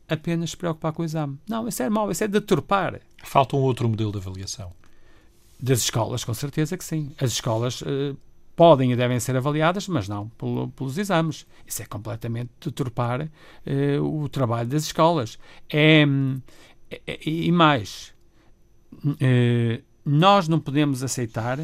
apenas 0.09 0.51
se 0.51 0.57
preocupar 0.57 0.93
com 0.93 1.03
o 1.03 1.05
exame. 1.05 1.39
Não, 1.49 1.69
isso 1.69 1.81
é 1.81 1.89
mau, 1.89 2.11
isso 2.11 2.25
é 2.25 2.27
deturpar. 2.27 3.01
Falta 3.25 3.57
um 3.57 3.61
outro 3.61 3.89
modelo 3.89 4.13
de 4.13 4.19
avaliação. 4.19 4.73
Das 5.59 5.81
escolas, 5.81 6.25
com 6.25 6.35
certeza 6.35 6.77
que 6.77 6.85
sim. 6.85 7.13
As 7.19 7.33
escolas 7.33 7.81
uh, 7.83 8.17
podem 8.55 8.93
e 8.93 8.97
devem 8.97 9.19
ser 9.19 9.37
avaliadas, 9.37 9.89
mas 9.89 10.09
não 10.09 10.29
pelo, 10.31 10.69
pelos 10.69 10.99
exames. 10.99 11.47
Isso 11.67 11.83
é 11.83 11.87
completamente 11.87 12.51
deturpar 12.61 13.23
uh, 13.23 14.23
o 14.23 14.29
trabalho 14.29 14.69
das 14.69 14.85
escolas. 14.85 15.39
É, 15.71 16.05
é, 16.91 17.01
é 17.07 17.29
e 17.29 17.51
mais, 17.51 18.15
uh, 18.93 19.83
nós 20.05 20.49
não 20.49 20.61
podemos 20.61 21.03
aceitar 21.03 21.59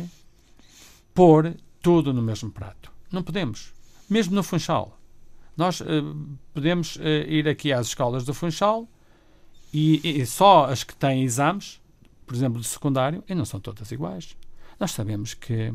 pôr 1.14 1.54
tudo 1.82 2.12
no 2.12 2.22
mesmo 2.22 2.50
prato. 2.50 2.90
Não 3.12 3.22
podemos. 3.22 3.72
Mesmo 4.08 4.34
no 4.34 4.42
Funchal. 4.42 4.96
Nós 5.56 5.82
podemos 6.54 6.96
ir 7.28 7.46
aqui 7.46 7.70
às 7.70 7.88
escolas 7.88 8.24
do 8.24 8.32
Funchal 8.32 8.88
e, 9.72 10.20
e 10.20 10.26
só 10.26 10.66
as 10.66 10.84
que 10.84 10.94
têm 10.94 11.22
exames, 11.22 11.80
por 12.26 12.34
exemplo, 12.34 12.60
de 12.60 12.66
secundário, 12.66 13.22
e 13.28 13.34
não 13.34 13.44
são 13.44 13.60
todas 13.60 13.90
iguais. 13.90 14.36
Nós 14.78 14.92
sabemos 14.92 15.34
que, 15.34 15.74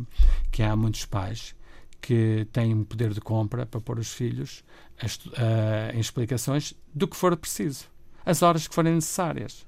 que 0.51 0.63
há 0.63 0.75
muitos 0.75 1.05
pais 1.05 1.55
que 2.01 2.47
têm 2.51 2.83
poder 2.83 3.13
de 3.13 3.21
compra 3.21 3.65
para 3.65 3.81
pôr 3.81 3.99
os 3.99 4.11
filhos 4.11 4.63
a, 4.99 5.91
a, 5.91 5.95
em 5.95 5.99
explicações 5.99 6.73
do 6.93 7.07
que 7.07 7.15
for 7.15 7.35
preciso, 7.35 7.85
as 8.25 8.41
horas 8.41 8.67
que 8.67 8.75
forem 8.75 8.93
necessárias. 8.93 9.65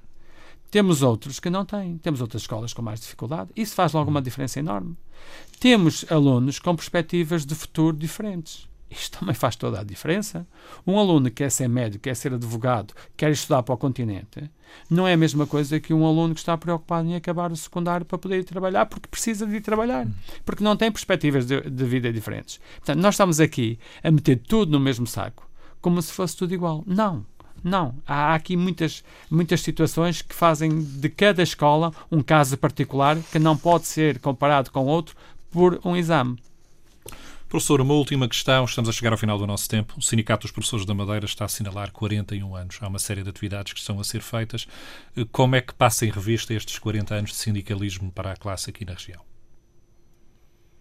Temos 0.70 1.02
outros 1.02 1.40
que 1.40 1.50
não 1.50 1.66
têm. 1.66 1.98
Temos 1.98 2.20
outras 2.20 2.42
escolas 2.42 2.74
com 2.74 2.82
mais 2.82 3.00
dificuldade. 3.00 3.52
Isso 3.56 3.74
faz 3.74 3.94
logo 3.94 4.10
uma 4.10 4.22
diferença 4.22 4.60
enorme. 4.60 4.98
Temos 5.60 6.06
alunos 6.12 6.60
com 6.60 6.76
perspectivas 6.76 7.46
de 7.46 7.56
futuro 7.56 7.96
diferentes. 7.96 8.68
Isto 8.90 9.20
também 9.20 9.36
faz 9.36 9.56
toda 9.56 9.80
a 9.80 9.84
diferença. 9.84 10.48
Um 10.86 10.98
aluno 10.98 11.26
que 11.26 11.44
quer 11.44 11.52
ser 11.52 11.68
médico, 11.68 12.04
quer 12.04 12.16
ser 12.16 12.34
advogado, 12.34 12.94
quer 13.16 13.32
estudar 13.32 13.64
para 13.64 13.76
o 13.76 13.78
continente, 13.78 14.50
não 14.90 15.08
é 15.08 15.14
a 15.14 15.18
mesma 15.18 15.46
coisa 15.46 15.80
que 15.80 15.94
um 15.94 16.06
aluno 16.06 16.34
que 16.34 16.40
está 16.40 16.58
preocupado 16.58 17.08
em 17.08 17.16
acabar 17.16 17.52
o 17.52 17.56
secundário 17.56 18.06
para 18.06 18.18
poder 18.18 18.40
ir 18.40 18.44
trabalhar 18.44 18.86
porque 18.86 19.08
precisa 19.08 19.46
de 19.46 19.56
ir 19.56 19.62
trabalhar, 19.62 20.08
porque 20.46 20.64
não 20.64 20.76
tem 20.76 20.92
perspectivas 20.92 21.46
de, 21.46 21.62
de 21.62 21.86
vida 21.86 22.12
diferentes. 22.12 22.60
Portanto, 22.78 23.02
nós 23.02 23.16
estamos 23.16 23.40
aqui 23.40 23.80
a 24.04 24.12
meter 24.12 24.38
tudo 24.38 24.72
no 24.72 24.80
mesmo 24.80 25.06
saco, 25.06 25.50
como 25.82 26.02
se 26.02 26.12
fosse 26.12 26.36
tudo 26.36 26.54
igual. 26.54 26.84
Não. 26.86 27.26
Não, 27.64 27.96
há 28.06 28.36
aqui 28.36 28.56
muitas, 28.56 29.04
muitas 29.32 29.62
situações 29.62 30.22
que 30.22 30.34
fazem 30.34 30.80
de 30.80 31.10
cada 31.10 31.42
escola 31.42 31.92
um 32.12 32.22
caso 32.22 32.56
particular 32.56 33.18
que 33.32 33.40
não 33.40 33.58
pode 33.58 33.88
ser 33.88 34.20
comparado 34.20 34.72
com 34.72 34.86
outro 34.86 35.16
por 35.52 35.80
um 35.84 35.96
exame. 35.96 36.38
Professor, 37.48 37.80
uma 37.80 37.94
última 37.94 38.28
questão. 38.28 38.66
Estamos 38.66 38.90
a 38.90 38.92
chegar 38.92 39.14
ao 39.14 39.18
final 39.18 39.38
do 39.38 39.48
nosso 39.48 39.70
tempo. 39.70 39.94
O 39.98 40.02
Sindicato 40.02 40.42
dos 40.42 40.52
Professores 40.52 40.86
da 40.86 40.94
Madeira 40.94 41.26
está 41.26 41.46
a 41.46 41.48
assinalar 41.48 41.94
41 41.94 42.56
anos. 42.56 42.78
Há 42.82 42.88
uma 42.88 43.00
série 43.00 43.24
de 43.24 43.30
atividades 43.30 43.72
que 43.72 43.80
estão 43.80 43.98
a 44.02 44.04
ser 44.04 44.22
feitas. 44.22 44.68
Como 45.32 45.56
é 45.56 45.62
que 45.62 45.74
passa 45.74 46.06
em 46.06 46.10
revista 46.10 46.54
estes 46.54 46.78
40 46.78 47.16
anos 47.16 47.30
de 47.30 47.38
sindicalismo 47.38 48.12
para 48.12 48.34
a 48.34 48.36
classe 48.36 48.70
aqui 48.70 48.84
na 48.84 48.94
região? 48.94 49.22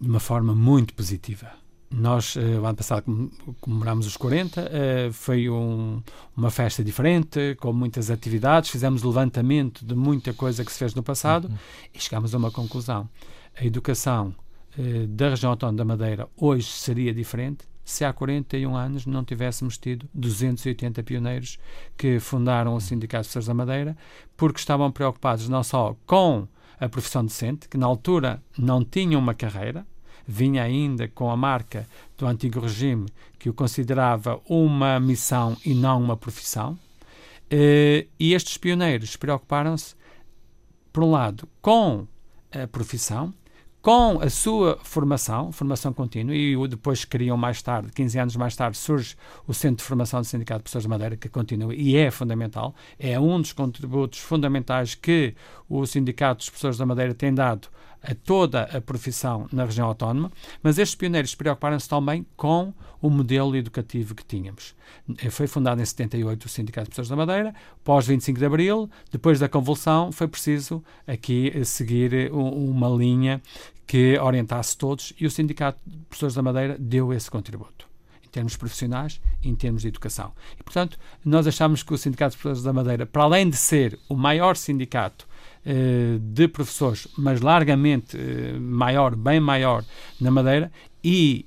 De 0.00 0.08
uma 0.08 0.18
forma 0.18 0.56
muito 0.56 0.92
positiva. 0.92 1.52
Nós, 1.88 2.34
uh, 2.34 2.40
o 2.60 2.66
ano 2.66 2.76
passado, 2.76 3.30
comemorámos 3.60 4.08
os 4.08 4.16
40, 4.16 4.60
uh, 4.60 4.64
eh, 4.68 5.10
foi 5.12 5.48
um, 5.48 6.02
uma 6.36 6.50
festa 6.50 6.82
diferente, 6.82 7.56
com 7.60 7.72
muitas 7.72 8.10
atividades, 8.10 8.70
fizemos 8.70 9.04
levantamento 9.04 9.86
de 9.86 9.94
muita 9.94 10.34
coisa 10.34 10.64
que 10.64 10.72
se 10.72 10.80
fez 10.80 10.96
no 10.96 11.02
passado 11.04 11.46
uhum. 11.46 11.56
e 11.94 12.00
chegámos 12.00 12.34
a 12.34 12.38
uma 12.38 12.50
conclusão. 12.50 13.08
A 13.56 13.64
educação 13.64 14.34
uh, 14.78 15.06
da 15.08 15.30
região 15.30 15.50
autónoma 15.50 15.76
da 15.76 15.84
Madeira 15.84 16.28
hoje 16.36 16.68
seria 16.68 17.12
diferente 17.12 17.64
se 17.86 18.04
há 18.04 18.12
41 18.12 18.74
anos 18.74 19.06
não 19.06 19.24
tivéssemos 19.24 19.78
tido 19.78 20.08
280 20.12 21.04
pioneiros 21.04 21.56
que 21.96 22.18
fundaram 22.18 22.74
o 22.74 22.80
Sindicato 22.80 23.22
de 23.22 23.28
Professores 23.28 23.46
da 23.46 23.54
Madeira, 23.54 23.96
porque 24.36 24.58
estavam 24.58 24.90
preocupados 24.90 25.48
não 25.48 25.62
só 25.62 25.96
com 26.04 26.48
a 26.80 26.88
profissão 26.88 27.24
docente, 27.24 27.68
que 27.68 27.78
na 27.78 27.86
altura 27.86 28.42
não 28.58 28.84
tinha 28.84 29.16
uma 29.16 29.34
carreira, 29.34 29.86
vinha 30.26 30.64
ainda 30.64 31.06
com 31.06 31.30
a 31.30 31.36
marca 31.36 31.86
do 32.18 32.26
antigo 32.26 32.58
regime 32.58 33.06
que 33.38 33.48
o 33.48 33.54
considerava 33.54 34.40
uma 34.48 34.98
missão 34.98 35.56
e 35.64 35.72
não 35.72 36.02
uma 36.02 36.16
profissão. 36.16 36.76
Eh, 37.48 38.06
e 38.18 38.34
estes 38.34 38.56
pioneiros 38.56 39.14
preocuparam-se, 39.16 39.94
por 40.92 41.04
um 41.04 41.12
lado, 41.12 41.48
com 41.62 42.04
a 42.52 42.66
profissão, 42.66 43.32
com 43.86 44.20
a 44.20 44.28
sua 44.28 44.80
formação, 44.82 45.52
formação 45.52 45.92
contínua, 45.92 46.34
e 46.34 46.56
depois 46.66 47.04
criam 47.04 47.36
mais 47.36 47.62
tarde, 47.62 47.92
15 47.92 48.18
anos 48.18 48.34
mais 48.34 48.56
tarde, 48.56 48.76
surge 48.76 49.14
o 49.46 49.54
Centro 49.54 49.76
de 49.76 49.84
Formação 49.84 50.20
do 50.20 50.26
Sindicato 50.26 50.58
de 50.58 50.62
Professores 50.64 50.82
de 50.82 50.88
Madeira, 50.88 51.16
que 51.16 51.28
continua 51.28 51.72
e 51.72 51.94
é 51.94 52.10
fundamental, 52.10 52.74
é 52.98 53.16
um 53.20 53.40
dos 53.40 53.52
contributos 53.52 54.18
fundamentais 54.18 54.96
que 54.96 55.36
o 55.68 55.86
Sindicato 55.86 56.38
dos 56.38 56.48
Professores 56.48 56.78
da 56.78 56.84
Madeira 56.84 57.14
tem 57.14 57.32
dado 57.32 57.68
a 58.02 58.12
toda 58.12 58.62
a 58.62 58.80
profissão 58.80 59.46
na 59.52 59.64
região 59.64 59.86
autónoma, 59.86 60.32
mas 60.62 60.78
estes 60.78 60.96
pioneiros 60.96 61.36
preocuparam-se 61.36 61.88
também 61.88 62.26
com 62.36 62.74
o 63.00 63.08
modelo 63.08 63.54
educativo 63.54 64.14
que 64.14 64.24
tínhamos. 64.24 64.74
Foi 65.30 65.46
fundado 65.46 65.80
em 65.80 65.84
78 65.84 66.44
o 66.44 66.48
Sindicato 66.48 66.86
de 66.86 66.90
Professores 66.90 67.08
da 67.08 67.16
Madeira, 67.16 67.54
pós 67.84 68.06
25 68.06 68.38
de 68.38 68.44
Abril, 68.44 68.90
depois 69.12 69.38
da 69.38 69.48
convulsão, 69.48 70.10
foi 70.10 70.26
preciso 70.26 70.82
aqui 71.06 71.52
seguir 71.64 72.32
uma 72.32 72.88
linha 72.88 73.40
que 73.86 74.18
orientasse 74.18 74.76
todos 74.76 75.12
e 75.18 75.26
o 75.26 75.30
Sindicato 75.30 75.78
de 75.86 75.96
Professores 76.06 76.34
da 76.34 76.42
Madeira 76.42 76.76
deu 76.78 77.12
esse 77.12 77.30
contributo 77.30 77.86
em 78.24 78.28
termos 78.28 78.56
profissionais 78.56 79.20
e 79.42 79.48
em 79.48 79.54
termos 79.54 79.82
de 79.82 79.88
educação. 79.88 80.32
E, 80.58 80.62
portanto, 80.62 80.98
nós 81.24 81.46
achamos 81.46 81.82
que 81.82 81.94
o 81.94 81.98
Sindicato 81.98 82.36
de 82.36 82.42
Professores 82.42 82.64
da 82.64 82.72
Madeira, 82.72 83.06
para 83.06 83.22
além 83.22 83.48
de 83.48 83.56
ser 83.56 83.98
o 84.08 84.16
maior 84.16 84.56
sindicato 84.56 85.26
eh, 85.64 86.18
de 86.20 86.46
professores, 86.48 87.08
mas 87.16 87.40
largamente 87.40 88.16
eh, 88.16 88.58
maior, 88.58 89.16
bem 89.16 89.40
maior 89.40 89.84
na 90.20 90.30
Madeira 90.30 90.70
e 91.02 91.46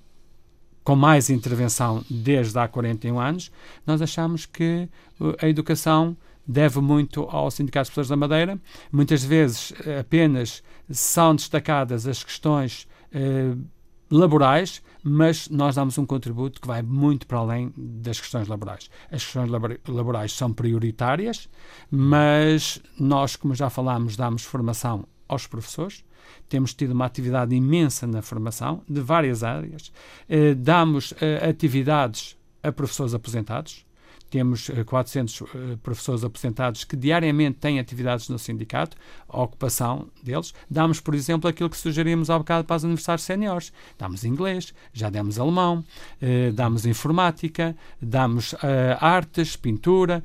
com 0.83 0.95
mais 0.95 1.29
intervenção 1.29 2.03
desde 2.09 2.57
há 2.57 2.67
41 2.67 3.19
anos, 3.19 3.51
nós 3.85 4.01
achamos 4.01 4.45
que 4.45 4.89
eh, 5.21 5.45
a 5.45 5.47
educação 5.47 6.17
deve 6.49 6.81
muito 6.81 7.21
ao 7.29 7.51
Sindicato 7.51 7.85
de 7.85 7.93
Professores 7.93 8.09
da 8.09 8.15
Madeira. 8.15 8.59
Muitas 8.91 9.23
vezes 9.23 9.71
apenas 9.99 10.63
são 10.89 11.35
destacadas 11.35 12.07
as 12.07 12.23
questões 12.23 12.87
eh, 13.11 13.55
laborais, 14.09 14.81
mas 15.03 15.47
nós 15.49 15.75
damos 15.75 15.97
um 15.99 16.05
contributo 16.05 16.59
que 16.59 16.67
vai 16.67 16.81
muito 16.81 17.27
para 17.27 17.37
além 17.37 17.71
das 17.77 18.19
questões 18.19 18.47
laborais. 18.47 18.89
As 19.11 19.23
questões 19.23 19.49
laborais 19.87 20.33
são 20.33 20.51
prioritárias, 20.51 21.47
mas 21.91 22.81
nós, 22.99 23.35
como 23.35 23.53
já 23.53 23.69
falámos, 23.69 24.15
damos 24.15 24.43
formação 24.43 25.05
aos 25.27 25.45
professores. 25.45 26.03
Temos 26.47 26.73
tido 26.73 26.91
uma 26.91 27.05
atividade 27.05 27.55
imensa 27.55 28.07
na 28.07 28.23
formação, 28.23 28.81
de 28.89 29.01
várias 29.01 29.43
áreas. 29.43 29.91
Eh, 30.27 30.55
damos 30.55 31.13
eh, 31.21 31.47
atividades 31.47 32.35
a 32.63 32.71
professores 32.71 33.13
aposentados, 33.13 33.85
temos 34.29 34.69
400 34.85 35.41
uh, 35.41 35.45
eh, 35.45 35.77
professores 35.81 36.23
aposentados 36.23 36.83
que 36.83 36.95
diariamente 36.95 37.57
têm 37.57 37.79
atividades 37.79 38.29
no 38.29 38.37
sindicato, 38.37 38.95
a 39.27 39.41
ocupação 39.41 40.07
deles. 40.21 40.53
Damos, 40.69 40.99
por 40.99 41.15
exemplo, 41.15 41.49
aquilo 41.49 41.69
que 41.69 41.77
sugerimos 41.77 42.29
há 42.29 42.37
bocado 42.37 42.63
para 42.65 42.77
os 42.77 42.83
universitários 42.83 43.23
séniores. 43.23 43.73
Damos 43.97 44.23
inglês, 44.23 44.73
já 44.93 45.09
demos 45.09 45.39
alemão, 45.39 45.83
uh, 46.21 46.53
damos 46.53 46.85
informática, 46.85 47.75
damos 48.01 48.55
artes, 48.99 49.55
pintura, 49.55 50.23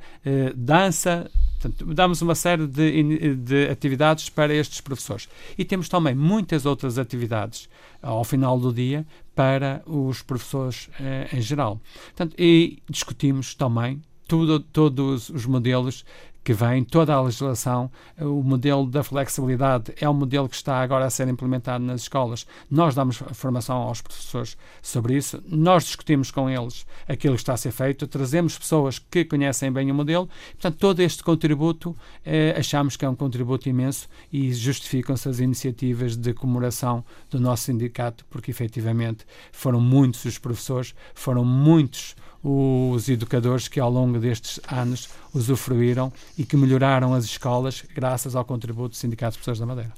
dança, 0.55 1.29
Portanto, 1.59 1.93
damos 1.93 2.21
uma 2.21 2.35
série 2.35 2.67
de, 2.67 3.35
de, 3.35 3.69
atividades 3.69 4.29
para 4.29 4.53
estes 4.53 4.81
professores. 4.81 5.27
E 5.57 5.65
temos 5.65 5.89
também 5.89 6.13
muitas 6.13 6.65
outras 6.65 6.99
atividades 6.99 7.67
ao 8.01 8.23
final 8.23 8.59
do 8.59 8.71
dia 8.71 9.05
para 9.35 9.83
os 9.85 10.21
professores 10.21 10.89
eh, 10.99 11.27
em 11.33 11.41
geral. 11.41 11.81
Portanto, 12.05 12.35
e 12.39 12.81
discutimos 12.89 13.53
também 13.53 14.01
tudo, 14.27 14.59
todos 14.59 15.29
os 15.29 15.45
modelos 15.45 16.05
que 16.45 16.53
vem, 16.53 16.83
toda 16.83 17.11
a 17.11 17.19
legislação, 17.19 17.91
o 18.21 18.43
modelo 18.43 18.85
da 18.85 19.03
flexibilidade 19.03 19.91
é 19.99 20.07
um 20.07 20.13
modelo 20.13 20.47
que 20.47 20.55
está 20.55 20.79
agora 20.79 21.03
a 21.03 21.09
ser 21.09 21.27
implementado 21.27 21.83
nas 21.83 22.01
escolas. 22.01 22.45
Nós 22.69 22.93
damos 22.93 23.17
formação 23.33 23.77
aos 23.77 23.99
professores 23.99 24.55
sobre 24.79 25.17
isso, 25.17 25.43
nós 25.47 25.85
discutimos 25.85 26.29
com 26.29 26.47
eles 26.47 26.85
aquilo 27.07 27.33
que 27.33 27.41
está 27.41 27.53
a 27.53 27.57
ser 27.57 27.71
feito, 27.71 28.05
trazemos 28.05 28.59
pessoas 28.59 28.99
que 28.99 29.25
conhecem 29.25 29.71
bem 29.71 29.89
o 29.89 29.95
modelo, 29.95 30.29
portanto, 30.51 30.77
todo 30.77 30.99
este 30.99 31.23
contributo 31.23 31.97
eh, 32.23 32.53
achamos 32.55 32.95
que 32.95 33.03
é 33.03 33.09
um 33.09 33.15
contributo 33.15 33.67
imenso 33.67 34.07
e 34.31 34.53
justificam-se 34.53 35.27
as 35.27 35.39
iniciativas 35.39 36.15
de 36.15 36.31
comemoração 36.31 37.03
do 37.27 37.39
nosso 37.39 37.63
sindicato, 37.63 38.23
porque 38.29 38.51
efetivamente 38.51 39.25
foram 39.51 39.81
muitos 39.81 40.23
os 40.25 40.37
professores, 40.37 40.93
foram 41.15 41.43
muitos 41.43 42.15
os 42.47 43.09
educadores 43.09 43.67
que 43.67 43.79
ao 43.79 43.89
longo 43.89 44.19
destes 44.19 44.59
anos 44.71 45.09
usufruíram 45.33 46.13
e 46.37 46.45
que 46.45 46.55
melhoraram 46.55 47.13
as 47.13 47.25
escolas 47.25 47.83
graças 47.95 48.35
ao 48.35 48.45
contributo 48.45 48.89
do 48.89 48.95
Sindicato 48.95 49.31
de 49.31 49.37
Professores 49.39 49.59
da 49.59 49.65
Madeira. 49.65 49.91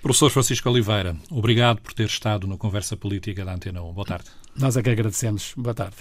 Professor 0.00 0.30
Francisco 0.30 0.70
Oliveira, 0.70 1.16
obrigado 1.30 1.80
por 1.80 1.92
ter 1.92 2.06
estado 2.06 2.46
na 2.46 2.56
Conversa 2.56 2.96
Política 2.96 3.44
da 3.44 3.54
Antena 3.54 3.82
1. 3.82 3.92
Boa 3.92 4.06
tarde. 4.06 4.30
Nós 4.56 4.76
é 4.76 4.82
que 4.82 4.90
agradecemos. 4.90 5.52
Boa 5.56 5.74
tarde. 5.74 5.96